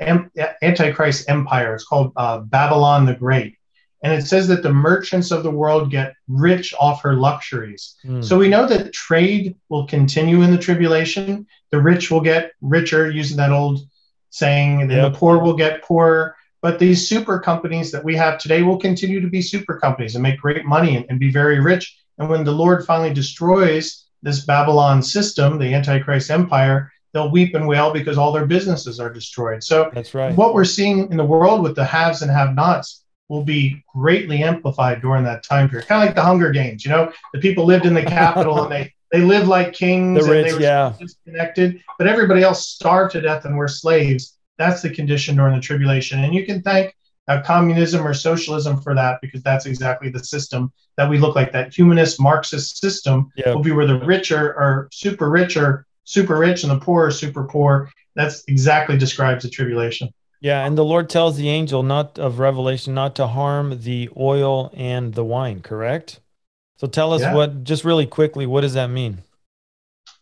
Antichrist 0.62 1.28
empire. 1.28 1.74
It's 1.74 1.84
called 1.84 2.12
uh, 2.16 2.38
Babylon 2.38 3.06
the 3.06 3.14
Great. 3.14 3.56
And 4.04 4.12
it 4.12 4.26
says 4.26 4.46
that 4.48 4.62
the 4.62 4.72
merchants 4.72 5.30
of 5.30 5.42
the 5.42 5.50
world 5.50 5.90
get 5.90 6.14
rich 6.28 6.74
off 6.78 7.00
her 7.02 7.14
luxuries. 7.14 7.96
Hmm. 8.02 8.20
So 8.20 8.36
we 8.38 8.48
know 8.48 8.66
that 8.66 8.92
trade 8.92 9.56
will 9.70 9.86
continue 9.86 10.42
in 10.42 10.50
the 10.50 10.58
tribulation. 10.58 11.46
The 11.70 11.80
rich 11.80 12.10
will 12.10 12.20
get 12.20 12.52
richer, 12.60 13.10
using 13.10 13.38
that 13.38 13.50
old 13.50 13.80
saying, 14.28 14.82
and 14.82 14.90
Yep. 14.90 15.12
the 15.12 15.18
poor 15.18 15.38
will 15.38 15.56
get 15.56 15.82
poorer. 15.82 16.36
But 16.60 16.78
these 16.78 17.08
super 17.08 17.38
companies 17.38 17.90
that 17.92 18.04
we 18.04 18.14
have 18.16 18.38
today 18.38 18.62
will 18.62 18.76
continue 18.78 19.20
to 19.22 19.28
be 19.28 19.40
super 19.40 19.78
companies 19.78 20.14
and 20.16 20.22
make 20.22 20.38
great 20.38 20.66
money 20.66 20.96
and, 20.96 21.06
and 21.08 21.18
be 21.18 21.30
very 21.30 21.60
rich. 21.60 21.96
And 22.18 22.28
when 22.28 22.44
the 22.44 22.52
Lord 22.52 22.84
finally 22.84 23.12
destroys 23.14 24.04
this 24.22 24.44
Babylon 24.44 25.02
system, 25.02 25.58
the 25.58 25.72
Antichrist 25.72 26.30
empire, 26.30 26.92
they'll 27.14 27.30
weep 27.30 27.54
and 27.54 27.66
wail 27.66 27.90
because 27.90 28.18
all 28.18 28.32
their 28.32 28.46
businesses 28.46 29.00
are 29.00 29.10
destroyed. 29.10 29.62
So 29.62 29.90
That's 29.94 30.14
right. 30.14 30.36
what 30.36 30.52
we're 30.52 30.64
seeing 30.64 31.10
in 31.10 31.16
the 31.16 31.24
world 31.24 31.62
with 31.62 31.74
the 31.74 31.84
haves 31.84 32.20
and 32.20 32.30
have 32.30 32.54
nots 32.54 33.03
will 33.28 33.42
be 33.44 33.82
greatly 33.92 34.42
amplified 34.42 35.00
during 35.00 35.24
that 35.24 35.42
time 35.42 35.68
period. 35.68 35.88
Kind 35.88 36.02
of 36.02 36.06
like 36.08 36.14
the 36.14 36.22
Hunger 36.22 36.50
Games, 36.50 36.84
you 36.84 36.90
know, 36.90 37.12
the 37.32 37.40
people 37.40 37.64
lived 37.64 37.86
in 37.86 37.94
the 37.94 38.02
capital 38.02 38.62
and 38.64 38.72
they 38.72 38.92
they 39.12 39.20
lived 39.20 39.46
like 39.46 39.72
kings 39.72 40.18
The 40.24 40.24
and 40.24 40.30
rich, 40.42 40.46
they 40.46 40.54
were 40.54 40.60
yeah. 40.60 40.92
disconnected, 40.98 41.80
but 41.98 42.06
everybody 42.08 42.42
else 42.42 42.68
starved 42.68 43.12
to 43.12 43.20
death 43.20 43.44
and 43.44 43.56
were 43.56 43.68
slaves. 43.68 44.36
That's 44.58 44.82
the 44.82 44.90
condition 44.90 45.36
during 45.36 45.54
the 45.54 45.60
tribulation. 45.60 46.24
And 46.24 46.34
you 46.34 46.44
can 46.44 46.62
thank 46.62 46.94
uh, 47.28 47.40
communism 47.42 48.06
or 48.06 48.12
socialism 48.12 48.80
for 48.80 48.94
that 48.94 49.20
because 49.22 49.42
that's 49.42 49.66
exactly 49.66 50.10
the 50.10 50.22
system 50.22 50.72
that 50.96 51.08
we 51.08 51.18
look 51.18 51.34
like. 51.36 51.52
That 51.52 51.72
humanist 51.72 52.20
Marxist 52.20 52.78
system 52.80 53.30
Yeah. 53.36 53.54
will 53.54 53.62
be 53.62 53.72
where 53.72 53.86
the 53.86 53.98
rich 54.00 54.32
are, 54.32 54.54
are 54.54 54.88
super 54.92 55.30
rich 55.30 55.56
or 55.56 55.86
super 56.04 56.36
rich 56.36 56.64
and 56.64 56.72
the 56.72 56.78
poor 56.80 57.06
are 57.06 57.10
super 57.10 57.44
poor. 57.44 57.90
That's 58.16 58.44
exactly 58.48 58.98
describes 58.98 59.44
the 59.44 59.50
tribulation. 59.50 60.08
Yeah, 60.44 60.66
and 60.66 60.76
the 60.76 60.84
Lord 60.84 61.08
tells 61.08 61.38
the 61.38 61.48
angel 61.48 61.82
not 61.82 62.18
of 62.18 62.38
Revelation 62.38 62.92
not 62.92 63.16
to 63.16 63.26
harm 63.28 63.80
the 63.80 64.10
oil 64.14 64.70
and 64.76 65.14
the 65.14 65.24
wine, 65.24 65.62
correct? 65.62 66.20
So 66.76 66.86
tell 66.86 67.14
us 67.14 67.22
Yeah. 67.22 67.32
what 67.34 67.64
just 67.64 67.82
really 67.82 68.04
quickly, 68.04 68.44
what 68.44 68.60
does 68.60 68.74
that 68.74 68.88
mean? 68.90 69.22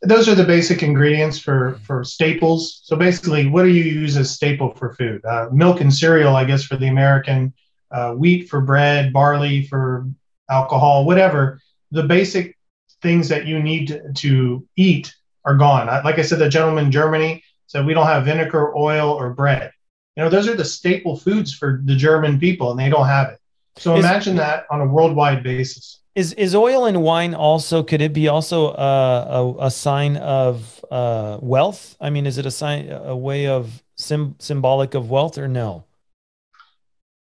those 0.04 0.28
are 0.28 0.34
the 0.34 0.44
basic 0.44 0.82
ingredients 0.82 1.38
for 1.38 1.78
for 1.86 2.02
staples. 2.02 2.80
So 2.84 2.96
basically, 2.96 3.46
what 3.48 3.62
do 3.62 3.68
you 3.68 3.84
use 3.84 4.16
as 4.16 4.30
staple 4.32 4.74
for 4.74 4.94
food? 4.94 5.24
Uh, 5.24 5.46
milk 5.52 5.80
and 5.80 5.92
cereal, 5.94 6.34
I 6.34 6.44
guess, 6.44 6.64
for 6.64 6.76
the 6.76 6.88
American. 6.88 7.52
Uh, 7.90 8.12
wheat 8.14 8.48
for 8.48 8.60
bread, 8.60 9.12
barley 9.12 9.66
for 9.66 10.06
alcohol, 10.50 11.04
whatever. 11.04 11.60
The 11.92 12.02
basic 12.02 12.56
things 13.02 13.28
that 13.28 13.46
you 13.46 13.60
need 13.62 13.88
to, 13.88 14.12
to 14.12 14.66
eat 14.76 15.14
are 15.44 15.54
gone. 15.56 15.88
I- 15.88 16.02
Like 16.02 16.18
I 16.18 16.22
said, 16.22 16.38
the 16.40 16.48
gentleman 16.48 16.86
in 16.86 16.90
Germany 16.92 17.42
said 17.68 17.86
we 17.86 17.94
don't 17.94 18.06
have 18.06 18.24
vinegar, 18.24 18.76
oil, 18.76 19.10
or 19.10 19.30
bread. 19.34 19.70
You 20.16 20.24
know, 20.24 20.28
those 20.30 20.48
are 20.48 20.54
the 20.54 20.64
staple 20.64 21.16
foods 21.16 21.54
for 21.54 21.80
the 21.84 21.96
German 21.96 22.38
people, 22.38 22.70
and 22.70 22.78
they 22.78 22.90
don't 22.90 23.06
have 23.06 23.30
it. 23.30 23.40
So 23.76 23.96
Is- 23.96 24.04
imagine 24.04 24.36
that 24.36 24.66
on 24.70 24.80
a 24.80 24.86
worldwide 24.86 25.42
basis. 25.42 25.98
Is 26.14 26.34
is 26.34 26.54
oil 26.54 26.84
and 26.84 27.02
wine 27.02 27.34
also 27.34 27.82
could 27.82 28.02
it 28.02 28.12
be 28.12 28.28
also 28.28 28.74
a 28.74 28.74
a, 29.58 29.66
a 29.66 29.70
sign 29.70 30.18
of 30.18 30.84
uh, 30.90 31.38
wealth? 31.40 31.96
I 32.02 32.10
mean, 32.10 32.26
is 32.26 32.36
it 32.36 32.44
a 32.44 32.50
sign 32.50 32.90
a 32.92 33.16
way 33.16 33.46
of 33.46 33.82
sim, 33.96 34.34
symbolic 34.38 34.92
of 34.92 35.08
wealth 35.08 35.38
or 35.38 35.48
no? 35.48 35.84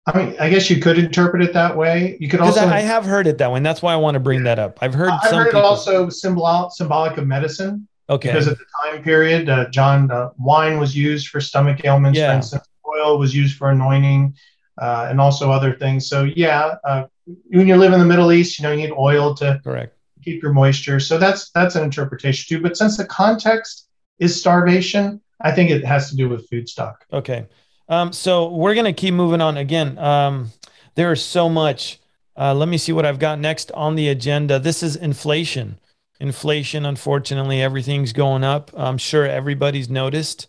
I 0.08 0.18
mean, 0.18 0.36
I 0.40 0.50
guess 0.50 0.68
you 0.72 0.82
could 0.82 0.98
interpret 0.98 1.44
it 1.44 1.54
that 1.54 1.78
way. 1.78 2.18
You 2.20 2.28
could 2.28 2.40
also 2.42 2.62
I, 2.62 2.78
I 2.78 2.80
have 2.80 3.06
heard 3.06 3.28
it 3.28 3.38
that 3.38 3.52
way. 3.52 3.58
And 3.58 3.66
that's 3.66 3.84
why 3.84 3.94
I 3.94 3.98
want 3.98 4.16
to 4.16 4.20
bring 4.20 4.42
that 4.46 4.58
up. 4.58 4.80
I've 4.82 4.96
heard 4.96 5.12
I've 5.12 5.30
some 5.30 5.38
heard 5.38 5.48
it 5.50 5.54
people. 5.54 5.62
also 5.62 6.10
symbol- 6.10 6.72
symbolic 6.72 7.18
of 7.20 7.28
medicine 7.28 7.88
okay. 8.10 8.30
because 8.30 8.48
at 8.48 8.58
the 8.58 8.66
time 8.84 9.04
period, 9.04 9.48
uh, 9.48 9.70
John, 9.70 10.10
uh, 10.10 10.32
wine 10.40 10.80
was 10.80 10.98
used 10.98 11.28
for 11.28 11.40
stomach 11.40 11.86
ailments, 11.86 12.18
Yeah. 12.18 12.30
for 12.32 12.36
instance. 12.38 12.64
Oil 12.96 13.18
was 13.18 13.36
used 13.36 13.58
for 13.58 13.70
anointing, 13.70 14.36
uh, 14.80 15.08
and 15.10 15.20
also 15.20 15.52
other 15.52 15.74
things. 15.74 16.08
So 16.08 16.24
yeah, 16.24 16.76
uh, 16.84 17.06
when 17.48 17.68
you 17.68 17.76
live 17.76 17.94
in 17.94 18.00
the 18.00 18.06
Middle 18.06 18.32
East, 18.32 18.58
you 18.58 18.64
know 18.64 18.72
you 18.72 18.78
need 18.88 18.94
oil 18.94 19.36
to 19.36 19.60
Correct. 19.64 19.96
keep 20.24 20.42
your 20.42 20.54
moisture. 20.54 21.00
So 21.00 21.18
that's 21.18 21.50
that's 21.52 21.76
an 21.76 21.84
interpretation 21.84 22.58
too. 22.58 22.62
But 22.62 22.78
since 22.78 22.98
the 22.98 23.06
context 23.06 23.88
is 24.20 24.40
starvation, 24.40 25.22
I 25.42 25.52
think 25.52 25.70
it 25.72 25.86
has 25.86 26.10
to 26.10 26.16
do 26.16 26.30
with 26.30 26.48
food 26.50 26.70
stock. 26.70 27.06
Okay. 27.12 27.48
Um, 27.90 28.14
so 28.14 28.50
we're 28.50 28.76
gonna 28.76 28.94
keep 28.94 29.14
moving 29.14 29.42
on. 29.42 29.58
Again, 29.58 29.98
um, 29.98 30.52
there 30.96 31.12
is 31.12 31.24
so 31.24 31.50
much. 31.50 32.00
Uh, 32.38 32.54
let 32.54 32.70
me 32.70 32.78
see 32.78 32.94
what 32.94 33.06
I've 33.06 33.20
got 33.20 33.40
next 33.40 33.72
on 33.74 33.96
the 33.96 34.08
agenda. 34.08 34.58
This 34.58 34.82
is 34.82 34.96
inflation. 34.96 35.78
Inflation, 36.20 36.86
unfortunately, 36.86 37.62
everything's 37.62 38.14
going 38.14 38.44
up. 38.44 38.72
I'm 38.76 38.98
sure 38.98 39.26
everybody's 39.26 39.90
noticed. 39.90 40.48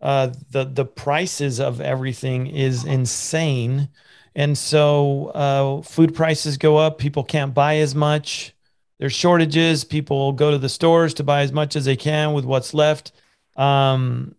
Uh, 0.00 0.30
the 0.50 0.64
the 0.64 0.84
prices 0.84 1.58
of 1.58 1.80
everything 1.80 2.46
is 2.46 2.84
insane, 2.84 3.88
and 4.34 4.56
so 4.56 5.26
uh, 5.28 5.82
food 5.82 6.14
prices 6.14 6.58
go 6.58 6.76
up. 6.76 6.98
People 6.98 7.24
can't 7.24 7.54
buy 7.54 7.76
as 7.78 7.94
much. 7.94 8.54
There's 8.98 9.12
shortages. 9.12 9.84
People 9.84 10.32
go 10.32 10.50
to 10.50 10.58
the 10.58 10.68
stores 10.68 11.14
to 11.14 11.24
buy 11.24 11.42
as 11.42 11.52
much 11.52 11.76
as 11.76 11.84
they 11.84 11.96
can 11.96 12.32
with 12.32 12.44
what's 12.44 12.74
left. 12.74 13.12
Um, 13.56 14.34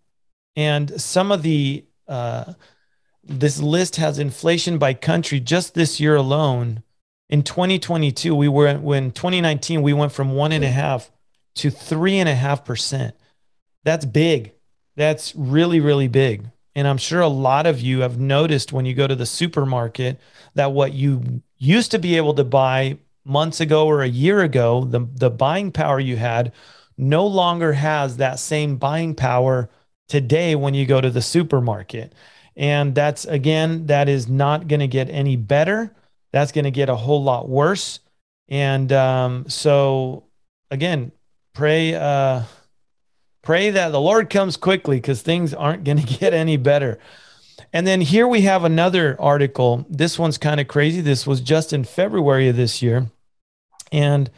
and 0.55 0.99
some 1.01 1.31
of 1.31 1.41
the 1.41 1.85
uh, 2.07 2.53
this 3.23 3.59
list 3.59 3.97
has 3.97 4.19
inflation 4.19 4.77
by 4.77 4.93
country 4.93 5.39
just 5.39 5.73
this 5.73 5.99
year 5.99 6.15
alone. 6.15 6.83
In 7.29 7.43
2022, 7.43 8.33
we 8.33 8.47
were 8.47 8.75
when 8.77 9.11
2019 9.11 9.81
we 9.81 9.93
went 9.93 10.11
from 10.11 10.31
one 10.33 10.51
and 10.51 10.63
a 10.63 10.69
half 10.69 11.11
to 11.55 11.69
three 11.69 12.19
and 12.19 12.29
a 12.29 12.35
half 12.35 12.63
percent. 12.63 13.15
That's 13.83 14.05
big. 14.05 14.53
That's 14.97 15.33
really 15.35 15.79
really 15.79 16.09
big. 16.09 16.49
And 16.75 16.87
I'm 16.87 16.97
sure 16.97 17.21
a 17.21 17.27
lot 17.27 17.65
of 17.65 17.79
you 17.79 18.01
have 18.01 18.19
noticed 18.19 18.73
when 18.73 18.85
you 18.85 18.93
go 18.93 19.07
to 19.07 19.15
the 19.15 19.25
supermarket 19.25 20.19
that 20.55 20.73
what 20.73 20.93
you 20.93 21.41
used 21.57 21.91
to 21.91 21.99
be 21.99 22.17
able 22.17 22.35
to 22.35 22.43
buy 22.43 22.97
months 23.25 23.59
ago 23.61 23.87
or 23.87 24.03
a 24.03 24.07
year 24.07 24.41
ago, 24.41 24.83
the 24.83 25.07
the 25.15 25.29
buying 25.29 25.71
power 25.71 25.99
you 25.99 26.17
had 26.17 26.51
no 26.97 27.25
longer 27.27 27.73
has 27.73 28.17
that 28.17 28.39
same 28.39 28.77
buying 28.77 29.15
power 29.15 29.69
today 30.07 30.55
when 30.55 30.73
you 30.73 30.85
go 30.85 30.99
to 30.99 31.09
the 31.09 31.21
supermarket. 31.21 32.13
And 32.55 32.95
that's 32.95 33.25
again, 33.25 33.85
that 33.87 34.09
is 34.09 34.27
not 34.27 34.67
going 34.67 34.79
to 34.79 34.87
get 34.87 35.09
any 35.09 35.35
better. 35.35 35.95
That's 36.31 36.51
going 36.51 36.65
to 36.65 36.71
get 36.71 36.89
a 36.89 36.95
whole 36.95 37.23
lot 37.23 37.47
worse. 37.47 37.99
And 38.49 38.91
um, 38.91 39.49
so, 39.49 40.23
again, 40.71 41.11
pray, 41.53 41.93
uh, 41.93 42.43
pray 43.47 43.69
that 43.69 43.93
the 43.93 44.01
Lord 44.01 44.29
comes 44.29 44.57
quickly 44.57 44.97
because 44.97 45.21
things 45.21 45.53
aren't 45.53 45.85
going 45.85 45.97
to 46.05 46.17
get 46.19 46.33
any 46.33 46.57
better. 46.57 46.99
And 47.71 47.87
then 47.87 48.01
here 48.01 48.27
we 48.27 48.41
have 48.41 48.65
another 48.65 49.15
article. 49.21 49.85
This 49.89 50.19
one's 50.19 50.37
kind 50.37 50.59
of 50.59 50.67
crazy. 50.67 50.99
This 50.99 51.25
was 51.25 51.39
just 51.39 51.71
in 51.71 51.85
February 51.85 52.49
of 52.49 52.57
this 52.57 52.81
year. 52.81 53.09
And 53.89 54.29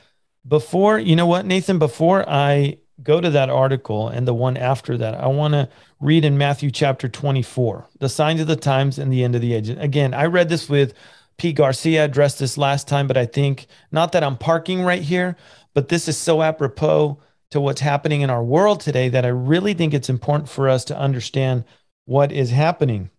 before, 0.47 0.99
you 0.99 1.15
know 1.15 1.25
what, 1.25 1.47
Nathan, 1.47 1.79
before 1.79 2.23
I 2.29 2.77
go 3.01 3.19
to 3.19 3.31
that 3.31 3.49
article 3.49 4.09
and 4.09 4.27
the 4.27 4.33
one 4.35 4.55
after 4.55 4.95
that, 4.99 5.15
I 5.15 5.25
want 5.25 5.55
to 5.55 5.69
read 5.99 6.23
in 6.23 6.37
Matthew 6.37 6.69
chapter 6.69 7.09
24, 7.09 7.87
the 7.97 8.09
signs 8.09 8.41
of 8.41 8.45
the 8.45 8.55
times 8.55 8.99
and 8.99 9.11
the 9.11 9.23
end 9.23 9.33
of 9.33 9.41
the 9.41 9.55
age. 9.55 9.69
Again, 9.69 10.13
I 10.13 10.25
read 10.25 10.49
this 10.49 10.69
with 10.69 10.93
Pete 11.37 11.55
Garcia, 11.55 12.05
addressed 12.05 12.37
this 12.37 12.59
last 12.59 12.87
time, 12.87 13.07
but 13.07 13.17
I 13.17 13.25
think 13.25 13.65
not 13.91 14.11
that 14.11 14.23
I'm 14.23 14.37
parking 14.37 14.83
right 14.83 15.01
here, 15.01 15.35
but 15.73 15.89
this 15.89 16.07
is 16.07 16.15
so 16.15 16.43
apropos 16.43 17.19
to 17.51 17.59
what's 17.59 17.81
happening 17.81 18.21
in 18.21 18.29
our 18.29 18.43
world 18.43 18.79
today 18.79 19.09
that 19.09 19.25
I 19.25 19.29
really 19.29 19.73
think 19.73 19.93
it's 19.93 20.09
important 20.09 20.49
for 20.49 20.69
us 20.69 20.85
to 20.85 20.97
understand 20.97 21.63
what 22.05 22.31
is 22.31 22.51
happening. 22.51 23.09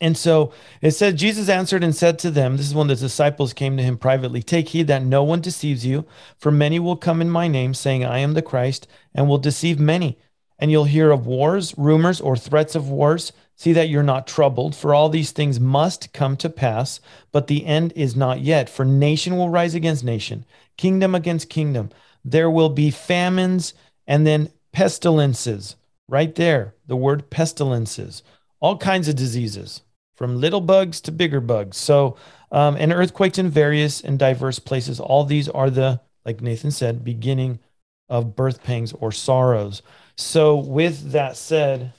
And 0.00 0.16
so 0.16 0.52
it 0.80 0.92
says, 0.92 1.14
Jesus 1.14 1.48
answered 1.48 1.82
and 1.82 1.94
said 1.94 2.18
to 2.20 2.30
them, 2.30 2.56
This 2.56 2.66
is 2.68 2.74
when 2.74 2.86
the 2.86 2.94
disciples 2.94 3.52
came 3.52 3.76
to 3.76 3.82
him 3.82 3.98
privately 3.98 4.42
Take 4.42 4.68
heed 4.68 4.86
that 4.86 5.02
no 5.02 5.24
one 5.24 5.40
deceives 5.40 5.84
you, 5.84 6.06
for 6.36 6.52
many 6.52 6.78
will 6.78 6.96
come 6.96 7.20
in 7.20 7.30
my 7.30 7.48
name, 7.48 7.74
saying, 7.74 8.04
I 8.04 8.18
am 8.18 8.34
the 8.34 8.42
Christ, 8.42 8.86
and 9.14 9.28
will 9.28 9.38
deceive 9.38 9.80
many. 9.80 10.18
And 10.58 10.70
you'll 10.70 10.84
hear 10.84 11.10
of 11.10 11.26
wars, 11.26 11.74
rumors, 11.76 12.20
or 12.20 12.36
threats 12.36 12.74
of 12.74 12.90
wars. 12.90 13.32
See 13.56 13.72
that 13.72 13.88
you're 13.88 14.04
not 14.04 14.28
troubled, 14.28 14.76
for 14.76 14.94
all 14.94 15.08
these 15.08 15.32
things 15.32 15.58
must 15.58 16.12
come 16.12 16.36
to 16.36 16.48
pass, 16.48 17.00
but 17.32 17.48
the 17.48 17.66
end 17.66 17.92
is 17.96 18.14
not 18.14 18.40
yet. 18.40 18.68
For 18.68 18.84
nation 18.84 19.36
will 19.36 19.48
rise 19.48 19.74
against 19.74 20.04
nation, 20.04 20.44
kingdom 20.76 21.12
against 21.16 21.48
kingdom. 21.48 21.90
There 22.24 22.50
will 22.50 22.68
be 22.68 22.90
famines 22.90 23.74
and 24.06 24.26
then 24.26 24.50
pestilences. 24.72 25.76
Right 26.10 26.34
there, 26.34 26.74
the 26.86 26.96
word 26.96 27.28
pestilences, 27.28 28.22
all 28.60 28.78
kinds 28.78 29.08
of 29.08 29.16
diseases 29.16 29.82
from 30.16 30.40
little 30.40 30.62
bugs 30.62 31.00
to 31.02 31.12
bigger 31.12 31.40
bugs. 31.40 31.76
So, 31.76 32.16
um, 32.50 32.76
and 32.76 32.92
earthquakes 32.92 33.38
in 33.38 33.50
various 33.50 34.00
and 34.00 34.18
diverse 34.18 34.58
places. 34.58 34.98
All 34.98 35.24
these 35.24 35.48
are 35.48 35.70
the, 35.70 36.00
like 36.24 36.40
Nathan 36.40 36.70
said, 36.70 37.04
beginning 37.04 37.60
of 38.08 38.34
birth 38.34 38.64
pangs 38.64 38.92
or 38.94 39.12
sorrows. 39.12 39.82
So, 40.16 40.56
with 40.56 41.12
that 41.12 41.36
said, 41.36 41.92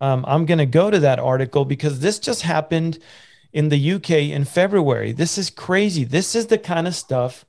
um, 0.00 0.24
I'm 0.26 0.46
going 0.46 0.58
to 0.58 0.66
go 0.66 0.90
to 0.90 1.00
that 1.00 1.18
article 1.18 1.64
because 1.64 2.00
this 2.00 2.18
just 2.18 2.42
happened 2.42 2.98
in 3.52 3.68
the 3.68 3.92
UK 3.92 4.10
in 4.10 4.44
February. 4.44 5.12
This 5.12 5.36
is 5.36 5.50
crazy. 5.50 6.04
This 6.04 6.34
is 6.34 6.46
the 6.46 6.58
kind 6.58 6.86
of 6.86 6.94
stuff 6.94 7.44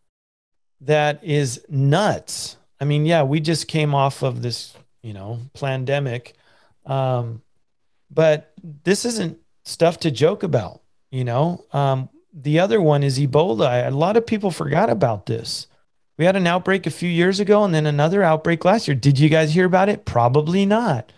that 0.82 1.24
is 1.24 1.64
nuts. 1.70 2.58
I 2.80 2.86
mean, 2.86 3.06
yeah, 3.06 3.24
we 3.24 3.40
just 3.40 3.68
came 3.68 3.94
off 3.94 4.24
of 4.24 4.42
this, 4.42 4.76
you 5.04 5.14
know, 5.14 5.40
pandemic. 5.54 6.34
Um, 6.86 7.42
but 8.10 8.54
this 8.84 9.06
isn't 9.06 9.38
stuff 9.64 10.00
to 10.00 10.12
joke 10.12 10.44
about, 10.44 10.82
you 11.12 11.24
know. 11.24 11.66
Um, 11.72 12.10
the 12.34 12.60
other 12.60 12.82
one 12.82 13.04
is 13.04 13.20
Ebola. 13.20 13.88
A 13.88 13.92
lot 13.92 14.18
of 14.18 14.26
people 14.26 14.52
forgot 14.52 14.90
about 14.90 15.28
this. 15.28 15.68
We 16.18 16.26
had 16.26 16.36
an 16.36 16.48
outbreak 16.48 16.86
a 16.86 16.92
few 16.92 17.10
years 17.10 17.40
ago 17.40 17.64
and 17.64 17.74
then 17.74 17.86
another 17.86 18.24
outbreak 18.24 18.66
last 18.66 18.88
year. 18.88 18.96
Did 18.96 19.20
you 19.20 19.30
guys 19.30 19.54
hear 19.54 19.66
about 19.66 19.90
it? 19.90 20.06
Probably 20.06 20.66
not, 20.66 21.12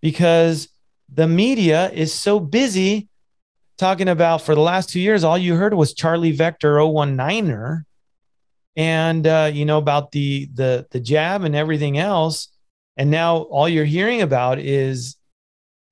because 0.00 0.68
the 1.08 1.26
media 1.26 1.90
is 1.90 2.12
so 2.12 2.40
busy 2.40 3.08
talking 3.78 4.08
about 4.08 4.42
for 4.42 4.54
the 4.54 4.60
last 4.60 4.90
two 4.90 5.00
years, 5.00 5.24
all 5.24 5.38
you 5.38 5.56
heard 5.56 5.74
was 5.74 5.92
Charlie 5.92 6.32
Vector 6.32 6.76
019er 6.76 7.84
and 8.76 9.26
uh, 9.26 9.50
you 9.52 9.64
know 9.64 9.78
about 9.78 10.12
the 10.12 10.48
the 10.54 10.86
the 10.90 11.00
jab 11.00 11.44
and 11.44 11.54
everything 11.54 11.98
else. 11.98 12.48
And 12.96 13.10
now 13.10 13.38
all 13.38 13.68
you're 13.68 13.84
hearing 13.84 14.22
about 14.22 14.58
is 14.58 15.16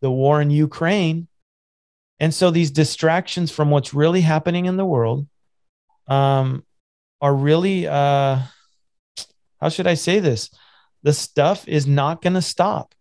the 0.00 0.10
war 0.10 0.40
in 0.40 0.50
Ukraine 0.50 1.26
and 2.22 2.32
so 2.32 2.52
these 2.52 2.70
distractions 2.70 3.50
from 3.50 3.70
what's 3.70 3.92
really 3.92 4.20
happening 4.20 4.66
in 4.66 4.76
the 4.76 4.84
world 4.84 5.26
um, 6.06 6.64
are 7.20 7.34
really, 7.34 7.88
uh, 7.88 8.38
how 9.60 9.68
should 9.68 9.88
I 9.88 9.94
say 9.94 10.20
this? 10.20 10.48
The 11.02 11.12
stuff 11.12 11.66
is 11.66 11.84
not 11.84 12.22
going 12.22 12.34
to 12.34 12.40
stop. 12.40 12.94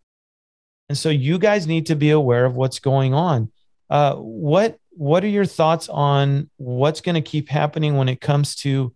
And 0.90 0.98
so 0.98 1.10
you 1.10 1.38
guys 1.38 1.68
need 1.68 1.86
to 1.86 1.96
be 1.96 2.10
aware 2.10 2.46
of 2.46 2.56
what's 2.56 2.80
going 2.80 3.14
on. 3.14 3.52
Uh, 3.92 4.16
what 4.16 4.78
what 4.90 5.24
are 5.24 5.28
your 5.28 5.46
thoughts 5.46 5.88
on 5.88 6.50
what's 6.58 7.02
going 7.02 7.14
to 7.16 7.22
keep 7.22 7.48
happening 7.48 7.98
when 7.98 8.10
it 8.10 8.22
comes 8.22 8.56
to 8.56 8.92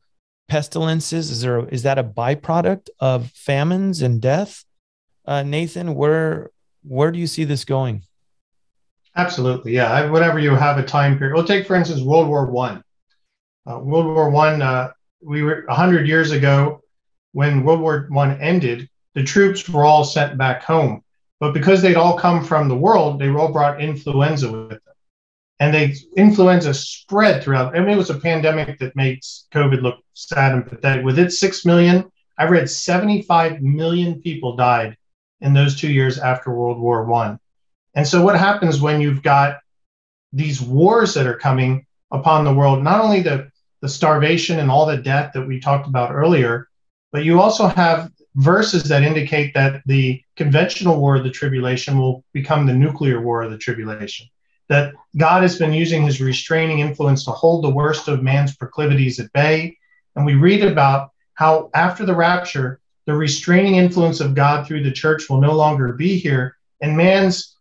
pestilences? 0.47 1.31
Is 1.31 1.41
there 1.41 1.67
is 1.67 1.83
that 1.83 1.97
a 1.97 2.03
byproduct 2.03 2.89
of 2.99 3.31
famines 3.31 4.01
and 4.01 4.21
death? 4.21 4.63
Uh, 5.25 5.43
Nathan, 5.43 5.95
where 5.95 6.51
where 6.83 7.11
do 7.11 7.19
you 7.19 7.27
see 7.27 7.43
this 7.43 7.65
going? 7.65 8.03
Absolutely, 9.15 9.73
yeah. 9.73 10.09
Whenever 10.09 10.39
you 10.39 10.51
have 10.51 10.77
a 10.77 10.83
time 10.83 11.17
period, 11.17 11.33
we'll 11.33 11.45
take 11.45 11.65
for 11.65 11.75
instance 11.75 12.01
World 12.01 12.27
War 12.27 12.45
One. 12.51 12.83
Uh, 13.65 13.79
World 13.79 14.07
War 14.07 14.29
One, 14.29 14.61
uh, 14.61 14.91
we 15.21 15.41
were 15.41 15.65
hundred 15.69 16.07
years 16.07 16.31
ago 16.31 16.81
when 17.31 17.63
World 17.63 17.81
War 17.81 18.07
One 18.09 18.39
ended. 18.39 18.89
The 19.13 19.23
troops 19.23 19.67
were 19.69 19.85
all 19.85 20.03
sent 20.03 20.37
back 20.37 20.63
home, 20.63 21.01
but 21.39 21.53
because 21.53 21.81
they'd 21.81 21.95
all 21.95 22.17
come 22.17 22.43
from 22.43 22.67
the 22.67 22.75
world, 22.75 23.17
they 23.17 23.29
all 23.29 23.51
brought 23.51 23.81
influenza 23.81 24.51
with 24.51 24.69
them, 24.69 24.79
and 25.59 25.73
they 25.73 25.95
influenza 26.17 26.73
spread 26.73 27.43
throughout. 27.43 27.75
I 27.75 27.79
mean, 27.79 27.89
it 27.89 27.97
was 27.97 28.09
a 28.09 28.19
pandemic 28.19 28.79
that 28.79 28.95
makes 28.95 29.47
COVID 29.53 29.81
look 29.81 29.99
sad 30.13 30.53
and 30.53 30.67
pathetic. 30.67 31.05
With 31.05 31.19
its 31.19 31.39
six 31.39 31.65
million, 31.65 32.11
I 32.37 32.45
read 32.45 32.69
seventy-five 32.69 33.61
million 33.61 34.21
people 34.21 34.55
died 34.55 34.97
in 35.41 35.53
those 35.53 35.79
two 35.79 35.91
years 35.91 36.17
after 36.19 36.53
World 36.53 36.79
War 36.79 37.05
One 37.05 37.39
and 37.95 38.05
so, 38.05 38.21
what 38.21 38.37
happens 38.37 38.81
when 38.81 38.99
you've 38.99 39.23
got 39.23 39.59
these 40.33 40.61
wars 40.61 41.13
that 41.13 41.25
are 41.25 41.37
coming 41.37 41.85
upon 42.11 42.43
the 42.43 42.53
world? 42.53 42.83
Not 42.83 42.99
only 42.99 43.21
the, 43.21 43.49
the 43.81 43.87
starvation 43.87 44.59
and 44.59 44.69
all 44.69 44.85
the 44.85 44.97
death 44.97 45.31
that 45.33 45.47
we 45.47 45.59
talked 45.61 45.87
about 45.87 46.13
earlier, 46.13 46.67
but 47.13 47.23
you 47.23 47.39
also 47.39 47.67
have 47.67 48.11
verses 48.35 48.83
that 48.83 49.03
indicate 49.03 49.53
that 49.53 49.81
the 49.85 50.21
conventional 50.35 50.99
war 50.99 51.15
of 51.15 51.23
the 51.23 51.29
tribulation 51.29 51.97
will 51.97 52.25
become 52.33 52.65
the 52.65 52.73
nuclear 52.73 53.21
war 53.21 53.43
of 53.43 53.51
the 53.51 53.57
tribulation. 53.57 54.27
That 54.67 54.93
God 55.15 55.43
has 55.43 55.59
been 55.59 55.73
using 55.73 56.03
his 56.03 56.21
restraining 56.21 56.79
influence 56.79 57.25
to 57.25 57.31
hold 57.31 57.63
the 57.63 57.69
worst 57.69 58.07
of 58.07 58.23
man's 58.23 58.55
proclivities 58.55 59.19
at 59.19 59.31
bay. 59.33 59.77
And 60.15 60.25
we 60.25 60.35
read 60.35 60.63
about 60.63 61.11
how 61.35 61.69
after 61.73 62.05
the 62.05 62.15
rapture, 62.15 62.79
the 63.05 63.13
restraining 63.13 63.75
influence 63.75 64.19
of 64.19 64.33
God 64.33 64.65
through 64.65 64.83
the 64.83 64.91
church 64.91 65.29
will 65.29 65.39
no 65.39 65.53
longer 65.53 65.93
be 65.93 66.17
here, 66.17 66.57
and 66.81 66.97
man's 66.97 67.55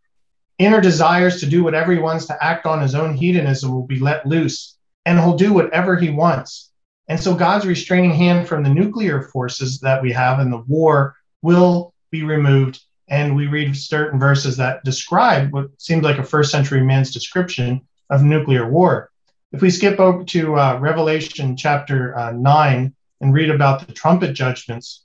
inner 0.59 0.81
desires 0.81 1.41
to 1.41 1.47
do 1.47 1.65
whatever 1.65 1.93
he 1.93 1.99
wants 1.99 2.27
to 2.27 2.45
act 2.45 2.67
on 2.67 2.81
his 2.81 2.95
own 2.95 3.15
hedonism 3.15 3.73
will 3.73 3.87
be 3.87 3.99
let 3.99 4.27
loose 4.27 4.77
and 5.05 5.19
he'll 5.19 5.37
do 5.37 5.53
whatever 5.53 5.97
he 5.97 6.11
wants 6.11 6.71
and 7.09 7.19
so 7.19 7.35
god's 7.35 7.67
restraining 7.67 8.13
hand 8.13 8.47
from 8.47 8.63
the 8.63 8.71
nuclear 8.71 9.23
forces 9.23 9.81
that 9.81 10.01
we 10.01 10.13
have 10.13 10.39
in 10.41 10.51
the 10.51 10.65
war 10.69 11.17
will 11.43 11.93
be 12.11 12.23
removed 12.23 12.81
and 13.09 13.35
we 13.35 13.47
read 13.47 13.77
certain 13.77 14.19
verses 14.19 14.57
that 14.57 14.83
describe 14.85 15.53
what 15.53 15.69
seems 15.79 16.03
like 16.03 16.19
a 16.19 16.25
first 16.25 16.51
century 16.51 16.83
man's 16.83 17.13
description 17.13 17.81
of 18.11 18.23
nuclear 18.23 18.69
war 18.69 19.11
if 19.53 19.63
we 19.63 19.71
skip 19.71 20.01
over 20.01 20.25
to 20.25 20.59
uh, 20.59 20.79
revelation 20.81 21.57
chapter 21.57 22.17
uh, 22.19 22.33
9 22.33 22.95
and 23.21 23.35
read 23.35 23.51
about 23.51 23.87
the 23.87 23.93
trumpet 23.93 24.33
judgments 24.35 25.05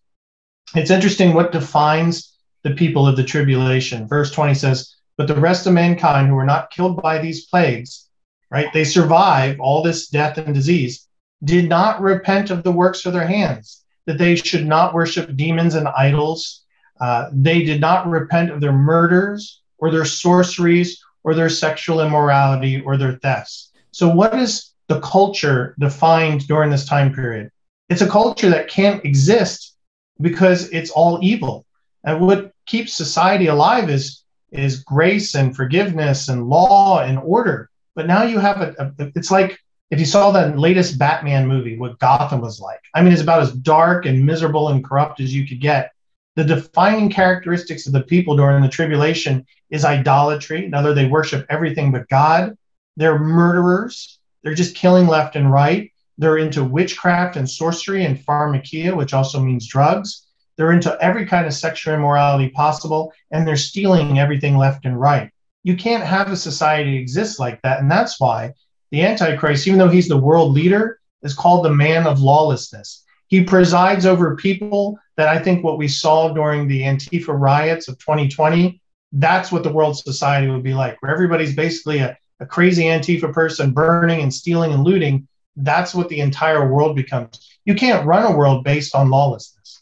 it's 0.76 0.92
interesting 0.92 1.34
what 1.34 1.52
defines 1.52 2.38
the 2.64 2.72
people 2.72 3.08
of 3.08 3.16
the 3.16 3.24
tribulation 3.24 4.08
verse 4.08 4.32
20 4.32 4.54
says 4.54 4.96
but 5.20 5.28
the 5.28 5.36
rest 5.36 5.68
of 5.68 5.74
mankind 5.74 6.30
who 6.30 6.36
were 6.36 6.46
not 6.46 6.72
killed 6.72 7.02
by 7.02 7.18
these 7.18 7.46
plagues, 7.46 8.08
right? 8.50 8.72
They 8.72 8.86
survive 8.86 9.60
all 9.60 9.84
this 9.84 10.08
death 10.08 10.38
and 10.38 10.56
disease, 10.56 11.10
did 11.44 11.68
not 11.68 12.00
repent 12.00 12.52
of 12.52 12.64
the 12.64 12.72
works 12.72 13.06
of 13.06 13.12
their 13.12 13.28
hands, 13.28 13.84
that 14.06 14.18
they 14.18 14.38
should 14.38 14.66
not 14.66 14.94
worship 14.94 15.36
demons 15.36 15.76
and 15.76 15.90
idols. 15.90 16.64
Uh, 17.00 17.30
they 17.32 17.64
did 17.64 17.80
not 17.80 18.08
repent 18.08 18.52
of 18.52 18.62
their 18.62 18.74
murders 18.74 19.62
or 19.78 19.92
their 19.92 20.06
sorceries 20.06 21.02
or 21.24 21.34
their 21.34 21.50
sexual 21.50 22.02
immorality 22.02 22.82
or 22.82 22.98
their 22.98 23.14
thefts. 23.14 23.72
So, 23.92 24.10
what 24.10 24.38
is 24.38 24.72
the 24.88 25.00
culture 25.02 25.76
defined 25.80 26.48
during 26.48 26.70
this 26.70 26.86
time 26.86 27.14
period? 27.14 27.52
It's 27.90 28.02
a 28.02 28.10
culture 28.10 28.50
that 28.50 28.70
can't 28.70 29.04
exist 29.04 29.76
because 30.22 30.70
it's 30.70 30.92
all 30.92 31.20
evil. 31.22 31.66
And 32.04 32.22
what 32.22 32.52
keeps 32.66 32.94
society 32.94 33.48
alive 33.48 33.90
is 33.90 34.24
is 34.52 34.84
grace 34.84 35.36
and 35.36 35.56
forgiveness 35.56 36.28
and 36.28 36.48
law 36.48 37.02
and 37.02 37.20
order. 37.20 37.70
But 37.96 38.08
now 38.08 38.24
you 38.24 38.40
have 38.40 38.62
a, 38.62 38.94
a, 38.98 39.12
it's 39.16 39.30
like 39.30 39.60
if 39.92 40.00
you 40.00 40.06
saw 40.06 40.32
the 40.32 40.56
latest 40.56 40.98
Batman 40.98 41.48
movie, 41.48 41.78
what 41.78 42.00
Gotham 42.00 42.42
was 42.42 42.60
like. 42.60 42.80
I 42.94 43.02
mean, 43.02 43.12
it's 43.12 43.22
about 43.22 43.42
as 43.42 43.52
dark 43.52 44.06
and 44.06 44.26
miserable 44.26 44.70
and 44.70 44.84
corrupt 44.84 45.20
as 45.20 45.34
you 45.34 45.48
could 45.48 45.60
get. 45.60 45.92
The 46.40 46.56
defining 46.56 47.10
characteristics 47.10 47.86
of 47.86 47.92
the 47.92 48.04
people 48.04 48.38
during 48.38 48.64
the 48.64 48.70
tribulation 48.70 49.46
is 49.70 49.84
idolatry. 49.84 50.66
In 50.66 50.74
other, 50.74 50.94
they 50.94 51.06
worship 51.06 51.46
everything 51.50 51.92
but 51.92 52.08
God. 52.08 52.58
They're 52.96 53.20
murderers. 53.20 54.20
They're 54.42 54.54
just 54.54 54.74
killing 54.74 55.06
left 55.06 55.36
and 55.36 55.52
right. 55.52 55.92
They're 56.18 56.38
into 56.38 56.64
witchcraft 56.64 57.36
and 57.36 57.50
sorcery 57.50 58.06
and 58.06 58.18
pharmakia, 58.18 58.96
which 58.96 59.14
also 59.14 59.42
means 59.42 59.68
drugs. 59.68 60.28
They're 60.56 60.72
into 60.72 60.98
every 61.02 61.26
kind 61.26 61.46
of 61.46 61.54
sexual 61.54 61.94
immorality 61.94 62.50
possible, 62.52 63.12
and 63.32 63.46
they're 63.46 63.58
stealing 63.58 64.18
everything 64.18 64.58
left 64.58 64.86
and 64.86 64.98
right. 64.98 65.32
You 65.64 65.76
can't 65.76 66.06
have 66.06 66.32
a 66.32 66.38
society 66.38 66.96
exist 66.96 67.38
like 67.38 67.62
that. 67.64 67.82
And 67.82 67.92
that's 67.92 68.18
why 68.18 68.54
the 68.92 69.02
Antichrist, 69.02 69.68
even 69.68 69.78
though 69.78 69.90
he's 69.90 70.08
the 70.08 70.18
world 70.18 70.54
leader, 70.54 71.02
is 71.22 71.34
called 71.34 71.66
the 71.66 71.74
man 71.74 72.08
of 72.08 72.22
lawlessness. 72.22 73.04
He 73.30 73.44
presides 73.44 74.06
over 74.06 74.36
people 74.36 75.00
that 75.16 75.30
I 75.30 75.40
think 75.40 75.64
what 75.64 75.78
we 75.78 75.88
saw 75.88 76.34
during 76.34 76.68
the 76.68 76.82
Antifa 76.82 77.28
riots 77.40 77.88
of 77.88 77.98
2020, 78.00 78.82
that's 79.14 79.52
what 79.52 79.64
the 79.64 79.72
world 79.72 79.98
society 79.98 80.50
would 80.50 80.64
be 80.64 80.74
like, 80.74 81.02
where 81.02 81.12
everybody's 81.12 81.56
basically 81.56 82.00
a, 82.00 82.18
a 82.40 82.46
crazy 82.46 82.86
Antifa 82.86 83.32
person 83.32 83.72
burning 83.72 84.22
and 84.22 84.34
stealing 84.34 84.74
and 84.74 84.84
looting. 84.84 85.28
That's 85.56 85.94
what 85.94 86.10
the 86.10 86.20
entire 86.22 86.72
world 86.72 86.96
becomes. 86.96 87.48
You 87.66 87.76
can't 87.76 88.06
run 88.06 88.32
a 88.32 88.36
world 88.36 88.64
based 88.64 88.96
on 88.96 89.12
lawlessness. 89.12 89.82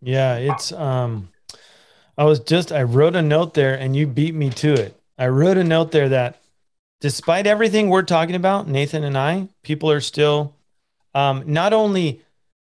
Yeah, 0.00 0.36
it's 0.36 0.70
um 0.72 1.30
I 2.16 2.24
was 2.24 2.40
just 2.40 2.70
I 2.70 2.82
wrote 2.82 3.16
a 3.16 3.22
note 3.22 3.54
there 3.54 3.74
and 3.74 3.96
you 3.96 4.06
beat 4.06 4.34
me 4.34 4.50
to 4.50 4.72
it. 4.72 5.00
I 5.18 5.28
wrote 5.28 5.56
a 5.56 5.64
note 5.64 5.90
there 5.90 6.10
that 6.10 6.40
despite 7.00 7.46
everything 7.46 7.88
we're 7.88 8.02
talking 8.02 8.36
about, 8.36 8.68
Nathan 8.68 9.02
and 9.02 9.18
I, 9.18 9.48
people 9.62 9.90
are 9.90 10.00
still 10.00 10.54
um 11.14 11.44
not 11.46 11.72
only 11.72 12.22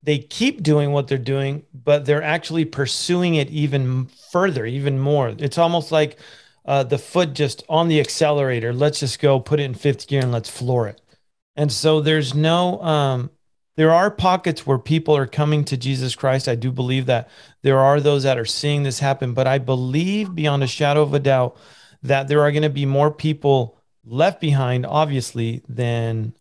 they 0.06 0.20
keep 0.20 0.62
doing 0.64 0.92
what 0.92 1.08
they're 1.08 1.18
doing, 1.18 1.64
but 1.74 2.06
they're 2.06 2.24
actually 2.24 2.66
pursuing 2.66 3.36
it 3.36 3.50
even 3.50 4.06
further, 4.32 4.66
even 4.66 5.00
more. 5.00 5.34
It's 5.38 5.58
almost 5.58 5.92
like 5.92 6.18
uh, 6.66 6.84
the 6.84 6.98
foot 6.98 7.34
just 7.34 7.64
on 7.68 7.88
the 7.88 8.00
accelerator. 8.00 8.72
Let's 8.72 9.00
just 9.00 9.20
go 9.20 9.40
put 9.40 9.60
it 9.60 9.64
in 9.64 9.74
fifth 9.74 10.08
gear 10.08 10.22
and 10.22 10.32
let's 10.32 10.50
floor 10.50 10.88
it. 10.88 11.02
And 11.56 11.72
so 11.72 12.02
there's 12.02 12.34
no 12.36 12.82
um, 12.84 13.32
there 13.78 13.92
are 13.92 14.10
pockets 14.10 14.66
where 14.66 14.78
people 14.78 15.18
are 15.18 15.28
coming 15.28 15.66
to 15.66 15.78
Jesus 15.78 16.16
Christ. 16.16 16.48
I 16.48 16.56
do 16.56 16.72
believe 16.72 17.08
that 17.08 17.30
there 17.62 17.80
are 17.80 18.00
those 18.00 18.24
that 18.24 18.38
are 18.38 18.46
seeing 18.46 18.84
this 18.84 19.00
happen, 19.00 19.34
but 19.34 19.48
I 19.48 19.58
believe 19.58 20.34
beyond 20.34 20.64
a 20.64 20.68
shadow 20.68 21.02
of 21.02 21.14
a 21.14 21.20
doubt 21.20 21.58
that 22.04 22.28
there 22.28 22.42
are 22.42 22.52
going 22.52 22.64
to 22.64 22.70
be 22.70 22.86
more 22.86 23.12
people 23.12 23.78
left 24.06 24.40
behind, 24.40 24.86
obviously, 24.86 25.64
than 25.68 26.34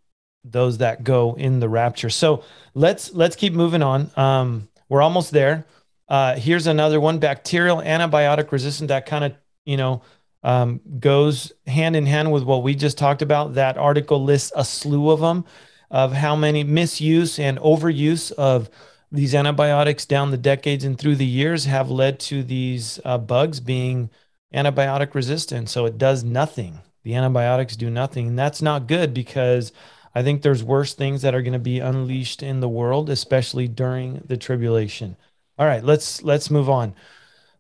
those 0.45 0.79
that 0.79 1.05
go 1.05 1.35
in 1.35 1.61
the 1.61 1.69
rapture. 1.69 2.11
So 2.11 2.45
let's 2.75 3.13
let's 3.13 3.37
keep 3.37 3.53
moving 3.53 3.83
on. 3.83 4.11
Um, 4.17 4.69
we're 4.89 5.03
almost 5.03 5.33
there. 5.33 5.67
Uh, 6.09 6.37
here's 6.37 6.67
another 6.67 7.01
one: 7.01 7.19
bacterial 7.19 7.79
antibiotic 7.79 8.53
resistant. 8.53 8.89
That 8.89 9.07
kind 9.07 9.25
of 9.25 9.35
you 9.65 9.77
know 9.77 10.03
um, 10.43 10.81
goes 11.01 11.53
hand 11.67 11.97
in 11.97 12.07
hand 12.07 12.33
with 12.33 12.43
what 12.43 12.63
we 12.63 12.75
just 12.75 12.99
talked 12.99 13.23
about. 13.23 13.55
That 13.55 13.79
article 13.79 14.23
lists 14.23 14.53
a 14.55 14.65
slew 14.65 15.11
of 15.11 15.21
them 15.21 15.45
of 15.91 16.13
how 16.13 16.35
many 16.35 16.65
misuse 16.65 17.39
and 17.39 17.59
overuse 17.59 18.33
of 18.33 18.69
these 19.13 19.35
antibiotics 19.35 20.05
down 20.05 20.31
the 20.31 20.37
decades 20.37 20.85
and 20.85 20.99
through 20.99 21.15
the 21.15 21.27
years 21.27 21.67
have 21.67 21.91
led 21.91 22.19
to 22.19 22.43
these 22.43 22.99
uh, 23.05 23.17
bugs 23.17 23.61
being 23.61 24.11
antibiotic 24.53 25.15
resistant. 25.15 25.69
So 25.69 25.87
it 25.87 25.99
does 25.99 26.25
nothing. 26.25 26.81
The 27.05 27.15
antibiotics 27.15 27.77
do 27.77 27.91
nothing. 27.91 28.29
And 28.29 28.39
that's 28.39 28.61
not 28.61 28.89
good 28.89 29.15
because 29.15 29.73
I 30.15 30.23
think 30.23 30.43
there's 30.43 30.63
worse 30.63 30.95
things 30.95 31.23
that 31.23 31.35
are 31.35 31.43
going 31.43 31.55
to 31.55 31.59
be 31.59 31.81
unleashed 31.81 32.43
in 32.43 32.61
the 32.61 32.69
world, 32.69 33.11
especially 33.11 33.67
during 33.69 34.23
the 34.27 34.37
tribulation. 34.37 35.17
All 35.59 35.67
right, 35.67 35.83
let's 35.83 36.23
let's 36.23 36.51
move 36.51 36.71
on. 36.71 36.95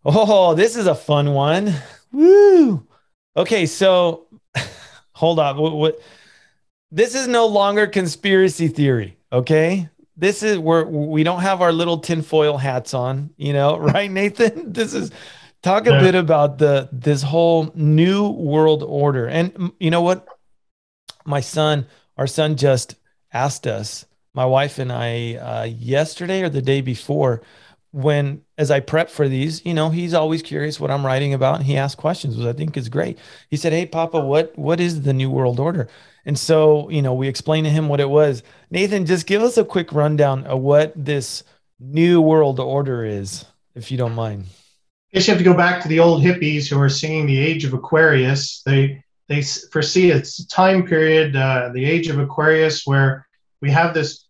Oh, 0.05 0.55
this 0.55 0.77
is 0.77 0.87
a 0.87 0.95
fun 0.95 1.33
one. 1.33 1.75
Woo. 2.13 2.87
Okay, 3.37 3.67
so 3.67 4.27
hold 5.13 5.39
on. 5.39 5.57
What, 5.57 5.75
what 5.75 6.01
this 6.91 7.15
is 7.15 7.27
no 7.27 7.47
longer 7.47 7.87
conspiracy 7.87 8.69
theory. 8.69 9.17
Okay. 9.33 9.89
This 10.17 10.45
is 10.45 10.59
where 10.59 10.85
we 10.87 11.25
don't 11.25 11.41
have 11.41 11.61
our 11.61 11.73
little 11.73 11.99
tinfoil 11.99 12.57
hats 12.57 12.95
on, 12.95 13.31
you 13.37 13.53
know, 13.53 13.77
right, 13.79 14.09
Nathan? 14.09 14.73
This 14.73 14.95
is 14.95 15.11
talk 15.63 15.89
a 15.89 15.91
yeah. 15.91 16.01
bit 16.01 16.15
about 16.15 16.59
the 16.59 16.89
this 16.93 17.23
whole 17.23 17.73
new 17.75 18.29
world 18.29 18.85
order. 18.85 19.27
And 19.27 19.73
you 19.81 19.91
know 19.91 20.03
what? 20.03 20.29
My 21.25 21.41
son, 21.41 21.87
our 22.17 22.27
son 22.27 22.57
just 22.57 22.97
asked 23.33 23.67
us, 23.67 24.07
my 24.35 24.45
wife 24.45 24.79
and 24.79 24.93
I, 24.93 25.35
uh, 25.35 25.65
yesterday 25.65 26.43
or 26.43 26.49
the 26.49 26.63
day 26.63 26.81
before, 26.81 27.43
when 27.95 28.43
as 28.59 28.73
I 28.73 28.81
prep 28.81 29.09
for 29.09 29.29
these, 29.29 29.65
you 29.65 29.73
know, 29.73 29.91
he's 29.91 30.15
always 30.15 30.43
curious 30.43 30.81
what 30.81 30.91
I'm 30.91 31.07
writing 31.07 31.33
about. 31.33 31.57
And 31.57 31.65
he 31.65 31.77
asked 31.77 31.97
questions, 31.97 32.37
which 32.37 32.47
I 32.47 32.53
think 32.53 32.77
is 32.77 32.89
great. 32.89 33.19
He 33.51 33.57
said, 33.57 33.73
Hey, 33.73 33.87
Papa, 33.87 34.19
what 34.19 34.59
what 34.59 34.81
is 34.81 35.03
the 35.03 35.13
New 35.13 35.31
World 35.31 35.61
Order? 35.61 35.89
And 36.25 36.37
so, 36.37 36.89
you 36.91 37.03
know, 37.03 37.15
we 37.15 37.29
explained 37.29 37.67
to 37.67 37.71
him 37.71 37.89
what 37.89 38.01
it 38.01 38.11
was. 38.11 38.43
Nathan, 38.71 39.07
just 39.07 39.27
give 39.27 39.43
us 39.43 39.57
a 39.57 39.65
quick 39.65 39.93
rundown 39.93 40.45
of 40.45 40.61
what 40.61 40.93
this 40.97 41.45
new 41.79 42.21
world 42.21 42.59
order 42.59 43.05
is, 43.05 43.45
if 43.77 43.93
you 43.93 43.99
don't 43.99 44.15
mind. 44.15 44.47
I 45.13 45.19
guess 45.19 45.29
you 45.29 45.33
have 45.33 45.39
to 45.39 45.45
go 45.45 45.55
back 45.55 45.81
to 45.83 45.89
the 45.89 46.01
old 46.01 46.23
hippies 46.23 46.69
who 46.69 46.81
are 46.81 46.89
singing 46.89 47.27
the 47.27 47.39
age 47.39 47.65
of 47.65 47.75
Aquarius. 47.75 48.63
They 48.67 49.04
they 49.29 49.43
foresee 49.43 50.11
it's 50.11 50.39
a 50.39 50.49
time 50.49 50.87
period, 50.87 51.35
uh, 51.37 51.71
the 51.73 51.85
age 51.85 52.09
of 52.09 52.19
Aquarius, 52.19 52.87
where 52.87 53.27
we 53.61 53.71
have 53.71 53.95
this 53.95 54.27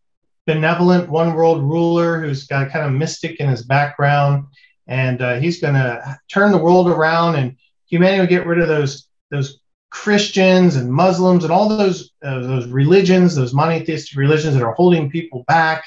benevolent 0.46 1.08
one 1.08 1.34
world 1.34 1.62
ruler 1.62 2.20
who's 2.20 2.46
got 2.46 2.70
kind 2.70 2.86
of 2.86 2.92
mystic 2.92 3.40
in 3.40 3.48
his 3.48 3.64
background, 3.64 4.46
and 4.86 5.22
uh, 5.22 5.36
he's 5.36 5.60
going 5.60 5.74
to 5.74 6.18
turn 6.30 6.52
the 6.52 6.58
world 6.58 6.88
around, 6.88 7.36
and 7.36 7.56
humanity 7.86 8.20
will 8.20 8.26
get 8.28 8.46
rid 8.46 8.60
of 8.60 8.68
those 8.68 9.08
those 9.30 9.60
Christians 9.90 10.76
and 10.76 10.92
Muslims 10.92 11.44
and 11.44 11.52
all 11.52 11.68
those 11.68 12.10
uh, 12.22 12.40
those 12.40 12.66
religions, 12.66 13.34
those 13.34 13.54
monotheistic 13.54 14.18
religions 14.18 14.54
that 14.54 14.62
are 14.62 14.74
holding 14.74 15.10
people 15.10 15.44
back. 15.48 15.84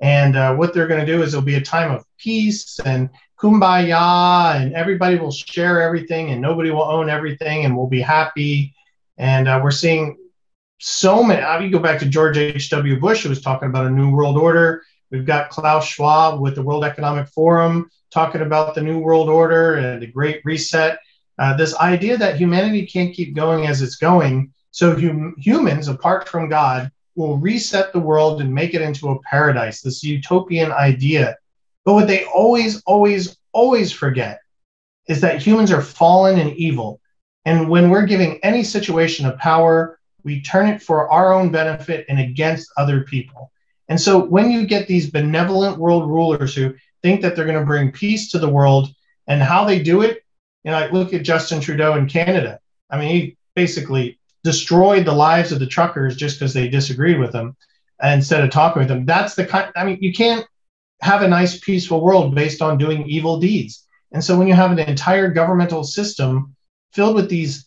And 0.00 0.36
uh, 0.36 0.54
what 0.54 0.72
they're 0.72 0.86
going 0.86 1.04
to 1.04 1.12
do 1.12 1.22
is 1.22 1.32
there'll 1.32 1.44
be 1.44 1.56
a 1.56 1.60
time 1.60 1.90
of 1.90 2.04
peace 2.18 2.78
and 2.80 3.10
kumbaya, 3.38 4.56
and 4.56 4.74
everybody 4.74 5.18
will 5.18 5.32
share 5.32 5.82
everything, 5.82 6.30
and 6.30 6.40
nobody 6.40 6.70
will 6.70 6.82
own 6.82 7.10
everything, 7.10 7.64
and 7.64 7.76
we'll 7.76 7.86
be 7.86 8.00
happy. 8.00 8.74
And 9.18 9.48
uh, 9.48 9.60
we're 9.62 9.70
seeing 9.70 10.16
so 10.78 11.22
many. 11.22 11.42
I 11.42 11.60
mean, 11.60 11.70
go 11.70 11.78
back 11.78 11.98
to 12.00 12.06
George 12.06 12.38
H.W. 12.38 12.98
Bush, 12.98 13.22
who 13.22 13.28
was 13.28 13.42
talking 13.42 13.68
about 13.68 13.86
a 13.86 13.90
new 13.90 14.10
world 14.10 14.38
order. 14.38 14.82
We've 15.10 15.26
got 15.26 15.50
Klaus 15.50 15.86
Schwab 15.86 16.40
with 16.40 16.54
the 16.54 16.62
World 16.62 16.84
Economic 16.84 17.28
Forum 17.28 17.90
talking 18.10 18.40
about 18.40 18.74
the 18.74 18.80
new 18.80 18.98
world 18.98 19.28
order 19.28 19.74
and 19.74 20.02
the 20.02 20.06
Great 20.06 20.40
Reset 20.44 20.98
uh, 21.40 21.56
this 21.56 21.74
idea 21.76 22.18
that 22.18 22.36
humanity 22.36 22.84
can't 22.86 23.14
keep 23.14 23.34
going 23.34 23.66
as 23.66 23.80
it's 23.80 23.96
going. 23.96 24.52
So 24.72 24.94
hum- 24.94 25.34
humans, 25.38 25.88
apart 25.88 26.28
from 26.28 26.50
God, 26.50 26.92
will 27.16 27.36
reset 27.36 27.92
the 27.92 28.00
world 28.00 28.40
and 28.40 28.52
make 28.52 28.74
it 28.74 28.82
into 28.82 29.10
a 29.10 29.20
paradise, 29.22 29.80
this 29.80 30.02
utopian 30.02 30.72
idea. 30.72 31.36
But 31.84 31.94
what 31.94 32.06
they 32.06 32.24
always, 32.24 32.82
always, 32.82 33.36
always 33.52 33.92
forget 33.92 34.40
is 35.08 35.20
that 35.20 35.42
humans 35.42 35.72
are 35.72 35.82
fallen 35.82 36.38
and 36.38 36.52
evil. 36.56 37.00
And 37.44 37.68
when 37.68 37.90
we're 37.90 38.06
giving 38.06 38.38
any 38.42 38.62
situation 38.62 39.26
of 39.26 39.38
power, 39.38 39.98
we 40.22 40.42
turn 40.42 40.68
it 40.68 40.82
for 40.82 41.10
our 41.10 41.32
own 41.32 41.50
benefit 41.50 42.06
and 42.08 42.20
against 42.20 42.70
other 42.76 43.02
people. 43.02 43.50
And 43.88 44.00
so 44.00 44.24
when 44.24 44.50
you 44.50 44.66
get 44.66 44.86
these 44.86 45.10
benevolent 45.10 45.78
world 45.78 46.08
rulers 46.08 46.54
who 46.54 46.74
think 47.02 47.22
that 47.22 47.34
they're 47.34 47.46
going 47.46 47.58
to 47.58 47.64
bring 47.64 47.90
peace 47.90 48.30
to 48.30 48.38
the 48.38 48.48
world 48.48 48.88
and 49.26 49.42
how 49.42 49.64
they 49.64 49.82
do 49.82 50.02
it 50.02 50.22
you 50.64 50.70
know, 50.70 50.78
like 50.78 50.92
look 50.92 51.14
at 51.14 51.22
Justin 51.22 51.60
Trudeau 51.60 51.94
in 51.94 52.06
Canada. 52.06 52.60
I 52.90 52.98
mean, 52.98 53.08
he 53.08 53.36
basically 53.54 54.18
destroyed 54.44 55.04
the 55.04 55.12
lives 55.12 55.52
of 55.52 55.58
the 55.58 55.66
truckers 55.66 56.16
just 56.16 56.38
because 56.38 56.54
they 56.54 56.68
disagreed 56.68 57.18
with 57.18 57.32
them 57.32 57.56
instead 58.02 58.42
of 58.42 58.50
talking 58.50 58.80
with 58.80 58.88
them. 58.88 59.04
That's 59.04 59.34
the 59.34 59.46
kind. 59.46 59.70
I 59.76 59.84
mean, 59.84 59.98
you 60.00 60.12
can't 60.12 60.46
have 61.02 61.22
a 61.22 61.28
nice, 61.28 61.58
peaceful 61.58 62.00
world 62.02 62.34
based 62.34 62.62
on 62.62 62.78
doing 62.78 63.06
evil 63.06 63.38
deeds. 63.38 63.86
And 64.12 64.22
so 64.22 64.36
when 64.36 64.48
you 64.48 64.54
have 64.54 64.72
an 64.72 64.78
entire 64.78 65.28
governmental 65.28 65.84
system 65.84 66.54
filled 66.92 67.14
with 67.14 67.28
these 67.28 67.66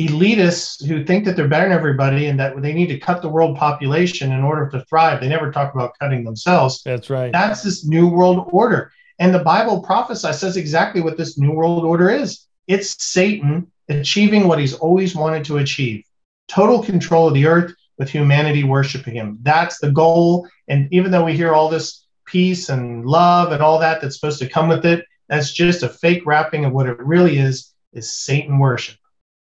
elitists 0.00 0.84
who 0.84 1.04
think 1.04 1.24
that 1.24 1.36
they're 1.36 1.48
better 1.48 1.68
than 1.68 1.76
everybody 1.76 2.26
and 2.26 2.38
that 2.40 2.60
they 2.62 2.72
need 2.72 2.88
to 2.88 2.98
cut 2.98 3.22
the 3.22 3.28
world 3.28 3.56
population 3.56 4.32
in 4.32 4.42
order 4.42 4.68
to 4.70 4.84
thrive, 4.86 5.20
they 5.20 5.28
never 5.28 5.50
talk 5.50 5.74
about 5.74 5.92
cutting 5.98 6.24
themselves. 6.24 6.82
That's 6.84 7.10
right. 7.10 7.32
That's 7.32 7.62
this 7.62 7.86
new 7.86 8.08
world 8.08 8.48
order. 8.52 8.92
And 9.18 9.34
the 9.34 9.40
Bible 9.40 9.82
prophesies, 9.82 10.38
says 10.38 10.56
exactly 10.56 11.02
what 11.02 11.18
this 11.18 11.36
New 11.36 11.52
World 11.52 11.84
Order 11.84 12.08
is 12.08 12.46
it's 12.70 13.02
Satan 13.02 13.66
achieving 13.90 14.48
what 14.48 14.58
he's 14.58 14.74
always 14.74 15.14
wanted 15.14 15.44
to 15.44 15.58
achieve 15.58 16.04
total 16.48 16.82
control 16.82 17.28
of 17.28 17.34
the 17.34 17.46
earth 17.46 17.72
with 17.98 18.10
humanity 18.10 18.64
worshiping 18.64 19.14
him. 19.14 19.38
That's 19.42 19.78
the 19.78 19.92
goal. 19.92 20.48
And 20.68 20.88
even 20.92 21.10
though 21.12 21.24
we 21.24 21.36
hear 21.36 21.52
all 21.52 21.68
this 21.68 22.06
peace 22.26 22.68
and 22.70 23.04
love 23.04 23.52
and 23.52 23.62
all 23.62 23.78
that 23.78 24.00
that's 24.00 24.18
supposed 24.18 24.38
to 24.40 24.48
come 24.48 24.68
with 24.68 24.84
it, 24.84 25.04
that's 25.28 25.52
just 25.52 25.82
a 25.82 25.88
fake 25.88 26.24
wrapping 26.26 26.64
of 26.64 26.72
what 26.72 26.88
it 26.88 26.98
really 26.98 27.38
is 27.38 27.72
is 27.92 28.10
Satan 28.10 28.58
worship. 28.58 28.96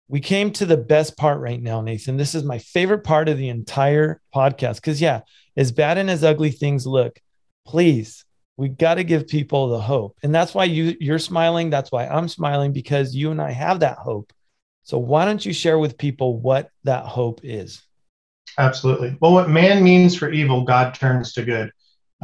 We 0.07 0.19
came 0.19 0.51
to 0.53 0.65
the 0.65 0.77
best 0.77 1.17
part 1.17 1.39
right 1.39 1.61
now, 1.61 1.81
Nathan. 1.81 2.17
This 2.17 2.35
is 2.35 2.43
my 2.43 2.59
favorite 2.59 3.03
part 3.03 3.29
of 3.29 3.37
the 3.37 3.49
entire 3.49 4.21
podcast. 4.35 4.75
Because, 4.75 4.99
yeah, 5.01 5.21
as 5.55 5.71
bad 5.71 5.97
and 5.97 6.09
as 6.09 6.23
ugly 6.23 6.51
things 6.51 6.85
look, 6.85 7.19
please 7.65 8.25
We 8.59 8.67
got 8.67 8.95
to 8.95 9.05
give 9.05 9.25
people 9.25 9.69
the 9.69 9.79
hope. 9.79 10.17
And 10.21 10.35
that's 10.35 10.53
why 10.53 10.65
you 10.65 10.93
you're 10.99 11.17
smiling, 11.17 11.69
that's 11.69 11.93
why 11.93 12.05
I'm 12.05 12.27
smiling 12.27 12.73
because 12.73 13.15
you 13.15 13.31
and 13.31 13.41
I 13.41 13.51
have 13.51 13.79
that 13.79 13.99
hope. 13.99 14.33
So 14.89 14.97
why 14.97 15.23
don't 15.23 15.45
you 15.45 15.53
share 15.53 15.77
with 15.77 15.99
people 15.99 16.39
what 16.39 16.71
that 16.83 17.05
hope 17.05 17.41
is? 17.43 17.83
Absolutely. 18.57 19.15
Well, 19.21 19.33
what 19.33 19.47
man 19.47 19.83
means 19.83 20.17
for 20.17 20.31
evil, 20.31 20.63
God 20.63 20.95
turns 20.95 21.31
to 21.33 21.45
good. 21.45 21.71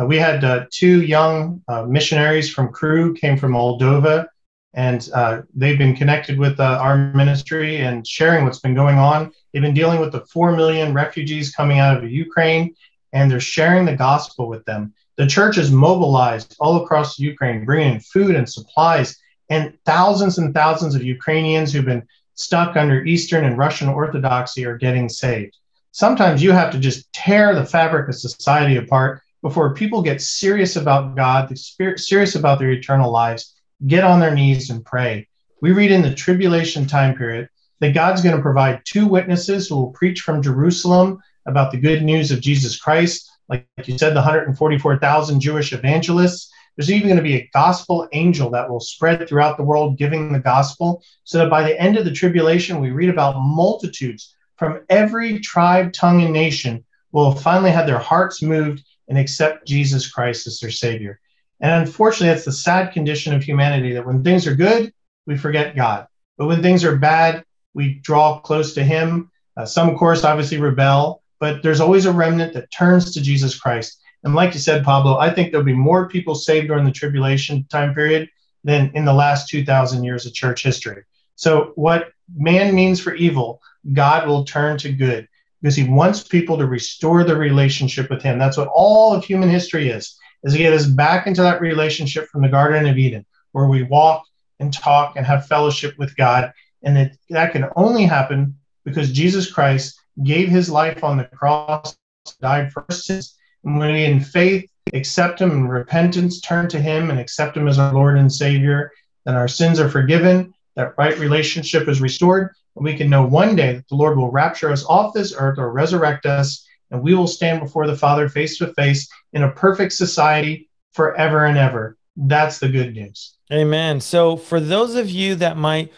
Uh, 0.01 0.07
we 0.07 0.17
had 0.17 0.43
uh, 0.43 0.65
two 0.71 1.03
young 1.03 1.61
uh, 1.67 1.83
missionaries 1.83 2.51
from 2.51 2.69
Cru 2.69 3.13
came 3.13 3.37
from 3.37 3.51
Moldova, 3.51 4.25
and 4.73 5.07
uh, 5.13 5.43
they've 5.53 5.77
been 5.77 5.95
connected 5.95 6.39
with 6.39 6.59
uh, 6.59 6.79
our 6.81 7.13
ministry 7.13 7.81
and 7.81 8.05
sharing 8.05 8.45
what's 8.45 8.61
been 8.61 8.73
going 8.73 8.97
on. 8.97 9.31
They've 9.53 9.61
been 9.61 9.75
dealing 9.75 9.99
with 9.99 10.11
the 10.11 10.25
four 10.25 10.51
million 10.55 10.91
refugees 10.91 11.53
coming 11.53 11.77
out 11.77 12.03
of 12.03 12.09
Ukraine, 12.09 12.73
and 13.13 13.29
they're 13.29 13.39
sharing 13.39 13.85
the 13.85 13.95
gospel 13.95 14.47
with 14.47 14.65
them. 14.65 14.91
The 15.17 15.27
church 15.27 15.59
is 15.59 15.69
mobilized 15.69 16.55
all 16.59 16.83
across 16.83 17.19
Ukraine, 17.19 17.63
bringing 17.63 17.99
food 17.99 18.35
and 18.35 18.49
supplies, 18.49 19.19
and 19.51 19.77
thousands 19.85 20.39
and 20.39 20.51
thousands 20.51 20.95
of 20.95 21.03
Ukrainians 21.03 21.71
who've 21.71 21.85
been 21.85 22.07
stuck 22.35 22.75
under 22.75 23.03
Eastern 23.03 23.45
and 23.45 23.57
Russian 23.57 23.89
Orthodoxy 23.89 24.65
are 24.65 24.77
getting 24.77 25.09
saved. 25.09 25.57
Sometimes 25.91 26.43
you 26.43 26.51
have 26.51 26.71
to 26.71 26.79
just 26.79 27.11
tear 27.13 27.55
the 27.55 27.65
fabric 27.65 28.09
of 28.09 28.15
society 28.15 28.75
apart 28.75 29.21
before 29.41 29.73
people 29.73 30.01
get 30.01 30.21
serious 30.21 30.75
about 30.75 31.15
God, 31.15 31.57
serious 31.57 32.35
about 32.35 32.59
their 32.59 32.71
eternal 32.71 33.11
lives, 33.11 33.55
get 33.87 34.03
on 34.03 34.19
their 34.19 34.33
knees 34.33 34.69
and 34.69 34.83
pray. 34.83 35.27
We 35.61 35.71
read 35.71 35.91
in 35.91 36.01
the 36.01 36.13
tribulation 36.13 36.85
time 36.85 37.15
period 37.15 37.49
that 37.79 37.93
God's 37.93 38.21
going 38.21 38.35
to 38.35 38.41
provide 38.41 38.81
two 38.85 39.07
witnesses 39.07 39.67
who 39.67 39.75
will 39.75 39.91
preach 39.91 40.21
from 40.21 40.41
Jerusalem 40.41 41.19
about 41.45 41.71
the 41.71 41.77
good 41.77 42.03
news 42.03 42.31
of 42.31 42.41
Jesus 42.41 42.77
Christ. 42.77 43.29
Like 43.47 43.67
you 43.85 43.97
said, 43.97 44.11
the 44.11 44.15
144,000 44.15 45.39
Jewish 45.39 45.73
evangelists. 45.73 46.51
There's 46.75 46.91
even 46.91 47.07
going 47.07 47.17
to 47.17 47.23
be 47.23 47.35
a 47.35 47.49
gospel 47.53 48.07
angel 48.11 48.49
that 48.51 48.69
will 48.69 48.79
spread 48.79 49.27
throughout 49.27 49.57
the 49.57 49.63
world 49.63 49.97
giving 49.97 50.33
the 50.33 50.39
gospel, 50.39 51.03
so 51.23 51.37
that 51.39 51.49
by 51.49 51.63
the 51.63 51.79
end 51.79 51.97
of 51.97 52.05
the 52.05 52.11
tribulation, 52.11 52.81
we 52.81 52.91
read 52.91 53.09
about 53.09 53.39
multitudes 53.39 54.35
from 54.57 54.81
every 54.89 55.39
tribe, 55.39 55.93
tongue, 55.93 56.21
and 56.21 56.33
nation 56.33 56.83
will 57.11 57.33
finally 57.33 57.71
have 57.71 57.87
their 57.87 57.99
hearts 57.99 58.41
moved 58.41 58.83
and 59.07 59.17
accept 59.17 59.67
Jesus 59.67 60.09
Christ 60.09 60.47
as 60.47 60.59
their 60.59 60.71
Savior. 60.71 61.19
And 61.61 61.85
unfortunately, 61.85 62.27
that's 62.27 62.45
the 62.45 62.51
sad 62.51 62.91
condition 62.91 63.33
of 63.33 63.43
humanity 63.43 63.93
that 63.93 64.05
when 64.05 64.23
things 64.23 64.45
are 64.47 64.55
good, 64.55 64.93
we 65.25 65.37
forget 65.37 65.75
God. 65.75 66.07
But 66.37 66.47
when 66.47 66.61
things 66.61 66.83
are 66.83 66.97
bad, 66.97 67.43
we 67.73 67.95
draw 67.95 68.39
close 68.39 68.73
to 68.73 68.83
Him. 68.83 69.31
Uh, 69.55 69.65
some, 69.65 69.89
of 69.89 69.97
course, 69.97 70.23
obviously 70.23 70.57
rebel, 70.57 71.23
but 71.39 71.63
there's 71.63 71.79
always 71.79 72.05
a 72.05 72.11
remnant 72.11 72.53
that 72.53 72.71
turns 72.71 73.13
to 73.13 73.21
Jesus 73.21 73.57
Christ. 73.57 74.01
And 74.25 74.33
like 74.33 74.55
you 74.55 74.59
said, 74.59 74.83
Pablo, 74.83 75.17
I 75.17 75.29
think 75.29 75.51
there'll 75.51 75.63
be 75.63 75.73
more 75.73 76.09
people 76.09 76.33
saved 76.33 76.67
during 76.67 76.83
the 76.83 76.91
tribulation 76.91 77.63
time 77.69 77.93
period 77.93 78.27
than 78.63 78.91
in 78.95 79.05
the 79.05 79.13
last 79.13 79.47
2,000 79.49 80.03
years 80.03 80.25
of 80.25 80.33
church 80.33 80.63
history. 80.63 81.03
So, 81.35 81.73
what 81.75 82.09
man 82.35 82.73
means 82.73 82.99
for 82.99 83.13
evil, 83.13 83.61
God 83.93 84.27
will 84.27 84.43
turn 84.43 84.79
to 84.79 84.91
good 84.91 85.27
because 85.61 85.75
he 85.75 85.83
wants 85.83 86.23
people 86.23 86.57
to 86.57 86.65
restore 86.65 87.23
the 87.23 87.35
relationship 87.35 88.09
with 88.09 88.23
him. 88.23 88.39
That's 88.39 88.57
what 88.57 88.69
all 88.73 89.13
of 89.13 89.23
human 89.23 89.49
history 89.49 89.89
is, 89.89 90.17
is 90.43 90.53
to 90.53 90.59
get 90.59 90.73
us 90.73 90.87
back 90.87 91.27
into 91.27 91.43
that 91.43 91.61
relationship 91.61 92.27
from 92.29 92.41
the 92.41 92.49
Garden 92.49 92.87
of 92.87 92.97
Eden, 92.97 93.25
where 93.51 93.67
we 93.67 93.83
walk 93.83 94.23
and 94.59 94.73
talk 94.73 95.17
and 95.17 95.25
have 95.25 95.47
fellowship 95.47 95.95
with 95.99 96.15
God. 96.15 96.51
And 96.81 96.95
that, 96.97 97.11
that 97.29 97.51
can 97.51 97.69
only 97.75 98.05
happen 98.05 98.57
because 98.85 99.11
Jesus 99.11 99.51
Christ 99.51 99.99
gave 100.23 100.49
his 100.49 100.69
life 100.69 101.03
on 101.03 101.17
the 101.17 101.25
cross, 101.25 101.95
died 102.41 102.71
for 102.71 102.85
us. 102.89 103.35
And 103.65 103.77
when 103.79 103.91
we 103.93 104.05
in 104.05 104.19
faith 104.19 104.69
accept 104.93 105.41
him 105.41 105.51
in 105.51 105.67
repentance, 105.67 106.39
turn 106.39 106.69
to 106.69 106.79
him 106.79 107.09
and 107.09 107.19
accept 107.19 107.57
him 107.57 107.67
as 107.67 107.79
our 107.79 107.93
Lord 107.93 108.17
and 108.17 108.31
Savior, 108.31 108.91
then 109.25 109.35
our 109.35 109.47
sins 109.47 109.79
are 109.79 109.89
forgiven, 109.89 110.53
that 110.75 110.93
right 110.97 111.17
relationship 111.17 111.87
is 111.87 111.99
restored, 111.99 112.51
and 112.75 112.85
we 112.85 112.95
can 112.95 113.09
know 113.09 113.25
one 113.25 113.55
day 113.55 113.73
that 113.73 113.87
the 113.89 113.95
Lord 113.95 114.17
will 114.17 114.31
rapture 114.31 114.71
us 114.71 114.85
off 114.85 115.13
this 115.13 115.33
earth 115.37 115.57
or 115.57 115.71
resurrect 115.71 116.25
us, 116.25 116.65
and 116.91 117.01
we 117.01 117.15
will 117.15 117.27
stand 117.27 117.59
before 117.59 117.87
the 117.87 117.97
Father 117.97 118.29
face 118.29 118.57
to 118.59 118.73
face 118.73 119.09
in 119.33 119.43
a 119.43 119.51
perfect 119.51 119.93
society 119.93 120.69
forever 120.93 121.45
and 121.45 121.57
ever. 121.57 121.97
That's 122.15 122.59
the 122.59 122.69
good 122.69 122.93
news. 122.93 123.33
Amen. 123.51 123.99
So, 123.99 124.37
for 124.37 124.59
those 124.59 124.95
of 124.95 125.09
you 125.09 125.35
that 125.35 125.57
might 125.57 125.91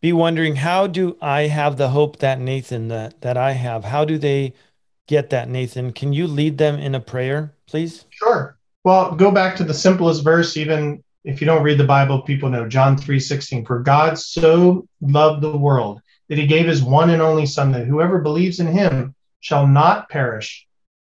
be 0.00 0.12
wondering, 0.12 0.56
how 0.56 0.86
do 0.86 1.16
I 1.20 1.42
have 1.42 1.76
the 1.76 1.90
hope 1.90 2.18
that 2.18 2.40
Nathan 2.40 2.88
that 2.88 3.20
that 3.20 3.36
I 3.36 3.52
have? 3.52 3.84
How 3.84 4.04
do 4.04 4.18
they 4.18 4.54
get 5.06 5.30
that, 5.30 5.48
Nathan? 5.48 5.92
Can 5.92 6.12
you 6.12 6.26
lead 6.26 6.58
them 6.58 6.78
in 6.78 6.94
a 6.94 7.00
prayer, 7.00 7.54
please? 7.66 8.04
Sure. 8.10 8.56
Well, 8.84 9.14
go 9.14 9.30
back 9.30 9.56
to 9.56 9.64
the 9.64 9.74
simplest 9.74 10.24
verse, 10.24 10.56
even 10.56 11.02
if 11.24 11.40
you 11.40 11.46
don't 11.46 11.62
read 11.62 11.78
the 11.78 11.84
Bible, 11.84 12.22
people 12.22 12.48
know 12.48 12.68
John 12.68 12.96
3 12.96 13.20
16. 13.20 13.64
For 13.64 13.78
God 13.78 14.18
so 14.18 14.86
loved 15.00 15.42
the 15.42 15.56
world 15.56 16.00
that 16.28 16.38
he 16.38 16.46
gave 16.46 16.66
his 16.66 16.82
one 16.82 17.10
and 17.10 17.22
only 17.22 17.46
Son, 17.46 17.70
that 17.72 17.86
whoever 17.86 18.18
believes 18.18 18.58
in 18.58 18.66
him 18.66 19.14
shall 19.40 19.66
not 19.66 20.08
perish, 20.08 20.66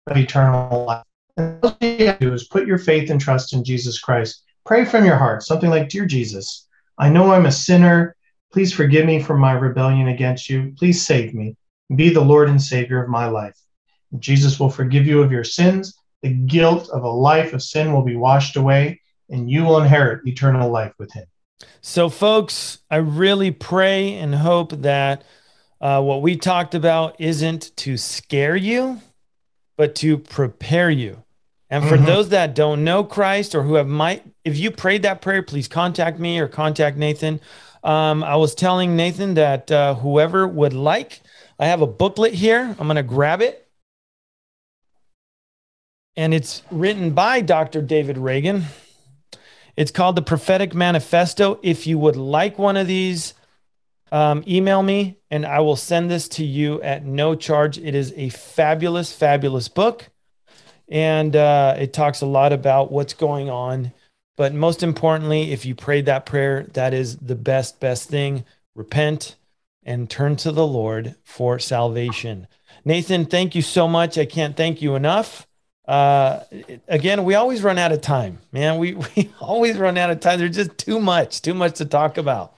but 0.06 0.16
eternal 0.16 0.84
life. 0.86 1.04
And 1.36 1.62
all 1.62 1.76
you 1.80 2.06
have 2.06 2.18
to 2.18 2.26
do 2.26 2.32
is 2.32 2.48
put 2.48 2.66
your 2.66 2.78
faith 2.78 3.10
and 3.10 3.20
trust 3.20 3.52
in 3.52 3.64
Jesus 3.64 4.00
Christ. 4.00 4.44
Pray 4.64 4.84
from 4.84 5.04
your 5.04 5.16
heart, 5.16 5.42
something 5.42 5.70
like, 5.70 5.88
Dear 5.88 6.06
Jesus, 6.06 6.66
I 6.98 7.08
know 7.08 7.32
I'm 7.32 7.46
a 7.46 7.52
sinner. 7.52 8.16
Please 8.52 8.72
forgive 8.72 9.04
me 9.04 9.22
for 9.22 9.36
my 9.36 9.52
rebellion 9.52 10.08
against 10.08 10.48
you. 10.48 10.72
Please 10.78 11.04
save 11.04 11.34
me. 11.34 11.54
Be 11.94 12.08
the 12.08 12.20
Lord 12.20 12.48
and 12.48 12.60
Savior 12.60 13.02
of 13.02 13.10
my 13.10 13.26
life. 13.26 13.56
Jesus 14.18 14.58
will 14.58 14.70
forgive 14.70 15.06
you 15.06 15.22
of 15.22 15.32
your 15.32 15.44
sins. 15.44 15.98
The 16.22 16.30
guilt 16.30 16.88
of 16.90 17.04
a 17.04 17.08
life 17.08 17.52
of 17.52 17.62
sin 17.62 17.92
will 17.92 18.02
be 18.02 18.16
washed 18.16 18.56
away, 18.56 19.00
and 19.28 19.50
you 19.50 19.64
will 19.64 19.80
inherit 19.80 20.26
eternal 20.26 20.70
life 20.70 20.92
with 20.98 21.12
him. 21.12 21.26
So, 21.80 22.08
folks, 22.08 22.78
I 22.90 22.96
really 22.96 23.50
pray 23.50 24.14
and 24.14 24.34
hope 24.34 24.72
that 24.82 25.24
uh, 25.80 26.02
what 26.02 26.22
we 26.22 26.36
talked 26.36 26.74
about 26.74 27.20
isn't 27.20 27.76
to 27.76 27.96
scare 27.96 28.56
you, 28.56 29.00
but 29.76 29.94
to 29.96 30.18
prepare 30.18 30.90
you. 30.90 31.22
And 31.70 31.84
for 31.84 31.96
mm-hmm. 31.96 32.06
those 32.06 32.30
that 32.30 32.54
don't 32.54 32.82
know 32.82 33.04
Christ 33.04 33.54
or 33.54 33.62
who 33.62 33.74
have 33.74 33.86
might, 33.86 34.24
if 34.44 34.58
you 34.58 34.70
prayed 34.70 35.02
that 35.02 35.20
prayer, 35.20 35.42
please 35.42 35.68
contact 35.68 36.18
me 36.18 36.38
or 36.38 36.48
contact 36.48 36.96
Nathan. 36.96 37.40
Um, 37.84 38.24
I 38.24 38.36
was 38.36 38.54
telling 38.54 38.96
Nathan 38.96 39.34
that 39.34 39.70
uh, 39.70 39.94
whoever 39.94 40.48
would 40.48 40.72
like, 40.72 41.20
I 41.58 41.66
have 41.66 41.82
a 41.82 41.86
booklet 41.86 42.34
here. 42.34 42.74
I'm 42.78 42.86
going 42.86 42.96
to 42.96 43.02
grab 43.02 43.42
it. 43.42 43.67
And 46.18 46.34
it's 46.34 46.62
written 46.72 47.12
by 47.12 47.42
Dr. 47.42 47.80
David 47.80 48.18
Reagan. 48.18 48.64
It's 49.76 49.92
called 49.92 50.16
the 50.16 50.22
Prophetic 50.22 50.74
Manifesto. 50.74 51.60
If 51.62 51.86
you 51.86 51.96
would 51.96 52.16
like 52.16 52.58
one 52.58 52.76
of 52.76 52.88
these, 52.88 53.34
um, 54.10 54.42
email 54.48 54.82
me 54.82 55.18
and 55.30 55.46
I 55.46 55.60
will 55.60 55.76
send 55.76 56.10
this 56.10 56.26
to 56.30 56.44
you 56.44 56.82
at 56.82 57.04
no 57.04 57.36
charge. 57.36 57.78
It 57.78 57.94
is 57.94 58.12
a 58.16 58.30
fabulous, 58.30 59.12
fabulous 59.12 59.68
book. 59.68 60.08
And 60.88 61.36
uh, 61.36 61.76
it 61.78 61.92
talks 61.92 62.20
a 62.20 62.26
lot 62.26 62.52
about 62.52 62.90
what's 62.90 63.14
going 63.14 63.48
on. 63.48 63.92
But 64.36 64.52
most 64.52 64.82
importantly, 64.82 65.52
if 65.52 65.64
you 65.64 65.76
prayed 65.76 66.06
that 66.06 66.26
prayer, 66.26 66.66
that 66.72 66.94
is 66.94 67.18
the 67.18 67.36
best, 67.36 67.78
best 67.78 68.08
thing. 68.08 68.44
Repent 68.74 69.36
and 69.84 70.10
turn 70.10 70.34
to 70.38 70.50
the 70.50 70.66
Lord 70.66 71.14
for 71.22 71.60
salvation. 71.60 72.48
Nathan, 72.84 73.24
thank 73.24 73.54
you 73.54 73.62
so 73.62 73.86
much. 73.86 74.18
I 74.18 74.24
can't 74.24 74.56
thank 74.56 74.82
you 74.82 74.96
enough 74.96 75.47
uh, 75.88 76.44
again, 76.86 77.24
we 77.24 77.34
always 77.34 77.62
run 77.62 77.78
out 77.78 77.92
of 77.92 78.02
time, 78.02 78.38
man. 78.52 78.78
We, 78.78 78.94
we 79.16 79.32
always 79.40 79.78
run 79.78 79.96
out 79.96 80.10
of 80.10 80.20
time. 80.20 80.38
There's 80.38 80.54
just 80.54 80.76
too 80.76 81.00
much, 81.00 81.40
too 81.40 81.54
much 81.54 81.76
to 81.78 81.86
talk 81.86 82.18
about. 82.18 82.54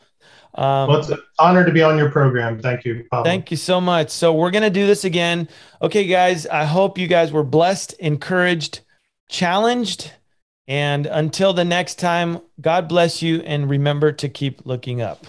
Um, 0.57 0.89
well, 0.89 0.97
it's 0.99 1.09
an 1.11 1.23
honor 1.39 1.65
to 1.65 1.71
be 1.71 1.81
on 1.81 1.97
your 1.97 2.11
program. 2.11 2.61
Thank 2.61 2.85
you. 2.85 3.07
Pablo. 3.09 3.25
Thank 3.25 3.53
you 3.53 3.57
so 3.57 3.81
much. 3.81 4.11
So 4.11 4.35
we're 4.35 4.51
going 4.51 4.65
to 4.65 4.71
do 4.71 4.85
this 4.85 5.05
again. 5.05 5.49
Okay, 5.81 6.07
guys, 6.07 6.45
I 6.49 6.65
hope 6.65 6.99
you 6.99 7.07
guys 7.07 7.31
were 7.31 7.45
blessed, 7.45 7.93
encouraged, 7.95 8.81
challenged. 9.29 10.11
And 10.67 11.07
until 11.07 11.53
the 11.53 11.65
next 11.65 12.01
time, 12.01 12.41
God 12.61 12.89
bless 12.89 13.23
you 13.23 13.43
and 13.43 13.71
remember 13.71 14.11
to 14.13 14.29
keep 14.29 14.67
looking 14.67 15.01
up. 15.01 15.25